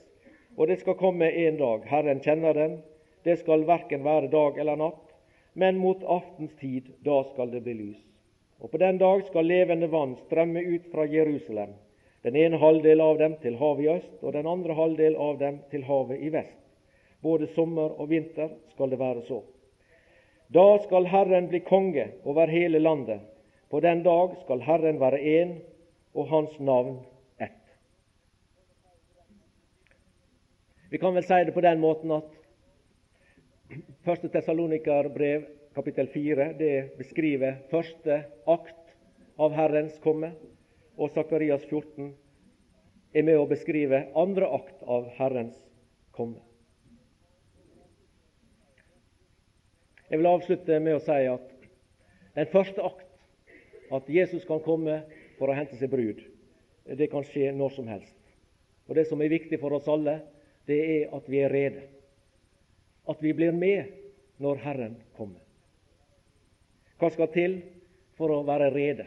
Og 0.56 0.68
det 0.68 0.74
skal 0.82 0.98
komme 1.00 1.30
en 1.42 1.54
dag, 1.56 1.86
Herren 1.88 2.18
kjenner 2.20 2.52
den, 2.52 2.74
det 3.24 3.38
skal 3.40 3.62
verken 3.64 4.02
være 4.04 4.28
dag 4.28 4.58
eller 4.60 4.76
natt, 4.76 5.14
men 5.56 5.78
mot 5.80 6.04
aftens 6.04 6.52
tid, 6.60 6.90
da 7.06 7.22
skal 7.30 7.54
det 7.54 7.62
bli 7.64 7.72
lys. 7.78 8.02
Og 8.60 8.68
på 8.68 8.80
den 8.82 9.00
dag 9.00 9.22
skal 9.30 9.48
levende 9.48 9.88
vann 9.94 10.12
strømme 10.26 10.60
ut 10.60 10.90
fra 10.92 11.06
Jerusalem, 11.08 11.72
den 12.28 12.36
ene 12.36 12.60
halvdel 12.60 13.00
av 13.00 13.16
dem 13.22 13.38
til 13.40 13.56
havet 13.62 13.86
i 13.86 13.88
øst, 13.94 14.20
og 14.20 14.36
den 14.36 14.50
andre 14.52 14.76
halvdel 14.76 15.16
av 15.16 15.40
dem 15.40 15.62
til 15.72 15.88
havet 15.88 16.20
i 16.20 16.28
vest. 16.36 16.60
Både 17.24 17.48
sommer 17.56 17.96
og 17.96 18.12
vinter 18.12 18.52
skal 18.74 18.92
det 18.92 19.00
være 19.00 19.24
så. 19.30 19.40
Da 20.52 20.68
skal 20.84 21.08
Herren 21.08 21.48
bli 21.48 21.64
konge 21.64 22.10
over 22.28 22.52
hele 22.52 22.84
landet. 22.84 23.24
På 23.72 23.80
den 23.80 24.04
dag 24.04 24.36
skal 24.44 24.68
Herren 24.68 25.00
være 25.00 25.24
én, 25.24 25.56
og 26.18 26.26
hans 26.32 26.58
navn 26.58 26.98
ett. 27.38 27.74
Vi 30.90 30.98
kan 30.98 31.14
vel 31.14 31.26
si 31.26 31.38
det 31.46 31.54
på 31.54 31.62
den 31.62 31.78
måten 31.78 32.16
at 32.16 32.32
første 34.06 34.30
Tessalonikerbrev 34.34 35.46
kapittel 35.76 36.08
4 36.10 36.48
det 36.58 36.72
beskriver 36.98 37.60
første 37.70 38.22
akt 38.50 38.96
av 39.38 39.54
Herrens 39.54 40.00
komme, 40.02 40.32
og 40.98 41.12
Sakarias 41.14 41.62
14 41.68 42.10
er 43.14 43.22
med 43.22 43.38
å 43.38 43.46
beskrive 43.46 44.08
andre 44.18 44.48
akt 44.58 44.82
av 44.82 45.06
Herrens 45.20 45.60
komme. 46.16 46.42
Jeg 50.08 50.18
vil 50.18 50.32
avslutte 50.32 50.80
med 50.82 50.96
å 50.96 51.04
si 51.04 51.20
at 51.30 51.46
den 52.34 52.50
første 52.50 52.82
akt, 52.82 53.06
at 53.94 54.08
Jesus 54.10 54.42
kan 54.48 54.60
komme 54.64 55.02
for 55.38 55.50
å 55.50 55.56
hente 55.56 55.78
seg 55.78 55.90
brud, 55.92 56.20
det 56.96 57.10
kan 57.12 57.24
skje 57.26 57.52
når 57.52 57.74
som 57.76 57.88
helst. 57.90 58.16
Og 58.88 58.96
Det 58.96 59.04
som 59.08 59.20
er 59.20 59.28
viktig 59.28 59.60
for 59.60 59.76
oss 59.76 59.88
alle, 59.88 60.20
det 60.66 60.78
er 60.78 61.14
at 61.16 61.28
vi 61.28 61.42
er 61.44 61.52
rede. 61.52 61.82
At 63.08 63.20
vi 63.22 63.32
blir 63.36 63.52
med 63.52 63.92
når 64.40 64.62
Herren 64.64 64.96
kommer. 65.16 65.42
Hva 66.98 67.10
skal 67.12 67.30
til 67.32 67.58
for 68.18 68.32
å 68.32 68.42
være 68.48 68.70
rede? 68.74 69.06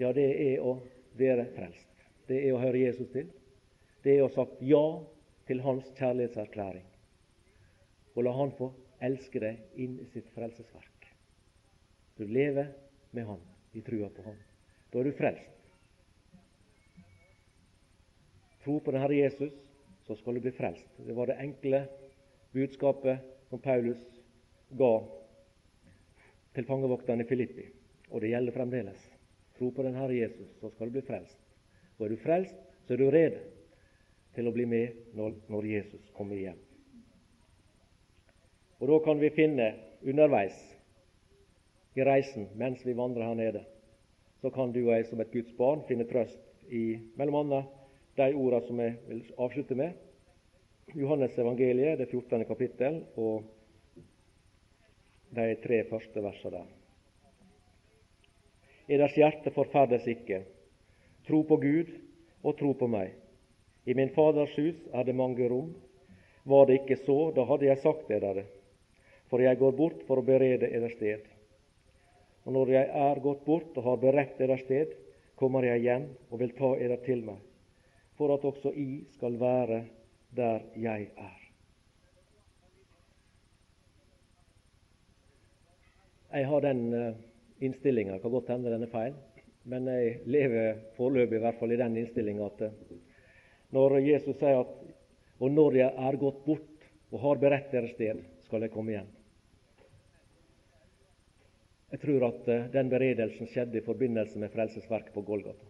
Ja, 0.00 0.10
det 0.12 0.28
er 0.32 0.64
å 0.64 0.78
være 1.18 1.46
frelst. 1.54 1.88
Det 2.26 2.40
er 2.40 2.56
å 2.56 2.62
høre 2.62 2.80
Jesus 2.80 3.12
til. 3.12 3.28
Det 4.02 4.16
er 4.16 4.24
å 4.24 4.32
sagt 4.32 4.58
ja 4.64 4.82
til 5.46 5.60
hans 5.62 5.86
kjærlighetserklæring. 5.98 6.88
Og 8.16 8.24
la 8.26 8.34
han 8.36 8.56
få 8.56 8.72
elske 9.04 9.40
deg 9.42 9.80
inn 9.80 9.98
i 10.00 10.08
sitt 10.10 10.28
frelsesverk. 10.34 11.08
Du 12.18 12.24
lever 12.26 12.72
med 13.12 13.28
han 13.28 13.51
i 13.72 13.82
trua 13.84 14.08
på 14.12 14.24
han. 14.26 14.38
Da 14.92 15.00
er 15.00 15.08
du 15.08 15.16
frelst. 15.16 15.48
Tro 18.62 18.78
på 18.78 18.92
den 18.94 19.02
Herre 19.02 19.18
Jesus, 19.18 19.52
så 20.06 20.14
skal 20.18 20.36
du 20.36 20.44
bli 20.44 20.52
frelst. 20.54 20.86
Det 20.98 21.14
var 21.16 21.30
det 21.30 21.40
enkle 21.42 21.86
budskapet 22.52 23.24
som 23.50 23.62
Paulus 23.62 24.02
ga 24.78 24.92
til 26.54 26.68
fangevokterne 26.68 27.24
i 27.24 27.28
Filippi. 27.28 27.64
Og 28.12 28.20
det 28.20 28.30
gjelder 28.34 28.54
fremdeles. 28.54 29.08
Tro 29.58 29.70
på 29.70 29.82
den 29.82 29.96
Herre 29.96 30.14
Jesus, 30.14 30.50
så 30.60 30.70
skal 30.70 30.90
du 30.90 30.98
bli 30.98 31.06
frelst. 31.06 31.38
Og 31.98 32.06
er 32.06 32.14
du 32.14 32.20
frelst, 32.22 32.54
så 32.86 32.94
er 32.94 33.00
du 33.00 33.10
rede 33.10 33.40
til 34.36 34.48
å 34.48 34.54
bli 34.54 34.66
med 34.68 35.16
når 35.16 35.66
Jesus 35.68 36.12
kommer 36.16 36.38
hjem. 36.38 36.60
Og 38.82 38.88
da 38.90 38.98
kan 39.04 39.20
vi 39.20 39.30
finne 39.30 39.68
underveis 40.02 40.56
i 41.94 42.04
reisen 42.04 42.48
mens 42.58 42.84
vi 42.86 42.96
vandrer 42.96 43.28
her 43.28 43.38
nede, 43.38 43.64
så 44.40 44.50
kan 44.50 44.72
du 44.72 44.80
og 44.86 44.94
jeg 44.94 45.06
som 45.06 45.20
et 45.20 45.32
Guds 45.32 45.52
barn 45.58 45.84
finne 45.88 46.06
trøst 46.08 46.40
i 46.72 46.96
bl.a. 47.16 47.62
de 48.16 48.28
ordene 48.34 48.66
som 48.66 48.80
jeg 48.80 48.96
vil 49.08 49.22
avslutte 49.38 49.76
med. 49.78 49.92
Johannes 50.94 51.38
evangeliet, 51.38 51.98
det 51.98 52.08
14. 52.10 52.44
kapittel, 52.44 53.02
og 53.16 53.44
de 55.32 55.54
tre 55.62 55.84
første 55.88 56.22
versene 56.22 56.58
der. 56.58 56.70
Eders 58.92 59.14
hjerte 59.16 59.52
forferdes 59.54 60.06
ikke. 60.10 60.42
Tro 61.28 61.42
på 61.48 61.56
Gud 61.62 61.92
og 62.42 62.58
tro 62.58 62.72
på 62.76 62.88
meg. 62.90 63.14
I 63.86 63.94
min 63.98 64.10
Faders 64.14 64.52
hus 64.58 64.78
er 64.92 65.06
det 65.06 65.14
mange 65.16 65.48
rom. 65.48 65.70
Var 66.44 66.66
det 66.66 66.80
ikke 66.80 66.98
så, 67.04 67.30
da 67.34 67.46
hadde 67.46 67.68
jeg 67.68 67.80
sagt 67.82 68.10
det 68.10 68.20
dere. 68.22 68.44
For 69.30 69.40
jeg 69.40 69.58
går 69.58 69.78
bort 69.78 70.02
for 70.08 70.20
å 70.20 70.26
berede 70.26 70.68
eder 70.68 70.92
sted. 70.92 71.31
Og 72.42 72.54
når 72.56 72.72
jeg 72.74 72.88
er 73.04 73.22
gått 73.22 73.44
bort 73.46 73.76
og 73.78 73.86
har 73.86 74.00
beredt 74.02 74.38
dere 74.40 74.58
sted, 74.60 74.94
kommer 75.38 75.66
jeg 75.66 75.82
igjen 75.82 76.08
og 76.30 76.40
vil 76.42 76.54
ta 76.58 76.72
eder 76.78 77.00
til 77.06 77.22
meg, 77.26 77.38
for 78.18 78.34
at 78.34 78.44
også 78.46 78.72
I 78.74 79.04
skal 79.14 79.38
være 79.40 79.84
der 80.36 80.66
jeg 80.78 81.08
er. 81.16 81.38
Jeg 86.32 86.48
har 86.48 86.64
den 86.64 86.82
uh, 86.96 87.16
innstillinga. 87.60 88.16
Kan 88.18 88.32
godt 88.32 88.48
hende 88.48 88.72
den 88.72 88.86
er 88.86 88.92
feil, 88.92 89.16
men 89.68 89.88
jeg 89.90 90.22
lever 90.24 90.78
foreløpig 90.96 91.36
i 91.36 91.42
hvert 91.44 91.58
fall 91.60 91.74
i 91.74 91.80
den 91.80 91.98
innstillinga 92.00 92.46
at 92.48 92.62
uh, 92.70 93.00
når 93.76 93.98
Jesus 94.00 94.38
sier 94.40 94.62
at 94.62 94.72
og 95.42 95.50
når 95.50 95.76
jeg 95.80 96.06
er 96.06 96.16
gått 96.20 96.44
bort 96.46 96.86
og 97.12 97.18
har 97.24 97.40
beredt 97.42 97.72
dere 97.74 97.90
sted, 97.90 98.20
skal 98.46 98.62
jeg 98.62 98.72
komme 98.72 98.94
igjen. 98.94 99.08
Jeg 101.92 102.00
tror 102.00 102.24
at 102.30 102.46
uh, 102.48 102.72
den 102.72 102.88
beredelsen 102.88 103.48
skjedde 103.52 103.78
i 103.78 103.84
forbindelse 103.84 104.38
med 104.40 104.52
frelsesverket 104.54 105.12
på 105.12 105.24
Golgata. 105.28 105.66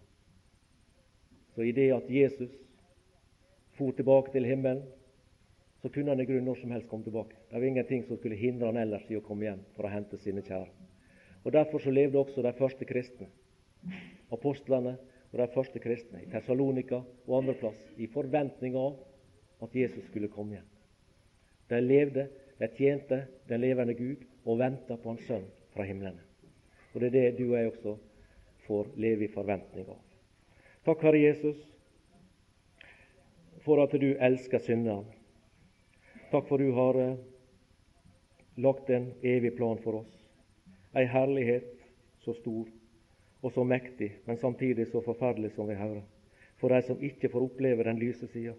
Så 1.54 1.66
i 1.66 1.72
det 1.74 1.88
at 1.92 2.10
Jesus 2.10 2.52
for 3.76 3.90
tilbake 3.90 4.30
til 4.32 4.46
himmelen, 4.46 4.82
så 5.82 5.88
kunne 5.88 6.12
han 6.14 6.20
i 6.20 6.24
grunnen 6.24 6.44
når 6.46 6.60
som 6.60 6.70
helst 6.70 6.88
komme 6.88 7.04
tilbake. 7.04 7.34
Det 7.50 7.58
var 7.58 7.66
ingenting 7.66 8.04
som 8.06 8.16
skulle 8.16 8.38
hindre 8.38 8.68
han 8.70 8.78
ellers 8.78 9.08
i 9.10 9.18
å 9.18 9.24
komme 9.26 9.48
hjem 9.48 9.64
for 9.74 9.88
å 9.88 9.90
hente 9.90 10.18
sine 10.22 10.44
kjære. 10.46 10.70
Og 11.42 11.52
Derfor 11.52 11.82
så 11.82 11.90
levde 11.90 12.20
også 12.20 12.44
de 12.44 12.52
første 12.54 12.86
kristne, 12.86 13.26
apostlene 14.30 14.92
og 15.32 15.40
de 15.40 15.48
første 15.54 15.82
kristne 15.82 16.22
i 16.22 16.28
Tessalonika 16.30 17.00
og 17.26 17.34
andreplass, 17.40 17.80
i 17.98 18.06
forventning 18.06 18.76
av 18.78 19.00
at 19.64 19.74
Jesus 19.74 20.06
skulle 20.06 20.30
komme 20.30 20.60
hjem. 20.60 20.70
De 21.72 21.80
levde, 21.82 22.28
de 22.60 22.70
tjente 22.76 23.24
den 23.50 23.64
levende 23.64 23.98
Gud 23.98 24.22
og 24.44 24.60
venta 24.62 24.94
på 24.94 25.10
Hans 25.10 25.26
Sønn 25.26 25.50
fra 25.74 25.86
himlene. 25.88 26.20
Og 26.92 27.00
Det 27.00 27.08
er 27.08 27.16
det 27.18 27.38
du 27.38 27.50
og 27.50 27.58
jeg 27.58 27.70
også 27.72 27.96
får 28.66 28.88
leve 28.96 29.24
i 29.24 29.32
forventning 29.32 29.88
av. 29.88 30.00
Takk, 30.84 31.02
Herre 31.02 31.20
Jesus, 31.20 31.58
for 33.64 33.82
at 33.82 33.94
du 34.00 34.12
elsker 34.18 34.58
synderen. 34.58 35.06
Takk 36.32 36.48
for 36.48 36.58
du 36.58 36.72
har 36.74 36.98
eh, 36.98 37.18
lagt 38.56 38.90
en 38.90 39.12
evig 39.22 39.54
plan 39.56 39.78
for 39.82 40.02
oss. 40.02 40.12
Ei 40.96 41.06
herlighet 41.08 41.70
så 42.24 42.34
stor 42.36 42.68
og 43.42 43.52
så 43.52 43.64
mektig, 43.64 44.10
men 44.26 44.38
samtidig 44.38 44.86
så 44.90 45.00
forferdelig 45.02 45.52
som 45.54 45.68
vi 45.68 45.78
hører. 45.78 46.02
For 46.60 46.70
de 46.70 46.82
som 46.86 47.00
ikke 47.02 47.30
får 47.32 47.48
oppleve 47.48 47.84
den 47.84 47.98
lyse 47.98 48.28
sida, 48.30 48.54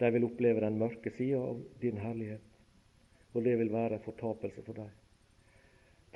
de 0.00 0.10
vil 0.12 0.26
oppleve 0.26 0.60
den 0.64 0.78
mørke 0.78 1.10
sida 1.14 1.40
av 1.40 1.60
din 1.80 1.98
herlighet. 2.02 2.42
Og 3.34 3.44
det 3.44 3.58
vil 3.58 3.72
være 3.72 4.00
fortapelse 4.04 4.62
for 4.62 4.76
dem. 4.76 4.90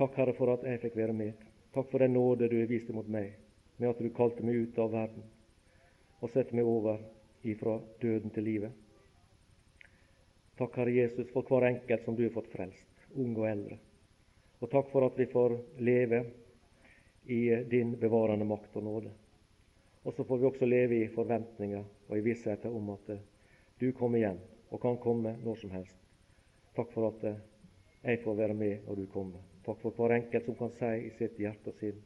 Takk, 0.01 0.15
Herre, 0.17 0.33
for 0.33 0.49
at 0.49 0.63
jeg 0.65 0.81
fikk 0.81 0.95
være 0.97 1.13
med. 1.13 1.41
Takk 1.75 1.91
for 1.91 2.01
den 2.01 2.15
nåde 2.17 2.47
du 2.49 2.55
har 2.57 2.69
vist 2.71 2.89
mot 2.97 3.09
meg, 3.13 3.35
med 3.77 3.91
at 3.91 3.99
du 4.01 4.07
kalte 4.17 4.41
meg 4.41 4.57
ut 4.57 4.79
av 4.81 4.95
verden 4.95 5.27
og 6.21 6.31
sette 6.33 6.57
meg 6.57 6.69
over 6.69 7.03
ifra 7.45 7.75
døden 8.01 8.33
til 8.33 8.47
livet. 8.49 8.73
Takk, 10.57 10.79
Herre 10.81 10.95
Jesus, 10.95 11.29
for 11.35 11.45
hver 11.45 11.67
enkelt 11.69 12.09
som 12.09 12.17
du 12.17 12.23
har 12.25 12.33
fått 12.33 12.49
frelst, 12.53 13.05
ung 13.13 13.37
og 13.37 13.45
eldre. 13.51 13.77
Og 14.65 14.73
takk 14.73 14.89
for 14.89 15.05
at 15.05 15.21
vi 15.21 15.29
får 15.29 15.59
leve 15.85 16.23
i 17.29 17.43
din 17.69 17.93
bevarende 18.01 18.49
makt 18.49 18.81
og 18.81 18.89
nåde. 18.89 19.13
Og 20.05 20.17
så 20.17 20.25
får 20.25 20.41
vi 20.41 20.49
også 20.49 20.69
leve 20.69 21.03
i 21.03 21.13
forventninger 21.13 21.85
og 22.09 22.17
i 22.17 22.25
vissheten 22.25 22.73
om 22.73 22.89
at 22.97 23.13
eh, 23.13 23.25
du 23.77 23.91
kommer 23.93 24.25
igjen, 24.25 24.41
og 24.73 24.81
kan 24.81 24.97
komme 24.97 25.37
når 25.45 25.61
som 25.61 25.77
helst. 25.77 26.01
Takk 26.73 26.97
for 26.97 27.13
at 27.13 27.31
eh, 27.35 27.41
jeg 28.01 28.25
får 28.25 28.43
være 28.45 28.61
med 28.65 28.89
når 28.89 29.05
du 29.05 29.09
kommer. 29.13 29.50
Takk 29.71 29.83
for 29.85 29.95
hver 29.95 30.17
enkelt 30.17 30.45
som 30.45 30.55
kan 30.59 30.71
si 30.75 30.89
i 31.07 31.11
sitt 31.15 31.37
hjerte 31.39 31.71
og 31.71 31.77
sinn 31.79 31.99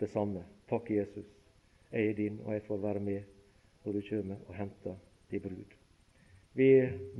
det 0.00 0.06
samme. 0.08 0.40
Takk, 0.70 0.88
Jesus. 0.88 1.26
Jeg 1.90 2.08
er 2.08 2.14
din, 2.16 2.38
og 2.40 2.54
jeg 2.54 2.62
får 2.64 2.78
være 2.80 3.00
med 3.04 3.26
når 3.84 3.92
du 3.92 4.06
kommer 4.08 4.46
og 4.48 4.54
henter 4.56 4.94
din 5.28 5.42
brud. 5.44 5.74
Vi 6.56 6.68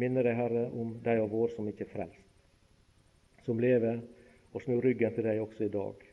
minner 0.01 0.25
deg, 0.25 0.39
Herre, 0.39 0.63
om 0.73 0.95
de 1.05 1.17
av 1.21 1.29
våre 1.29 1.53
som 1.53 1.69
ikke 1.69 1.85
er 1.85 1.91
frelst, 1.93 2.25
som 3.45 3.61
lever 3.61 4.01
og 4.55 4.65
snur 4.65 4.81
ryggen 4.81 5.13
til 5.13 5.29
deg 5.29 5.43
også 5.43 5.67
i 5.67 5.75
dag. 5.75 6.07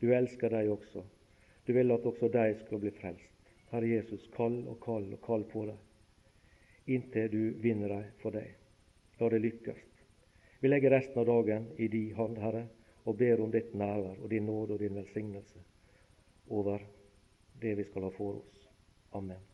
Du 0.00 0.06
elsker 0.08 0.56
deg 0.56 0.70
også. 0.72 1.02
Du 1.66 1.74
vil 1.76 1.92
at 1.92 2.06
også 2.08 2.30
de 2.32 2.46
skal 2.62 2.80
bli 2.80 2.94
frelst. 3.02 3.52
Herre 3.74 3.90
Jesus, 3.90 4.24
kall 4.32 4.62
og 4.64 4.78
kall 4.80 5.10
og 5.12 5.20
kall 5.26 5.44
på 5.52 5.66
dem 5.68 5.82
inntil 6.86 7.28
du 7.32 7.42
vinner 7.60 7.88
dem 7.88 8.08
for 8.20 8.32
deg. 8.32 8.48
La 9.20 9.28
det 9.28 9.42
lykkes. 9.44 9.84
Vi 10.60 10.72
legger 10.72 10.96
resten 10.96 11.20
av 11.20 11.28
dagen 11.28 11.68
i 11.76 11.88
din 11.92 12.14
hånd, 12.16 12.40
Herre, 12.40 12.66
og 13.04 13.16
ber 13.18 13.42
om 13.44 13.52
ditt 13.52 13.74
nærvær 13.74 14.22
og 14.22 14.30
din 14.30 14.46
nåde 14.46 14.74
og 14.74 14.80
din 14.80 14.96
velsignelse 14.96 15.58
over 16.48 16.78
det 17.62 17.76
vi 17.78 17.84
skal 17.84 18.02
ha 18.02 18.12
for 18.16 18.40
oss. 18.40 18.68
Amen. 19.12 19.53